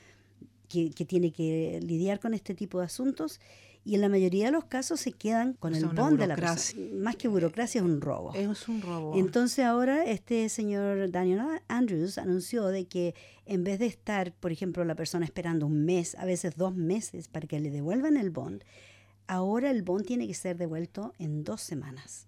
que, 0.69 0.91
que 0.91 1.05
tiene 1.05 1.33
que 1.33 1.81
lidiar 1.83 2.19
con 2.19 2.35
este 2.35 2.55
tipo 2.55 2.81
de 2.81 2.87
asuntos 2.87 3.41
y 3.87 3.95
en 3.95 4.01
la 4.01 4.09
mayoría 4.09 4.47
de 4.47 4.51
los 4.51 4.65
casos 4.65 4.99
se 4.99 5.13
quedan 5.13 5.53
con 5.53 5.73
el 5.77 5.87
bond 5.87 6.19
de 6.19 6.27
la 6.27 6.35
persona. 6.35 6.83
Más 6.95 7.15
que 7.15 7.29
burocracia, 7.29 7.79
es 7.79 7.85
un 7.85 8.01
robo. 8.01 8.35
Es 8.35 8.67
un 8.67 8.83
robo. 8.83 9.17
Entonces 9.17 9.65
ahora 9.65 10.05
este 10.05 10.49
señor 10.49 11.09
Daniel 11.13 11.43
Andrews 11.69 12.19
anunció 12.19 12.67
de 12.67 12.87
que 12.87 13.15
en 13.45 13.63
vez 13.63 13.79
de 13.79 13.87
estar, 13.87 14.33
por 14.33 14.51
ejemplo, 14.51 14.85
la 14.85 14.97
persona 14.97 15.25
esperando 15.25 15.67
un 15.67 15.85
mes, 15.85 16.17
a 16.17 16.25
veces 16.25 16.57
dos 16.57 16.75
meses 16.75 17.29
para 17.29 17.47
que 17.47 17.61
le 17.61 17.71
devuelvan 17.71 18.17
el 18.17 18.31
bond, 18.31 18.65
ahora 19.29 19.71
el 19.71 19.83
bond 19.83 20.05
tiene 20.05 20.27
que 20.27 20.35
ser 20.35 20.57
devuelto 20.57 21.15
en 21.21 21.45
dos 21.45 21.61
semanas. 21.61 22.27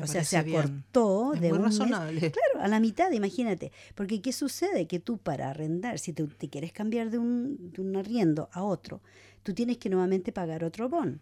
o 0.00 0.06
sea, 0.06 0.24
se 0.24 0.38
acortó 0.38 1.32
de 1.32 1.52
un 1.52 1.62
razonable. 1.62 2.22
Mes, 2.22 2.32
claro, 2.32 2.64
a 2.64 2.68
la 2.68 2.80
mitad, 2.80 3.12
imagínate. 3.12 3.70
Porque 3.94 4.22
¿qué 4.22 4.32
sucede? 4.32 4.86
Que 4.86 4.98
tú 4.98 5.18
para 5.18 5.50
arrendar, 5.50 5.98
si 5.98 6.14
te, 6.14 6.24
te 6.24 6.48
quieres 6.48 6.72
cambiar 6.72 7.10
de 7.10 7.18
un, 7.18 7.70
de 7.70 7.82
un 7.82 7.94
arriendo 7.96 8.48
a 8.52 8.62
otro, 8.62 9.02
tú 9.42 9.54
tienes 9.54 9.78
que 9.78 9.90
nuevamente 9.90 10.32
pagar 10.32 10.64
otro 10.64 10.88
bond. 10.88 11.20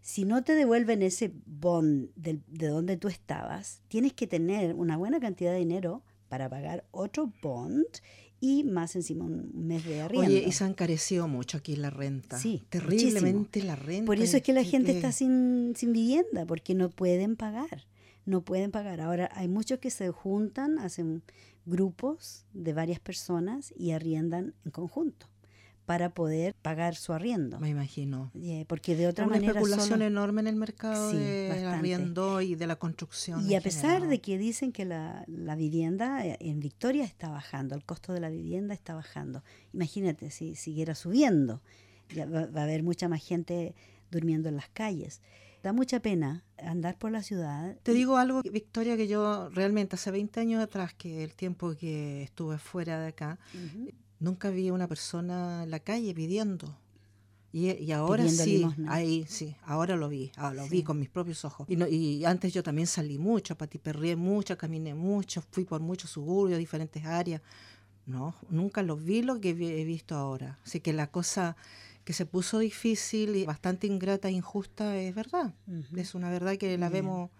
Si 0.00 0.24
no 0.24 0.42
te 0.42 0.54
devuelven 0.54 1.02
ese 1.02 1.32
bond 1.46 2.10
de, 2.16 2.40
de 2.48 2.66
donde 2.66 2.96
tú 2.96 3.08
estabas, 3.08 3.82
tienes 3.88 4.12
que 4.12 4.26
tener 4.26 4.74
una 4.74 4.96
buena 4.96 5.20
cantidad 5.20 5.52
de 5.52 5.58
dinero 5.58 6.02
para 6.28 6.48
pagar 6.48 6.84
otro 6.90 7.32
bond 7.42 7.86
y 8.42 8.64
más 8.64 8.96
encima 8.96 9.24
un 9.24 9.52
mes 9.54 9.84
de 9.84 10.00
arriendo. 10.00 10.26
Oye, 10.26 10.44
y 10.44 10.50
se 10.50 10.64
ha 10.64 10.66
encarecido 10.66 11.28
mucho 11.28 11.58
aquí 11.58 11.76
la 11.76 11.90
renta. 11.90 12.38
Sí, 12.38 12.64
terriblemente 12.70 13.62
la 13.62 13.76
renta. 13.76 14.04
Por 14.04 14.18
eso 14.18 14.36
es 14.36 14.42
que 14.42 14.52
la 14.52 14.64
gente 14.64 14.90
está 14.90 15.12
sin, 15.12 15.74
sin 15.76 15.92
vivienda, 15.92 16.44
porque 16.44 16.74
no 16.74 16.90
pueden 16.90 17.36
pagar. 17.36 17.86
No 18.26 18.42
pueden 18.42 18.72
pagar. 18.72 19.00
Ahora, 19.00 19.30
hay 19.34 19.46
muchos 19.46 19.78
que 19.78 19.90
se 19.90 20.10
juntan, 20.10 20.80
hacen 20.80 21.22
grupos 21.66 22.44
de 22.52 22.72
varias 22.72 22.98
personas 22.98 23.72
y 23.76 23.92
arriendan 23.92 24.54
en 24.64 24.72
conjunto 24.72 25.31
para 25.86 26.10
poder 26.10 26.54
pagar 26.62 26.94
su 26.94 27.12
arriendo. 27.12 27.58
Me 27.58 27.68
imagino. 27.68 28.30
porque 28.66 28.96
de 28.96 29.08
otra 29.08 29.24
Una 29.24 29.34
manera. 29.36 29.52
Una 29.52 29.60
especulación 29.60 30.02
enorme 30.02 30.40
en 30.40 30.46
el 30.46 30.56
mercado 30.56 31.12
de 31.12 31.66
arriendo 31.66 32.40
y 32.40 32.54
de 32.54 32.66
la 32.66 32.76
construcción. 32.76 33.48
Y 33.48 33.54
a 33.54 33.60
pesar 33.60 34.06
de 34.06 34.20
que 34.20 34.38
dicen 34.38 34.72
que 34.72 34.84
la, 34.84 35.24
la, 35.26 35.56
vivienda 35.56 36.24
eh, 36.24 36.36
en 36.40 36.60
Victoria 36.60 37.04
está 37.04 37.30
bajando, 37.30 37.74
el 37.74 37.84
costo 37.84 38.12
de 38.12 38.20
la 38.20 38.30
vivienda 38.30 38.74
está 38.74 38.94
bajando. 38.94 39.42
Imagínate 39.72 40.30
si 40.30 40.54
siguiera 40.54 40.94
subiendo, 40.94 41.62
ya 42.14 42.26
va, 42.26 42.46
va 42.46 42.60
a 42.60 42.64
haber 42.64 42.82
mucha 42.82 43.08
más 43.08 43.22
gente 43.24 43.74
durmiendo 44.10 44.48
en 44.48 44.56
las 44.56 44.68
calles. 44.68 45.20
Da 45.62 45.72
mucha 45.72 46.00
pena 46.00 46.44
andar 46.58 46.98
por 46.98 47.12
la 47.12 47.22
ciudad. 47.22 47.76
Te 47.84 47.92
digo 47.92 48.16
algo, 48.16 48.42
Victoria, 48.42 48.96
que 48.96 49.06
yo 49.06 49.48
realmente 49.50 49.94
hace 49.94 50.10
20 50.10 50.40
años 50.40 50.62
atrás, 50.62 50.92
que 50.92 51.22
el 51.22 51.34
tiempo 51.34 51.76
que 51.76 52.24
estuve 52.24 52.58
fuera 52.58 53.00
de 53.00 53.08
acá, 53.08 53.38
uh 53.54 53.58
-huh 53.58 53.92
nunca 54.22 54.50
vi 54.50 54.70
una 54.70 54.88
persona 54.88 55.64
en 55.64 55.70
la 55.70 55.80
calle 55.80 56.14
pidiendo. 56.14 56.78
Y, 57.52 57.70
y 57.70 57.92
ahora 57.92 58.26
sí, 58.28 58.66
ahí 58.88 59.26
sí, 59.28 59.54
ahora 59.66 59.94
lo 59.96 60.08
vi, 60.08 60.32
ahora 60.36 60.54
lo 60.54 60.64
sí. 60.64 60.70
vi 60.70 60.82
con 60.82 60.98
mis 60.98 61.10
propios 61.10 61.44
ojos. 61.44 61.68
Y, 61.68 61.76
no, 61.76 61.86
y 61.86 62.24
antes 62.24 62.54
yo 62.54 62.62
también 62.62 62.86
salí 62.86 63.18
mucho, 63.18 63.58
patiperrié 63.58 64.16
mucho, 64.16 64.56
caminé 64.56 64.94
mucho, 64.94 65.42
fui 65.50 65.64
por 65.64 65.82
muchos 65.82 66.10
suburbios, 66.10 66.58
diferentes 66.58 67.04
áreas. 67.04 67.42
No, 68.06 68.34
nunca 68.48 68.82
lo 68.82 68.96
vi 68.96 69.20
lo 69.20 69.38
que 69.38 69.50
he 69.50 69.84
visto 69.84 70.14
ahora. 70.14 70.58
Así 70.64 70.80
que 70.80 70.94
la 70.94 71.08
cosa 71.08 71.56
que 72.04 72.14
se 72.14 72.24
puso 72.24 72.58
difícil 72.58 73.36
y 73.36 73.44
bastante 73.44 73.86
ingrata 73.86 74.28
e 74.28 74.32
injusta 74.32 74.96
es 74.96 75.14
verdad. 75.14 75.54
Uh 75.66 75.72
-huh. 75.72 75.98
Es 75.98 76.14
una 76.14 76.30
verdad 76.30 76.56
que 76.56 76.78
la 76.78 76.88
vemos 76.88 77.30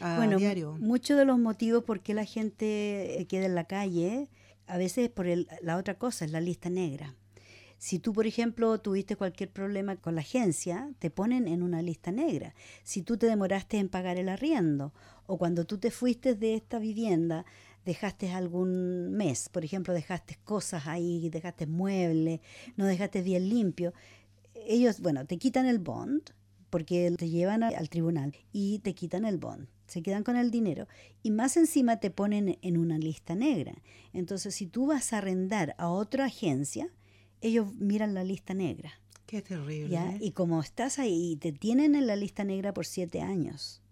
a 0.00 0.16
bueno, 0.16 0.36
diario. 0.36 0.76
Muchos 0.80 1.16
de 1.16 1.24
los 1.24 1.38
motivos 1.38 1.84
por 1.84 2.00
qué 2.00 2.12
la 2.12 2.24
gente 2.24 3.24
queda 3.28 3.46
en 3.46 3.54
la 3.54 3.64
calle 3.64 4.28
a 4.66 4.78
veces 4.78 5.10
por 5.10 5.26
el, 5.26 5.48
la 5.62 5.76
otra 5.76 5.98
cosa, 5.98 6.24
es 6.24 6.30
la 6.30 6.40
lista 6.40 6.70
negra. 6.70 7.14
Si 7.78 7.98
tú, 7.98 8.12
por 8.12 8.26
ejemplo, 8.26 8.80
tuviste 8.80 9.16
cualquier 9.16 9.50
problema 9.50 9.96
con 9.96 10.14
la 10.14 10.22
agencia, 10.22 10.90
te 10.98 11.10
ponen 11.10 11.48
en 11.48 11.62
una 11.62 11.82
lista 11.82 12.12
negra. 12.12 12.54
Si 12.82 13.02
tú 13.02 13.16
te 13.16 13.26
demoraste 13.26 13.78
en 13.78 13.88
pagar 13.88 14.16
el 14.16 14.28
arriendo 14.28 14.94
o 15.26 15.36
cuando 15.36 15.66
tú 15.66 15.78
te 15.78 15.90
fuiste 15.90 16.34
de 16.34 16.54
esta 16.54 16.78
vivienda, 16.78 17.44
dejaste 17.84 18.32
algún 18.32 19.12
mes, 19.12 19.48
por 19.50 19.64
ejemplo, 19.64 19.92
dejaste 19.92 20.38
cosas 20.44 20.86
ahí, 20.86 21.28
dejaste 21.28 21.66
muebles, 21.66 22.40
no 22.76 22.86
dejaste 22.86 23.20
bien 23.20 23.48
limpio, 23.48 23.92
ellos, 24.54 25.00
bueno, 25.00 25.26
te 25.26 25.36
quitan 25.36 25.66
el 25.66 25.78
bond 25.78 26.22
porque 26.70 27.14
te 27.18 27.28
llevan 27.28 27.62
al 27.62 27.88
tribunal 27.88 28.34
y 28.52 28.78
te 28.78 28.94
quitan 28.94 29.24
el 29.24 29.36
bond 29.36 29.68
se 29.86 30.02
quedan 30.02 30.24
con 30.24 30.36
el 30.36 30.50
dinero 30.50 30.88
y 31.22 31.30
más 31.30 31.56
encima 31.56 31.98
te 31.98 32.10
ponen 32.10 32.58
en 32.62 32.76
una 32.76 32.98
lista 32.98 33.34
negra. 33.34 33.74
Entonces, 34.12 34.54
si 34.54 34.66
tú 34.66 34.86
vas 34.86 35.12
a 35.12 35.18
arrendar 35.18 35.74
a 35.78 35.88
otra 35.88 36.26
agencia, 36.26 36.88
ellos 37.40 37.74
miran 37.74 38.14
la 38.14 38.24
lista 38.24 38.54
negra. 38.54 38.92
Qué 39.26 39.42
terrible. 39.42 39.90
¿ya? 39.90 40.16
Y 40.20 40.32
como 40.32 40.60
estás 40.60 40.98
ahí, 40.98 41.36
te 41.36 41.52
tienen 41.52 41.94
en 41.94 42.06
la 42.06 42.16
lista 42.16 42.44
negra 42.44 42.72
por 42.72 42.86
siete 42.86 43.20
años. 43.20 43.82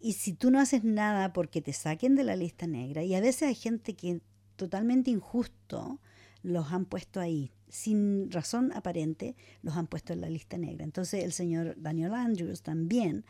Y 0.00 0.12
si 0.12 0.32
tú 0.32 0.50
no 0.50 0.60
haces 0.60 0.84
nada 0.84 1.32
porque 1.32 1.60
te 1.60 1.72
saquen 1.72 2.14
de 2.14 2.24
la 2.24 2.36
lista 2.36 2.66
negra, 2.66 3.02
y 3.02 3.14
a 3.14 3.20
veces 3.20 3.48
hay 3.48 3.54
gente 3.54 3.94
que 3.94 4.20
totalmente 4.56 5.10
injusto 5.10 5.98
los 6.42 6.72
han 6.72 6.84
puesto 6.84 7.20
ahí, 7.20 7.50
sin 7.68 8.30
razón 8.30 8.72
aparente, 8.72 9.34
los 9.62 9.76
han 9.76 9.86
puesto 9.86 10.12
en 10.12 10.20
la 10.20 10.30
lista 10.30 10.56
negra. 10.56 10.84
Entonces 10.84 11.24
el 11.24 11.32
señor 11.32 11.74
Daniel 11.78 12.14
Andrews 12.14 12.62
también 12.62 13.24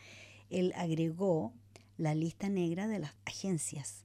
él 0.51 0.73
agregó 0.77 1.53
la 1.97 2.15
lista 2.15 2.49
negra 2.49 2.89
de 2.89 2.99
las 2.99 3.15
agencias. 3.25 4.05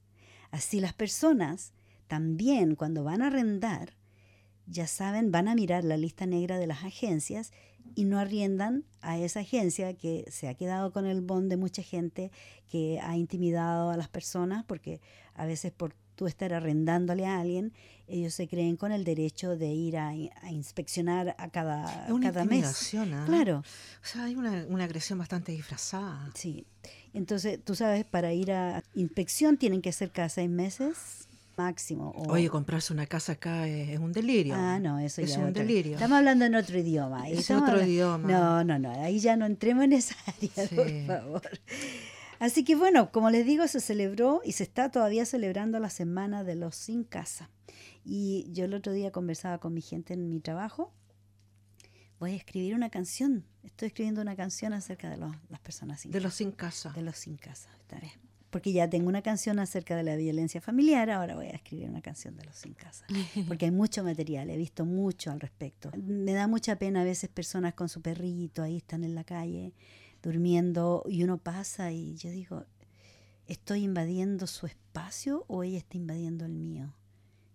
Así 0.50 0.80
las 0.80 0.92
personas 0.92 1.72
también 2.06 2.74
cuando 2.74 3.04
van 3.04 3.22
a 3.22 3.28
arrendar, 3.28 3.94
ya 4.66 4.86
saben, 4.86 5.30
van 5.30 5.48
a 5.48 5.54
mirar 5.54 5.84
la 5.84 5.96
lista 5.96 6.26
negra 6.26 6.58
de 6.58 6.66
las 6.66 6.84
agencias 6.84 7.52
y 7.94 8.04
no 8.04 8.18
arriendan 8.18 8.84
a 9.00 9.18
esa 9.18 9.40
agencia 9.40 9.94
que 9.94 10.24
se 10.30 10.48
ha 10.48 10.54
quedado 10.54 10.92
con 10.92 11.06
el 11.06 11.20
bond 11.20 11.50
de 11.50 11.56
mucha 11.56 11.82
gente, 11.82 12.30
que 12.68 12.98
ha 13.00 13.16
intimidado 13.16 13.90
a 13.90 13.96
las 13.96 14.08
personas, 14.08 14.64
porque 14.64 15.00
a 15.34 15.46
veces 15.46 15.72
por 15.72 15.94
tú 16.14 16.26
estar 16.26 16.52
arrendándole 16.52 17.26
a 17.26 17.40
alguien, 17.40 17.72
ellos 18.06 18.34
se 18.34 18.48
creen 18.48 18.76
con 18.76 18.92
el 18.92 19.04
derecho 19.04 19.56
de 19.56 19.68
ir 19.68 19.96
a, 19.96 20.08
a 20.08 20.50
inspeccionar 20.50 21.34
a 21.38 21.48
cada, 21.48 22.06
una 22.10 22.32
cada 22.32 22.44
mes. 22.44 22.94
¿eh? 22.94 23.06
Claro. 23.26 23.58
O 23.58 24.06
sea, 24.06 24.24
hay 24.24 24.36
una, 24.36 24.66
una, 24.68 24.84
agresión 24.84 25.18
bastante 25.18 25.52
disfrazada. 25.52 26.30
Sí. 26.34 26.66
Entonces, 27.14 27.60
tú 27.64 27.74
sabes, 27.74 28.04
para 28.04 28.32
ir 28.32 28.52
a 28.52 28.82
inspección 28.94 29.56
tienen 29.56 29.80
que 29.80 29.92
ser 29.92 30.10
cada 30.10 30.28
seis 30.28 30.50
meses 30.50 31.28
máximo. 31.56 32.10
O... 32.16 32.32
Oye, 32.32 32.48
comprarse 32.48 32.92
una 32.92 33.06
casa 33.06 33.32
acá 33.32 33.66
es, 33.66 33.90
es 33.90 33.98
un 33.98 34.12
delirio. 34.12 34.54
Ah, 34.56 34.78
no, 34.78 34.98
eso 34.98 35.22
es 35.22 35.30
ya 35.32 35.38
un 35.38 35.50
otra. 35.50 35.62
delirio. 35.62 35.94
Estamos 35.94 36.18
hablando 36.18 36.44
en 36.44 36.54
otro 36.54 36.78
idioma. 36.78 37.28
Es 37.28 37.50
otro 37.50 37.66
hablando... 37.66 37.86
idioma. 37.86 38.28
No, 38.28 38.64
no, 38.64 38.78
no, 38.78 38.90
ahí 39.02 39.18
ya 39.18 39.36
no 39.36 39.46
entremos 39.46 39.84
en 39.84 39.92
esa 39.94 40.16
área, 40.26 40.68
sí. 40.68 40.74
por 40.74 41.06
favor. 41.06 41.42
Así 42.38 42.64
que 42.64 42.74
bueno, 42.74 43.10
como 43.12 43.30
les 43.30 43.46
digo, 43.46 43.66
se 43.68 43.80
celebró 43.80 44.40
y 44.44 44.52
se 44.52 44.64
está 44.64 44.90
todavía 44.90 45.24
celebrando 45.26 45.78
la 45.78 45.90
semana 45.90 46.44
de 46.44 46.56
los 46.56 46.76
sin 46.76 47.04
casa. 47.04 47.50
Y 48.04 48.46
yo 48.52 48.66
el 48.66 48.74
otro 48.74 48.92
día 48.92 49.12
conversaba 49.12 49.58
con 49.58 49.72
mi 49.74 49.80
gente 49.80 50.14
en 50.14 50.28
mi 50.28 50.40
trabajo. 50.40 50.92
Voy 52.18 52.32
a 52.32 52.36
escribir 52.36 52.74
una 52.74 52.90
canción. 52.90 53.44
Estoy 53.62 53.88
escribiendo 53.88 54.20
una 54.20 54.36
canción 54.36 54.72
acerca 54.72 55.10
de 55.10 55.16
los, 55.16 55.34
las 55.48 55.60
personas 55.60 56.00
sin 56.00 56.10
de 56.10 56.18
casa. 56.18 56.26
los 56.26 56.34
sin 56.34 56.52
casa. 56.52 56.92
De 56.92 57.02
los 57.02 57.16
sin 57.16 57.36
casa. 57.36 57.70
Estaré. 57.80 58.12
Porque 58.50 58.72
ya 58.72 58.88
tengo 58.88 59.08
una 59.08 59.22
canción 59.22 59.58
acerca 59.58 59.96
de 59.96 60.04
la 60.04 60.14
violencia 60.14 60.60
familiar, 60.60 61.10
ahora 61.10 61.34
voy 61.34 61.46
a 61.46 61.56
escribir 61.56 61.88
una 61.88 62.02
canción 62.02 62.36
de 62.36 62.44
los 62.44 62.54
sin 62.54 62.74
casa. 62.74 63.04
Porque 63.48 63.64
hay 63.64 63.72
mucho 63.72 64.04
material, 64.04 64.48
he 64.48 64.56
visto 64.56 64.84
mucho 64.84 65.32
al 65.32 65.40
respecto. 65.40 65.90
Me 65.96 66.34
da 66.34 66.46
mucha 66.46 66.76
pena 66.76 67.00
a 67.00 67.04
veces 67.04 67.30
personas 67.30 67.74
con 67.74 67.88
su 67.88 68.00
perrito, 68.00 68.62
ahí 68.62 68.76
están 68.76 69.02
en 69.02 69.16
la 69.16 69.24
calle 69.24 69.74
durmiendo 70.24 71.04
y 71.06 71.22
uno 71.22 71.38
pasa 71.38 71.92
y 71.92 72.16
yo 72.16 72.30
digo, 72.30 72.64
¿estoy 73.46 73.84
invadiendo 73.84 74.46
su 74.46 74.66
espacio 74.66 75.44
o 75.48 75.62
ella 75.62 75.78
está 75.78 75.98
invadiendo 75.98 76.46
el 76.46 76.54
mío? 76.54 76.94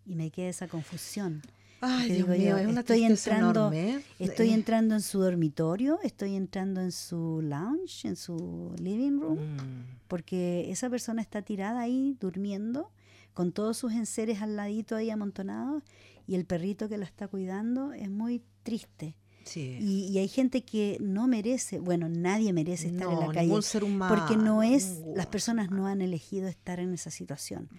Y 0.06 0.16
me 0.16 0.30
queda 0.30 0.50
esa 0.50 0.68
confusión. 0.68 1.42
Ay, 1.82 2.12
Dios 2.12 2.18
digo 2.18 2.28
mío, 2.30 2.50
yo, 2.52 2.58
es 2.58 2.68
una 2.68 2.82
estoy 2.82 3.06
tristeza 3.06 3.32
entrando, 3.32 3.60
enorme, 3.72 3.96
¿eh? 3.96 4.04
estoy 4.20 4.50
entrando 4.50 4.96
en 4.96 5.02
su 5.02 5.20
dormitorio, 5.20 6.00
estoy 6.04 6.36
entrando 6.36 6.82
en 6.82 6.92
su 6.92 7.42
lounge, 7.42 8.06
en 8.06 8.18
su 8.18 8.76
living 8.78 9.20
room, 9.20 9.40
mm, 9.40 9.86
porque 10.08 10.70
esa 10.72 10.90
persona 10.90 11.22
está 11.22 11.42
tirada 11.42 11.80
ahí 11.80 12.18
durmiendo 12.20 12.92
con 13.34 13.54
todos 13.54 13.78
sus 13.78 13.94
enseres 13.94 14.42
al 14.42 14.58
ladito 14.58 14.96
ahí 14.96 15.10
amontonados 15.10 15.84
y 16.28 16.36
el 16.36 16.46
perrito 16.46 16.90
que 16.90 16.98
la 16.98 17.06
está 17.06 17.30
cuidando 17.30 17.94
es 17.94 18.10
muy 18.10 18.44
triste. 18.64 19.16
Sí. 19.44 19.78
Y, 19.80 20.06
y 20.12 20.18
hay 20.20 20.28
gente 20.28 20.64
que 20.64 20.98
no 21.02 21.28
merece, 21.28 21.80
bueno, 21.80 22.08
nadie 22.10 22.54
merece 22.54 22.88
estar 22.88 23.12
en 23.12 23.20
la 23.20 23.34
calle 23.34 23.62
ser 23.62 23.84
humano. 23.84 24.16
porque 24.16 24.38
no 24.38 24.64
es, 24.64 24.98
ningún 25.00 25.16
las 25.18 25.26
personas 25.28 25.70
no 25.72 25.88
han 25.88 26.02
elegido 26.02 26.48
estar 26.48 26.80
en 26.80 26.94
esa 26.94 27.12
situación. 27.12 27.70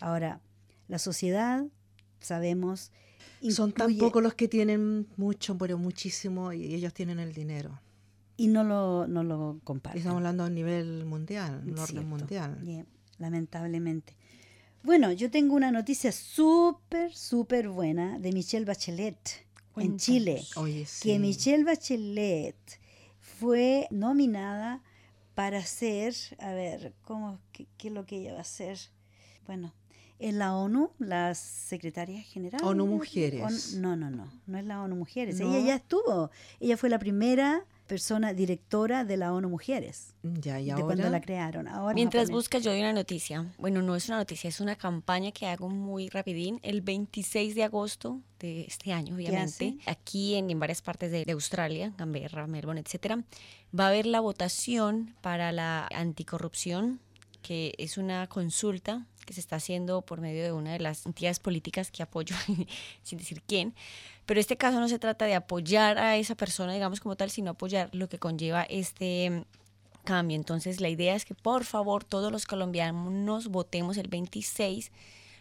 Ahora, 0.00 0.40
la 0.88 0.98
sociedad, 0.98 1.64
sabemos, 2.20 2.92
Son 3.50 3.72
tan 3.72 3.96
pocos 3.98 4.22
los 4.22 4.34
que 4.34 4.48
tienen 4.48 5.06
mucho, 5.16 5.56
pero 5.58 5.78
muchísimo, 5.78 6.52
y 6.52 6.74
ellos 6.74 6.92
tienen 6.94 7.18
el 7.20 7.32
dinero. 7.32 7.80
y 8.36 8.46
no 8.48 8.62
lo, 8.64 9.06
no 9.06 9.22
lo 9.24 9.60
comparten. 9.64 9.98
Estamos 9.98 10.18
hablando 10.18 10.44
a 10.44 10.50
nivel 10.50 11.04
mundial, 11.04 11.62
un 11.66 11.78
orden 11.78 12.08
mundial. 12.08 12.60
Yeah, 12.62 12.84
lamentablemente. 13.18 14.14
Bueno, 14.84 15.10
yo 15.12 15.28
tengo 15.30 15.54
una 15.56 15.70
noticia 15.72 16.12
súper, 16.12 17.12
súper 17.12 17.68
buena 17.68 18.18
de 18.20 18.32
Michelle 18.32 18.64
Bachelet 18.64 19.18
en. 19.80 19.96
Chile. 19.98 20.42
Oye, 20.56 20.86
sí. 20.86 21.08
Que 21.08 21.18
Michelle 21.18 21.64
Bachelet 21.64 22.56
fue 23.20 23.86
nominada 23.90 24.82
para 25.34 25.64
ser, 25.64 26.14
a 26.38 26.52
ver, 26.52 26.94
¿cómo, 27.02 27.38
qué, 27.52 27.66
qué 27.76 27.88
es 27.88 27.94
lo 27.94 28.04
que 28.06 28.16
ella 28.16 28.32
va 28.32 28.38
a 28.38 28.42
hacer? 28.42 28.78
Bueno, 29.46 29.72
en 30.18 30.38
la 30.38 30.56
ONU, 30.56 30.90
la 30.98 31.34
secretaria 31.34 32.20
general. 32.22 32.60
ONU 32.64 32.86
Mujeres. 32.86 33.42
On- 33.74 33.80
no, 33.82 33.96
no, 33.96 34.10
no, 34.10 34.32
no 34.46 34.58
es 34.58 34.64
la 34.64 34.82
ONU 34.82 34.96
Mujeres. 34.96 35.38
No. 35.38 35.48
Ella 35.54 35.64
ya 35.66 35.74
estuvo. 35.76 36.30
Ella 36.60 36.76
fue 36.76 36.88
la 36.88 36.98
primera 36.98 37.64
persona 37.88 38.32
directora 38.32 39.04
de 39.04 39.16
la 39.16 39.32
ONU 39.32 39.48
Mujeres. 39.48 40.14
Ya, 40.22 40.60
y 40.60 40.66
de 40.66 40.72
ahora. 40.72 40.84
cuando 40.84 41.10
la 41.10 41.20
crearon. 41.20 41.66
Ahora 41.66 41.94
Mientras 41.94 42.30
busca, 42.30 42.58
yo 42.58 42.70
doy 42.70 42.80
una 42.80 42.92
noticia. 42.92 43.52
Bueno, 43.58 43.82
no 43.82 43.96
es 43.96 44.06
una 44.08 44.18
noticia, 44.18 44.48
es 44.48 44.60
una 44.60 44.76
campaña 44.76 45.32
que 45.32 45.46
hago 45.46 45.68
muy 45.68 46.08
rapidín. 46.08 46.60
El 46.62 46.82
26 46.82 47.56
de 47.56 47.64
agosto 47.64 48.20
de 48.38 48.62
este 48.62 48.92
año, 48.92 49.16
obviamente, 49.16 49.78
aquí 49.86 50.36
en, 50.36 50.50
en 50.50 50.60
varias 50.60 50.82
partes 50.82 51.10
de, 51.10 51.24
de 51.24 51.32
Australia, 51.32 51.92
Canberra, 51.96 52.46
Melbourne, 52.46 52.80
etcétera, 52.80 53.24
va 53.78 53.86
a 53.86 53.88
haber 53.88 54.06
la 54.06 54.20
votación 54.20 55.16
para 55.20 55.50
la 55.50 55.88
anticorrupción, 55.92 57.00
que 57.42 57.74
es 57.78 57.98
una 57.98 58.28
consulta 58.28 59.06
que 59.28 59.34
se 59.34 59.40
está 59.40 59.56
haciendo 59.56 60.00
por 60.00 60.22
medio 60.22 60.42
de 60.42 60.52
una 60.52 60.72
de 60.72 60.80
las 60.80 61.04
entidades 61.04 61.38
políticas 61.38 61.90
que 61.90 62.02
apoyo, 62.02 62.34
sin 63.02 63.18
decir 63.18 63.42
quién. 63.46 63.74
Pero 64.24 64.40
este 64.40 64.56
caso 64.56 64.80
no 64.80 64.88
se 64.88 64.98
trata 64.98 65.26
de 65.26 65.34
apoyar 65.34 65.98
a 65.98 66.16
esa 66.16 66.34
persona, 66.34 66.72
digamos 66.72 67.00
como 67.00 67.14
tal, 67.14 67.30
sino 67.30 67.50
apoyar 67.50 67.90
lo 67.92 68.08
que 68.08 68.18
conlleva 68.18 68.62
este 68.62 69.44
cambio. 70.04 70.34
Entonces, 70.36 70.80
la 70.80 70.88
idea 70.88 71.14
es 71.14 71.26
que 71.26 71.34
por 71.34 71.64
favor 71.64 72.04
todos 72.04 72.32
los 72.32 72.46
colombianos 72.46 73.48
votemos 73.48 73.98
el 73.98 74.08
26 74.08 74.90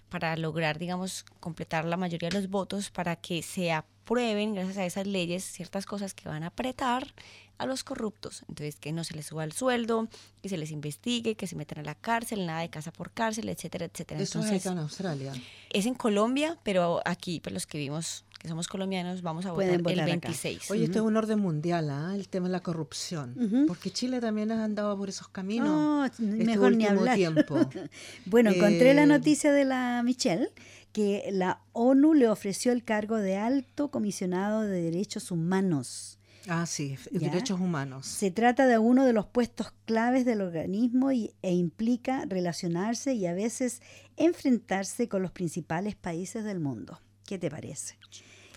para 0.09 0.35
lograr, 0.35 0.79
digamos, 0.79 1.23
completar 1.39 1.85
la 1.85 1.95
mayoría 1.95 2.27
de 2.27 2.35
los 2.35 2.49
votos 2.49 2.89
para 2.89 3.15
que 3.15 3.41
se 3.41 3.71
aprueben, 4.11 4.55
gracias 4.55 4.77
a 4.77 4.85
esas 4.85 5.05
leyes, 5.05 5.43
ciertas 5.43 5.85
cosas 5.85 6.13
que 6.13 6.29
van 6.29 6.43
a 6.43 6.47
apretar 6.47 7.13
a 7.57 7.65
los 7.65 7.83
corruptos. 7.83 8.43
Entonces, 8.47 8.77
que 8.77 8.93
no 8.93 9.03
se 9.03 9.15
les 9.15 9.25
suba 9.25 9.43
el 9.43 9.51
sueldo, 9.51 10.07
que 10.41 10.47
se 10.47 10.57
les 10.57 10.71
investigue, 10.71 11.35
que 11.35 11.45
se 11.47 11.55
metan 11.57 11.79
a 11.79 11.83
la 11.83 11.95
cárcel, 11.95 12.45
nada 12.45 12.61
de 12.61 12.69
casa 12.69 12.91
por 12.93 13.11
cárcel, 13.11 13.49
etcétera, 13.49 13.85
etcétera. 13.85 14.21
Eso 14.21 14.39
es 14.39 14.45
Entonces, 14.45 14.71
en 14.71 14.77
Australia. 14.77 15.33
es 15.71 15.85
en 15.87 15.95
Colombia, 15.95 16.57
pero 16.63 17.01
aquí, 17.03 17.41
pues 17.41 17.53
los 17.53 17.65
que 17.67 17.79
vivimos, 17.79 18.23
que 18.39 18.47
somos 18.47 18.67
colombianos, 18.67 19.23
vamos 19.23 19.45
a 19.47 19.51
votar 19.51 19.71
el 19.71 19.81
votar 19.81 19.99
acá. 20.01 20.05
26. 20.29 20.71
Oye, 20.71 20.83
esto 20.85 20.99
es 20.99 21.03
un 21.05 21.17
orden 21.17 21.39
mundial, 21.39 21.89
¿ah? 21.89 22.13
el 22.15 22.29
tema 22.29 22.45
de 22.47 22.51
la 22.53 22.61
corrupción. 22.61 23.65
Porque 23.67 23.89
Chile 23.91 24.21
también 24.21 24.51
ha 24.51 24.63
andado 24.63 24.95
por 24.95 25.09
esos 25.09 25.27
caminos. 25.27 25.67
No, 25.67 26.05
este 26.05 26.21
mejor 26.21 26.71
ni 26.75 26.85
último 26.85 26.99
hablar. 27.01 27.15
tiempo. 27.17 27.59
Bueno, 28.25 28.51
encontré 28.51 28.93
la 28.93 29.03
Eh, 29.03 29.07
noticia 29.07 29.51
de 29.51 29.65
la 29.65 30.01
Michelle 30.03 30.49
que 30.91 31.29
la 31.31 31.61
ONU 31.73 32.13
le 32.13 32.27
ofreció 32.27 32.71
el 32.71 32.83
cargo 32.83 33.17
de 33.17 33.37
alto 33.37 33.91
comisionado 33.91 34.61
de 34.61 34.81
derechos 34.81 35.31
humanos. 35.31 36.19
Ah, 36.49 36.65
sí, 36.65 36.95
Ya. 37.11 37.29
derechos 37.29 37.59
humanos. 37.59 38.07
Se 38.07 38.31
trata 38.31 38.67
de 38.67 38.77
uno 38.77 39.05
de 39.05 39.11
los 39.13 39.25
puestos 39.25 39.73
claves 39.85 40.25
del 40.25 40.41
organismo 40.41 41.11
y, 41.11 41.33
e 41.41 41.53
implica 41.53 42.25
relacionarse 42.25 43.13
y 43.13 43.25
a 43.25 43.33
veces 43.33 43.81
enfrentarse 44.15 45.07
con 45.09 45.21
los 45.21 45.31
principales 45.31 45.95
países 45.95 46.43
del 46.45 46.59
mundo. 46.59 47.01
¿Qué 47.25 47.37
te 47.37 47.49
parece? 47.51 47.95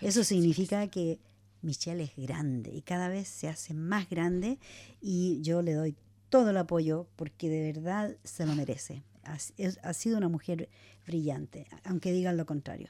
Eso 0.01 0.22
significa 0.24 0.87
que 0.87 1.18
Michelle 1.62 2.05
es 2.05 2.12
grande 2.16 2.70
y 2.72 2.83
cada 2.83 3.09
vez 3.09 3.28
se 3.28 3.49
hace 3.49 3.74
más 3.74 4.09
grande 4.09 4.59
y 5.01 5.41
yo 5.43 5.61
le 5.61 5.74
doy 5.74 5.97
todo 6.28 6.51
el 6.51 6.57
apoyo 6.57 7.09
porque 7.16 7.49
de 7.49 7.72
verdad 7.72 8.16
se 8.22 8.47
lo 8.47 8.55
merece. 8.55 9.03
Ha, 9.25 9.37
es- 9.57 9.79
ha 9.83 9.93
sido 9.93 10.16
una 10.18 10.29
mujer 10.29 10.68
brillante, 11.07 11.66
aunque 11.85 12.12
digan 12.12 12.37
lo 12.37 12.47
contrario. 12.47 12.89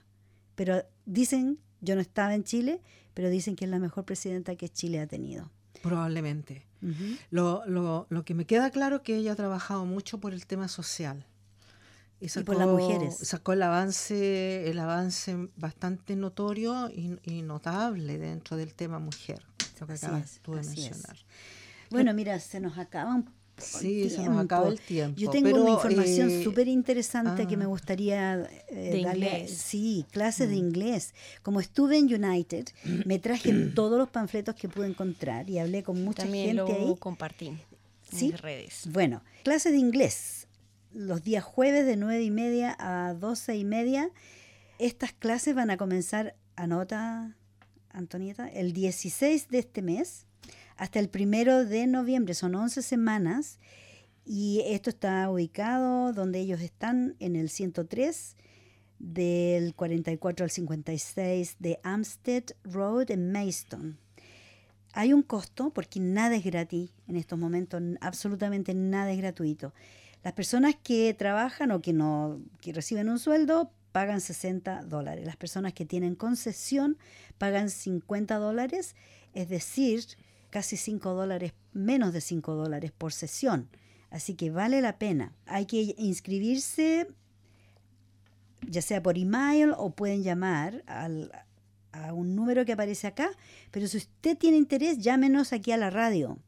Pero 0.55 0.83
dicen, 1.07 1.59
yo 1.81 1.95
no 1.95 2.01
estaba 2.01 2.35
en 2.35 2.45
Chile, 2.45 2.83
pero 3.15 3.31
dicen 3.31 3.57
que 3.57 3.65
es 3.65 3.71
la 3.71 3.79
mejor 3.79 4.05
presidenta 4.05 4.57
que 4.57 4.69
Chile 4.69 5.01
ha 5.01 5.07
tenido. 5.07 5.51
Probablemente. 5.83 6.67
Ujú. 6.83 7.17
Lo, 7.31 7.65
lo, 7.67 8.07
lo 8.11 8.25
que 8.25 8.35
me 8.35 8.45
queda 8.47 8.71
claro 8.71 8.97
es 8.97 9.03
que 9.03 9.17
ella 9.17 9.33
ha 9.33 9.37
trabajado 9.37 9.85
mucho 9.87 10.19
por 10.21 10.35
el 10.35 10.47
tema 10.47 10.69
social. 10.69 11.27
Y, 12.23 12.29
por 12.43 12.57
las 12.57 12.69
mujeres. 12.69 13.17
Sacó 13.17 13.55
el 13.55 13.63
avance, 13.63 14.71
el 14.71 14.79
avance 14.79 15.49
bastante 15.57 16.17
notorio 16.17 16.91
y, 16.91 17.19
y 17.25 17.41
notable 17.41 18.19
dentro 18.19 18.59
del 18.59 18.75
tema 18.75 18.99
mujer, 18.99 19.43
lo 19.81 19.87
que 19.87 19.95
Así 19.95 20.05
acabas 20.05 20.35
es, 20.35 20.41
tú 20.41 20.53
de 20.55 20.63
mencionar. 20.63 21.17
Bueno, 21.89 22.13
mira, 22.13 22.39
se 22.39 22.61
nos 22.61 22.77
acaba 22.77 23.15
un 23.15 23.25
Sí, 23.65 24.03
el 24.03 24.11
se 24.11 24.25
nos 24.25 24.39
acaba 24.45 24.69
el 24.69 24.81
tiempo. 24.81 25.19
Yo 25.21 25.31
tengo 25.31 25.51
pero, 25.51 25.63
una 25.63 25.71
información 25.73 26.31
eh, 26.31 26.43
súper 26.45 26.69
interesante 26.69 27.47
que 27.47 27.55
ah. 27.55 27.59
me 27.59 27.67
gustaría 27.67 28.49
eh, 28.69 28.91
De 28.93 29.03
darle. 29.03 29.27
inglés. 29.27 29.57
Sí, 29.57 30.05
clases 30.11 30.49
Mm. 30.49 30.51
de 30.51 30.57
inglés. 30.57 31.15
Como 31.43 31.61
estuve 31.61 31.99
en 31.99 32.13
United, 32.13 32.67
me 33.07 33.19
traje 33.19 33.53
todos 33.75 33.99
los 33.99 34.09
panfletos 34.09 34.55
que 34.55 34.69
pude 34.69 34.87
encontrar 34.89 35.49
y 35.51 35.59
hablé 35.59 35.83
con 35.83 36.03
mucha 36.05 36.23
También 36.25 36.57
gente 36.57 36.63
lo 36.81 36.89
ahí. 36.91 36.97
compartí 36.99 37.49
en 37.49 37.61
¿Sí? 38.13 38.27
mis 38.29 38.41
redes. 38.41 38.83
Bueno, 38.91 39.23
clases 39.45 39.73
de 39.73 39.79
inglés. 39.79 40.47
Los 40.93 41.23
días 41.23 41.45
jueves 41.45 41.87
de 41.87 41.97
nueve 41.97 42.23
y 42.25 42.31
media 42.31 42.77
a 42.81 43.15
doce 43.15 43.57
y 43.57 43.65
media. 43.65 44.11
Estas 44.79 45.13
clases 45.13 45.55
van 45.55 45.71
a 45.71 45.77
comenzar, 45.77 46.35
anota, 46.57 47.37
Antonieta, 47.93 48.49
el 48.49 48.73
16 48.73 49.49
de 49.49 49.59
este 49.59 49.83
mes 49.83 50.27
hasta 50.81 50.99
el 50.99 51.11
primero 51.11 51.67
de 51.67 51.87
noviembre. 51.87 52.33
Son 52.33 52.55
11 52.55 52.81
semanas. 52.81 53.59
Y 54.25 54.63
esto 54.65 54.89
está 54.89 55.31
ubicado 55.31 56.15
donde 56.15 56.41
ellos 56.41 56.63
están, 56.63 57.17
en 57.21 57.37
el 57.37 57.51
103 57.51 58.37
del 58.99 59.75
44 59.75 60.45
al 60.45 60.51
56 60.51 61.57
de 61.59 61.81
Amstead 61.83 62.45
Road 62.65 63.11
en 63.11 63.31
Mayston. 63.31 63.99
Hay 64.95 65.13
un 65.13 65.23
costo 65.23 65.71
porque 65.71 66.01
nada 66.01 66.35
es 66.35 66.45
gratis 66.45 66.91
en 67.07 67.17
estos 67.17 67.39
momentos, 67.39 67.83
absolutamente 68.01 68.73
nada 68.73 69.13
es 69.13 69.19
gratuito. 69.19 69.75
Las 70.23 70.33
personas 70.33 70.77
que 70.83 71.13
trabajan 71.13 71.73
o 71.73 71.83
que 71.83 71.93
no 71.93 72.41
que 72.61 72.73
reciben 72.73 73.09
un 73.11 73.19
sueldo 73.19 73.71
pagan 73.93 74.21
60 74.23 74.85
dólares. 74.85 75.27
Las 75.27 75.37
personas 75.37 75.75
que 75.75 75.85
tienen 75.85 76.15
concesión 76.15 76.97
pagan 77.37 77.69
50 77.69 78.37
dólares, 78.37 78.97
es 79.35 79.49
decir, 79.49 80.05
casi 80.51 80.77
5 80.77 81.15
dólares, 81.15 81.53
menos 81.73 82.13
de 82.13 82.21
5 82.21 82.55
dólares 82.55 82.93
por 82.93 83.13
sesión. 83.13 83.69
Así 84.11 84.35
que 84.35 84.51
vale 84.51 84.81
la 84.81 84.99
pena. 84.99 85.33
Hay 85.47 85.67
que 85.67 85.95
inscribirse 85.97 87.07
ya 88.69 88.83
sea 88.83 89.03
por 89.03 89.17
email 89.17 89.73
o 89.77 89.91
pueden 89.91 90.23
llamar 90.23 90.85
al, 90.87 91.33
a 91.93 92.13
un 92.13 92.35
número 92.35 92.65
que 92.65 92.73
aparece 92.73 93.07
acá. 93.07 93.31
Pero 93.71 93.87
si 93.87 93.99
usted 93.99 94.37
tiene 94.37 94.57
interés, 94.57 94.99
llámenos 94.99 95.53
aquí 95.53 95.71
a 95.73 95.77
la 95.77 95.91
radio. 95.91 96.39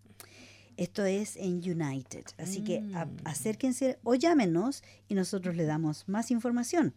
Esto 0.76 1.04
es 1.04 1.36
en 1.36 1.54
United, 1.56 2.24
así 2.38 2.62
que 2.62 2.78
a- 2.94 3.06
Mm. 3.06 3.16
acérquense 3.24 3.98
o 4.04 4.14
llámenos 4.14 4.82
y 5.08 5.14
nosotros 5.14 5.56
le 5.56 5.64
damos 5.64 6.04
más 6.08 6.30
información. 6.30 6.94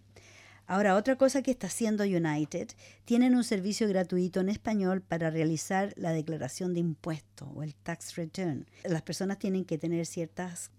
Ahora, 0.68 0.96
otra 0.96 1.18
cosa 1.18 1.42
que 1.42 1.52
está 1.52 1.68
haciendo 1.68 2.04
United, 2.04 2.70
tienen 3.04 3.36
un 3.36 3.44
servicio 3.44 3.88
gratuito 3.90 4.40
en 4.40 4.48
español 4.50 5.02
para 5.02 5.30
realizar 5.32 5.94
la 5.98 6.12
declaración 6.14 6.74
de 6.74 6.80
impuestos 6.80 7.50
o 7.54 7.64
el 7.64 7.74
tax 7.74 8.16
return. 8.16 8.68
Las 8.86 9.02
personas 9.02 9.40
tienen 9.40 9.66
que 9.66 9.78
tener 9.80 10.06
ciertos 10.06 10.70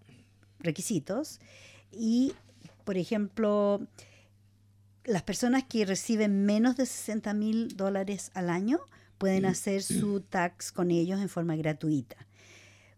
requisitos 0.62 1.40
y, 1.90 2.32
por 2.84 2.96
ejemplo, 2.96 3.80
las 5.04 5.22
personas 5.22 5.64
que 5.64 5.84
reciben 5.84 6.44
menos 6.44 6.76
de 6.76 6.86
60 6.86 7.34
mil 7.34 7.76
dólares 7.76 8.30
al 8.34 8.50
año 8.50 8.80
pueden 9.18 9.44
hacer 9.44 9.82
su 9.82 10.20
tax 10.20 10.72
con 10.72 10.90
ellos 10.90 11.20
en 11.20 11.28
forma 11.28 11.56
gratuita. 11.56 12.16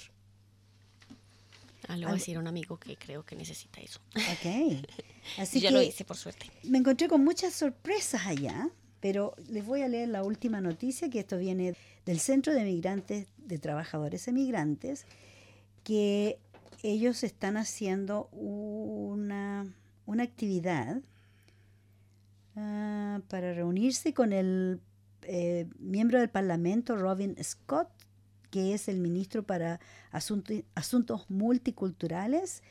Ah, 1.91 1.97
le 1.97 2.05
voy 2.05 2.11
a 2.11 2.15
decir 2.15 2.37
a 2.37 2.39
un 2.39 2.47
amigo 2.47 2.77
que 2.77 2.95
creo 2.95 3.25
que 3.25 3.35
necesita 3.35 3.81
eso. 3.81 3.99
Ok. 4.15 4.85
Así 5.37 5.59
ya 5.59 5.69
que 5.69 5.75
lo 5.75 5.81
hice, 5.81 6.05
por 6.05 6.17
suerte. 6.17 6.45
me 6.63 6.77
encontré 6.77 7.07
con 7.07 7.23
muchas 7.23 7.53
sorpresas 7.53 8.25
allá, 8.25 8.69
pero 9.01 9.35
les 9.49 9.65
voy 9.65 9.81
a 9.81 9.87
leer 9.87 10.09
la 10.09 10.23
última 10.23 10.61
noticia, 10.61 11.09
que 11.09 11.19
esto 11.19 11.37
viene 11.37 11.75
del 12.05 12.19
Centro 12.19 12.53
de 12.53 12.63
Migrantes, 12.63 13.27
de 13.37 13.57
Trabajadores 13.57 14.27
Emigrantes, 14.27 15.05
que 15.83 16.39
ellos 16.83 17.23
están 17.23 17.57
haciendo 17.57 18.27
una, 18.31 19.65
una 20.05 20.23
actividad 20.23 21.01
ah, 22.55 23.19
para 23.27 23.53
reunirse 23.53 24.13
con 24.13 24.33
el 24.33 24.79
eh, 25.23 25.67
miembro 25.77 26.19
del 26.19 26.29
Parlamento, 26.29 26.95
Robin 26.95 27.35
Scott, 27.43 27.89
que 28.52 28.74
es 28.74 28.88
el 28.88 28.99
ministro 28.99 29.43
para 29.43 29.80
Asunto- 30.12 30.64
Asuntos 30.76 31.30
Multiculturales, 31.30 32.62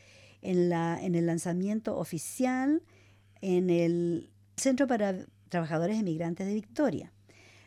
en, 0.43 0.69
la, 0.71 0.99
en 1.03 1.15
el 1.15 1.27
lanzamiento 1.27 1.99
oficial 1.99 2.83
en 3.43 3.71
el 3.71 4.31
Centro 4.57 4.87
para 4.87 5.27
Trabajadores 5.49 5.99
Emigrantes 5.99 6.47
de 6.47 6.55
Victoria. 6.55 7.13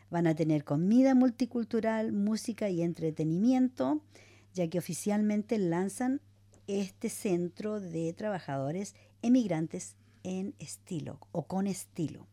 Van 0.09 0.28
a 0.28 0.36
tener 0.36 0.64
comida 0.64 1.16
multicultural, 1.16 2.11
música 2.14 2.70
y 2.70 2.82
entretenimiento, 2.84 4.01
ya 4.53 4.68
que 4.70 4.78
oficialmente 4.78 5.57
lanzan 5.57 6.22
este 6.68 7.09
centro 7.09 7.80
de 7.80 8.14
trabajadores 8.14 8.95
emigrantes 9.22 9.95
en 10.24 10.53
estilo 10.59 11.20
o 11.32 11.43
con 11.47 11.68
estilo. 11.68 12.28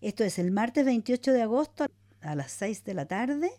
Esto 0.00 0.24
es 0.24 0.38
el 0.38 0.50
martes 0.50 0.84
28 0.84 1.32
de 1.32 1.42
agosto 1.42 1.86
a 2.20 2.34
las 2.36 2.52
6 2.52 2.84
de 2.84 2.94
la 2.94 3.06
tarde 3.06 3.50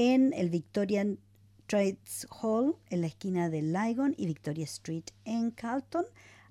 en 0.00 0.32
el 0.32 0.48
Victorian 0.48 1.18
Trades 1.66 2.28
Hall 2.40 2.76
en 2.88 3.00
la 3.00 3.08
esquina 3.08 3.50
de 3.50 3.62
Lygon 3.62 4.14
y 4.16 4.26
Victoria 4.26 4.62
Street 4.64 5.02
en 5.24 5.50
Carlton. 5.50 6.04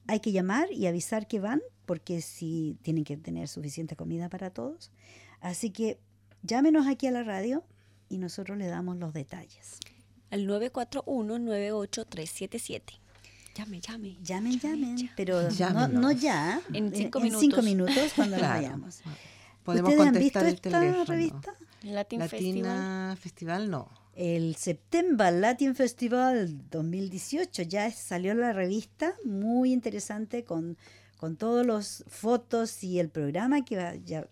Hay 0.05 0.19
que 0.19 0.33
llamar 0.33 0.69
y 0.69 0.85
avisar 0.85 1.29
que 1.29 1.39
van 1.39 1.61
porque 1.85 2.19
si 2.21 2.77
tienen 2.81 3.05
que 3.05 3.15
tener 3.15 3.47
suficiente 3.47 3.95
comida 3.95 4.27
para 4.27 4.49
todos. 4.49 4.91
Así 5.39 5.69
que 5.69 5.97
llámenos 6.43 6.87
aquí 6.87 7.07
a 7.07 7.11
la 7.11 7.23
radio 7.23 7.63
y 8.09 8.17
nosotros 8.17 8.57
le 8.57 8.67
damos 8.67 8.97
los 8.97 9.13
detalles. 9.13 9.77
Al 10.29 10.45
941-98377. 10.45 12.81
Llame, 13.55 13.79
llame. 13.79 14.17
Llamen, 14.21 14.59
llamen, 14.59 15.09
pero 15.15 15.41
no, 15.73 15.87
no 15.87 16.11
ya, 16.11 16.59
En 16.73 16.93
cinco 16.93 17.21
cinco 17.21 17.23
minutos. 17.61 17.63
minutos 17.63 18.11
cuando 18.13 18.35
nos 18.35 18.41
Claro. 18.45 18.61
vayamos. 18.61 18.99
Podemos 19.63 19.91
¿Ustedes 19.93 20.05
han 20.07 20.13
visto 20.19 20.39
el 20.41 20.47
esta 20.47 20.69
teléfono. 20.69 21.05
revista? 21.05 21.53
Latin 21.93 22.21
Festival. 22.21 22.55
Latina 22.55 23.17
Festival 23.19 23.69
no. 23.69 23.89
El 24.15 24.55
September 24.55 25.31
Latin 25.31 25.75
Festival 25.75 26.69
2018 26.69 27.61
ya 27.63 27.91
salió 27.91 28.33
la 28.33 28.51
revista, 28.51 29.13
muy 29.23 29.71
interesante 29.71 30.43
con, 30.43 30.75
con 31.17 31.35
todos 31.35 31.65
los 31.65 32.03
fotos 32.07 32.83
y 32.83 32.99
el 32.99 33.09
programa 33.09 33.63
que 33.63 33.77
va 33.77 33.95
ya 33.95 34.27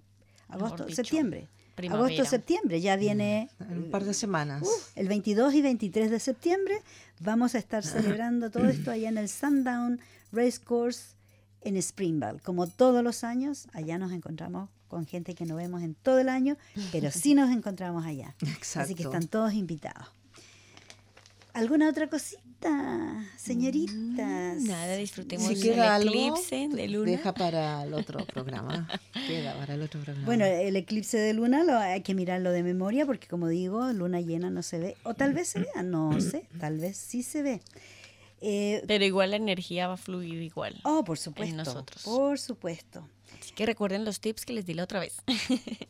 agosto, 0.48 0.86
dicho, 0.86 0.96
septiembre. 0.96 1.48
primavera. 1.76 2.08
Agosto, 2.08 2.26
septiembre, 2.26 2.82
ya 2.82 2.96
viene 2.96 3.50
En 3.60 3.78
un 3.78 3.92
par 3.92 4.06
de 4.06 4.14
semanas. 4.16 4.64
uh, 4.64 4.70
el 4.96 5.08
22 5.08 5.54
y 5.54 5.62
23 5.62 6.10
de 6.10 6.20
septiembre. 6.20 6.82
Vamos 7.20 7.54
a 7.54 7.60
estar 7.60 7.84
celebrando 7.86 8.50
todo 8.50 8.68
esto 8.68 8.90
allá 8.90 9.10
en 9.10 9.20
el 9.20 9.30
Sundown 9.30 10.00
Racecourse 10.32 11.16
en 11.62 11.78
Springvale. 11.78 12.40
Como 12.40 12.68
todos 12.68 13.04
los 13.04 13.24
años, 13.24 13.68
allá 13.74 13.98
nos 13.98 14.12
encontramos 14.12 14.70
con 14.88 15.06
gente 15.06 15.36
que 15.36 15.46
no 15.46 15.56
vemos 15.56 15.82
en 15.84 15.96
todo 15.96 16.20
el 16.20 16.30
año, 16.30 16.58
pero 16.92 17.12
sí 17.12 17.34
nos 17.34 17.52
encontramos 17.52 18.06
allá. 18.06 18.36
Exacto. 18.42 18.80
Así 18.86 18.96
que 18.96 19.04
están 19.04 19.28
todos 19.28 19.54
invitados. 19.54 20.08
¿Alguna 21.54 21.90
otra 21.90 22.10
cosita, 22.10 23.26
señoritas? 23.38 23.96
Mm, 24.62 24.68
Nada, 24.68 24.96
disfrutemos 24.98 25.48
Si 25.48 25.70
el 25.70 25.80
algo, 25.80 26.10
eclipse 26.10 26.68
de 26.68 26.88
luna. 26.90 27.12
deja 27.12 27.34
para 27.34 27.84
el 27.84 27.94
otro 27.94 28.26
programa. 28.26 28.90
Queda 29.28 29.56
para 29.58 29.76
el 29.76 29.82
otro 29.82 30.02
programa. 30.02 30.26
Bueno, 30.26 30.44
el 30.44 30.76
eclipse 30.76 31.18
de 31.18 31.34
luna 31.34 31.64
lo, 31.64 31.78
hay 31.78 32.02
que 32.02 32.14
mirarlo 32.14 32.52
de 32.52 32.62
memoria 32.62 33.06
porque 33.06 33.28
como 33.30 33.48
digo, 33.48 33.88
luna 33.94 34.20
llena 34.20 34.50
no 34.50 34.64
se 34.64 34.80
ve. 34.80 34.98
O 35.04 35.14
tal 35.14 35.34
vez 35.34 35.48
se 35.48 35.60
vea, 35.60 35.82
no 35.82 36.20
sé, 36.20 36.46
tal 36.60 36.78
vez 36.78 36.98
sí 36.98 37.24
se 37.24 37.42
ve. 37.42 37.62
Eh, 38.42 38.84
Pero 38.86 39.06
igual 39.06 39.32
la 39.32 39.38
energía 39.38 39.88
va 39.88 39.94
a 39.94 39.98
fluir 39.98 40.42
igual. 40.42 40.76
oh, 40.84 41.06
por 41.06 41.18
supuesto. 41.18 41.56
nosotros. 41.56 42.04
Por 42.04 42.38
supuesto. 42.38 43.08
Así 43.40 43.52
que 43.54 43.66
recuerden 43.66 44.06
los 44.06 44.20
tips 44.20 44.46
que 44.46 44.54
les 44.54 44.66
di 44.66 44.74
la 44.74 44.84
otra 44.84 45.00
vez. 45.00 45.22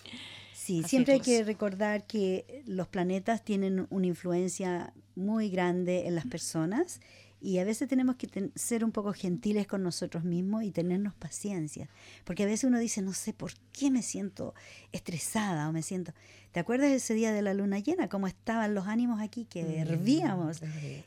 Sí, 0.54 0.80
Así 0.80 0.90
siempre 0.90 1.14
hay 1.14 1.20
que 1.20 1.44
recordar 1.44 2.08
que 2.08 2.64
los 2.66 2.88
planetas 2.88 3.46
tienen 3.46 3.86
una 3.92 4.08
influencia 4.08 4.94
muy 5.14 5.50
grande 5.50 6.08
en 6.08 6.16
las 6.16 6.26
personas 6.26 7.02
y 7.42 7.60
a 7.60 7.64
veces 7.64 7.88
tenemos 7.88 8.16
que 8.16 8.28
ten- 8.28 8.52
ser 8.56 8.84
un 8.84 8.92
poco 8.92 9.14
gentiles 9.14 9.68
con 9.68 9.84
nosotros 9.84 10.24
mismos 10.24 10.64
y 10.64 10.72
tenernos 10.72 11.14
paciencia, 11.14 11.90
porque 12.24 12.44
a 12.44 12.46
veces 12.48 12.64
uno 12.64 12.80
dice, 12.80 13.02
no 13.02 13.14
sé 13.14 13.34
por 13.34 13.52
qué 13.72 13.92
me 13.92 14.02
siento 14.02 14.54
estresada 14.92 15.70
o 15.70 15.72
me 15.72 15.82
siento... 15.82 16.14
¿Te 16.52 16.62
acuerdas 16.62 16.90
ese 16.94 17.14
día 17.16 17.34
de 17.34 17.42
la 17.42 17.54
luna 17.54 17.80
llena? 17.80 18.08
¿Cómo 18.08 18.28
estaban 18.28 18.74
los 18.74 18.88
ánimos 18.88 19.20
aquí? 19.20 19.44
Que 19.44 19.80
hervíamos. 19.80 20.62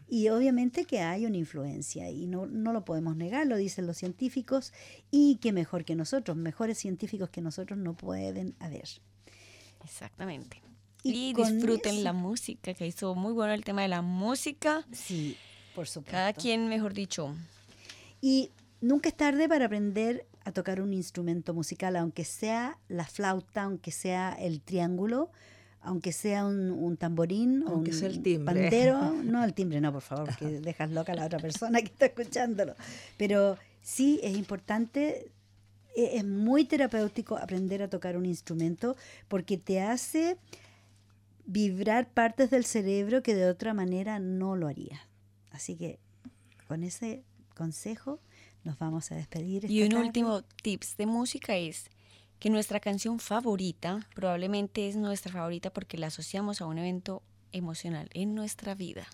Y 0.07 0.29
obviamente 0.29 0.85
que 0.85 1.01
hay 1.01 1.25
una 1.25 1.39
influencia 1.39 2.11
y 2.11 2.27
no, 2.27 2.45
no 2.47 2.75
lo 2.75 2.85
podemos 2.85 3.17
negar, 3.17 3.47
lo 3.47 3.57
dicen 3.57 3.87
los 3.87 3.97
científicos 3.97 4.75
y 5.11 5.37
que 5.37 5.53
mejor 5.55 5.87
que 5.87 5.95
nosotros, 5.97 6.37
mejores 6.37 6.77
científicos 6.77 7.31
que 7.31 7.41
nosotros 7.41 7.79
no 7.79 7.97
pueden 7.97 8.55
haber. 8.61 8.89
Exactamente. 9.83 10.61
Y 11.03 11.33
disfruten 11.33 11.95
eso- 11.95 12.03
la 12.03 12.13
música, 12.13 12.75
que 12.75 12.87
hizo 12.87 13.15
muy 13.15 13.33
bueno 13.33 13.55
el 13.55 13.65
tema 13.65 13.83
de 13.83 13.89
la 13.89 14.03
música. 14.03 14.85
Sí, 14.93 15.37
por 15.79 15.87
supuesto. 15.87 16.11
Cada 16.11 16.33
quien, 16.33 16.69
mejor 16.69 16.93
dicho, 16.93 17.35
Y 18.21 18.51
nunca 18.81 19.09
es 19.09 19.17
tarde 19.17 19.49
para 19.49 19.67
aprender 19.67 20.27
a 20.45 20.51
tocar 20.51 20.81
un 20.81 20.93
instrumento 20.93 21.55
musical, 21.55 21.95
aunque 21.97 22.25
sea 22.25 22.79
la 22.89 23.05
flauta, 23.07 23.63
aunque 23.63 23.93
sea 23.93 24.33
el 24.41 24.61
triángulo, 24.61 25.31
aunque 25.81 26.11
sea 26.13 26.45
un, 26.47 26.71
un 26.73 26.97
tamborín, 26.97 27.63
o 27.63 27.75
Aunque 27.75 27.91
un 27.93 27.97
sea 27.97 28.09
el 28.09 28.23
timbre. 28.23 28.45
pandero. 28.63 28.99
No, 29.25 29.45
el 29.45 29.55
timbre 29.55 29.81
no, 29.81 29.93
por 29.93 30.03
favor, 30.03 30.27
porque 30.27 30.61
dejas 30.61 30.91
loca 30.91 31.13
a 31.13 31.15
la 31.17 31.27
otra 31.27 31.39
persona 31.39 31.79
que 31.81 31.87
está 31.87 32.07
escuchándolo. 32.07 32.75
Pero 33.17 33.57
sí 33.83 34.19
es 34.25 34.37
importante, 34.37 35.31
e- 35.97 36.17
es 36.19 36.25
muy 36.25 36.65
terapéutico 36.65 37.37
aprender 37.37 37.83
a 37.83 37.89
tocar 37.89 38.17
un 38.17 38.27
instrumento 38.27 38.97
porque 39.29 39.57
te 39.59 39.81
hace 39.81 40.39
vibrar 41.47 42.09
partes 42.09 42.51
del 42.51 42.65
cerebro 42.65 43.23
que 43.23 43.35
de 43.35 43.47
otra 43.49 43.73
manera 43.75 44.19
no 44.19 44.57
lo 44.57 44.67
haría. 44.67 45.01
Así 45.51 45.77
que 45.77 45.99
con 46.67 46.85
ese 46.85 47.23
consejo 47.55 48.21
nos 48.65 48.79
vamos 48.79 49.11
a 49.13 49.15
despedir. 49.15 49.71
Y 49.71 49.83
un 49.83 49.91
tarde. 49.91 50.05
último 50.05 50.43
tips 50.63 50.97
de 50.97 51.07
música 51.07 51.57
es 51.57 51.91
que 52.39 52.51
nuestra 52.51 52.81
canción 52.81 53.19
favorita 53.19 54.07
probablemente 54.15 54.89
es 54.89 54.97
nuestra 54.97 55.33
favorita 55.33 55.71
porque 55.71 55.99
la 55.99 56.09
asociamos 56.09 56.61
a 56.61 56.67
un 56.67 56.79
evento 56.79 57.23
emocional 57.53 58.09
en 58.13 58.35
nuestra 58.35 58.75
vida. 58.75 59.07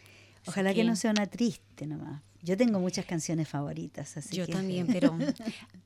Ojalá 0.46 0.74
que... 0.74 0.84
no 0.84 0.96
sea 0.96 1.12
una 1.12 1.26
triste 1.26 1.86
nomás. 1.86 2.22
Yo 2.44 2.58
tengo 2.58 2.78
muchas 2.78 3.06
canciones 3.06 3.48
favoritas, 3.48 4.18
así 4.18 4.36
Yo 4.36 4.44
que- 4.44 4.52
también, 4.52 4.86
pero 4.92 5.16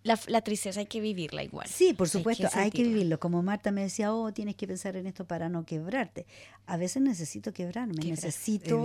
la, 0.02 0.18
la 0.26 0.40
tristeza 0.42 0.80
hay 0.80 0.86
que 0.86 1.00
vivirla 1.00 1.44
igual. 1.44 1.68
Sí, 1.68 1.94
por 1.94 2.06
Hay 2.06 2.10
que 2.10 2.18
supuesto, 2.18 2.48
hay 2.54 2.70
que, 2.72 2.82
vivirlo. 2.82 3.20
Como 3.20 3.42
Marta 3.44 3.70
me 3.70 3.82
decía, 3.82 4.12
oh, 4.12 4.32
tienes 4.32 4.56
que 4.56 4.66
pensar 4.66 4.96
en 4.96 5.06
esto 5.06 5.24
para 5.24 5.48
no 5.48 5.64
quebrarte. 5.64 6.26
A 6.66 6.76
veces 6.76 7.00
necesito 7.00 7.52
quebrarme, 7.52 7.94
Quebrar. 7.94 8.10
necesito 8.24 8.82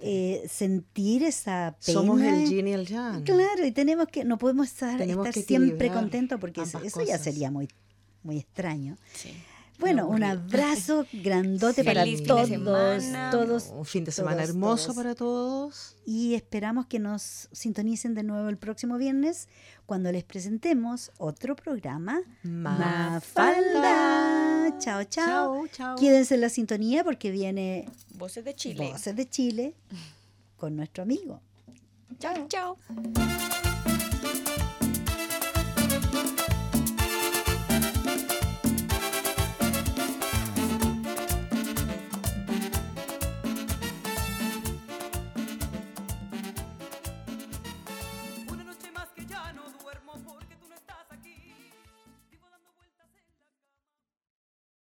eh, 0.00 0.42
sentir 0.48 1.24
esa 1.24 1.76
pena. 1.84 1.98
Somos 2.00 2.20
el 2.22 2.48
yin 2.48 2.68
y 2.68 2.72
el 2.72 2.86
yang. 2.86 3.24
Claro, 3.24 3.66
y 3.66 3.72
tenemos 3.72 4.06
que, 4.06 4.24
no 4.24 4.38
podemos 4.38 4.68
estar, 4.68 5.00
siempre 5.32 5.90
contentos 5.90 6.38
porque 6.40 6.62
eso, 6.62 6.80
ya 7.04 7.18
sería 7.18 7.50
muy, 7.50 7.68
muy 8.22 8.38
extraño. 8.38 8.96
Sí. 9.14 9.30
Bueno, 9.80 10.06
un 10.08 10.22
abrazo 10.22 11.06
grandote 11.12 11.82
para 11.84 12.02
Feliz 12.02 12.18
fin 12.18 12.24
de 12.24 12.28
todos, 12.28 12.48
semana. 12.48 13.30
todos, 13.30 13.72
Un 13.74 13.84
fin 13.86 14.04
de 14.04 14.12
semana 14.12 14.36
todos, 14.36 14.50
hermoso 14.50 14.84
todos. 14.84 14.96
para 14.96 15.14
todos. 15.14 15.96
y 16.04 16.34
esperamos 16.34 16.86
que 16.86 16.98
nos 16.98 17.48
sintonicen 17.52 18.14
de 18.14 18.22
nuevo 18.22 18.48
el 18.50 18.58
próximo 18.58 18.98
viernes 18.98 19.48
cuando 19.86 20.12
les 20.12 20.22
presentemos 20.24 21.10
otro 21.18 21.56
programa. 21.56 22.20
Mafalda. 22.42 23.88
Chao, 24.78 25.02
chao. 25.04 25.06
Chao, 25.06 25.66
chao. 25.72 25.96
Quédense 25.96 26.34
en 26.34 26.42
la 26.42 26.48
sintonía 26.50 27.02
porque 27.02 27.30
viene 27.30 27.88
Voces 28.14 28.44
de 28.44 28.54
Chile. 28.54 28.90
Voces 28.92 29.16
de 29.16 29.28
Chile 29.28 29.74
con 30.56 30.76
nuestro 30.76 31.02
amigo. 31.02 31.40
Chao, 32.18 32.46
chao. 32.48 32.76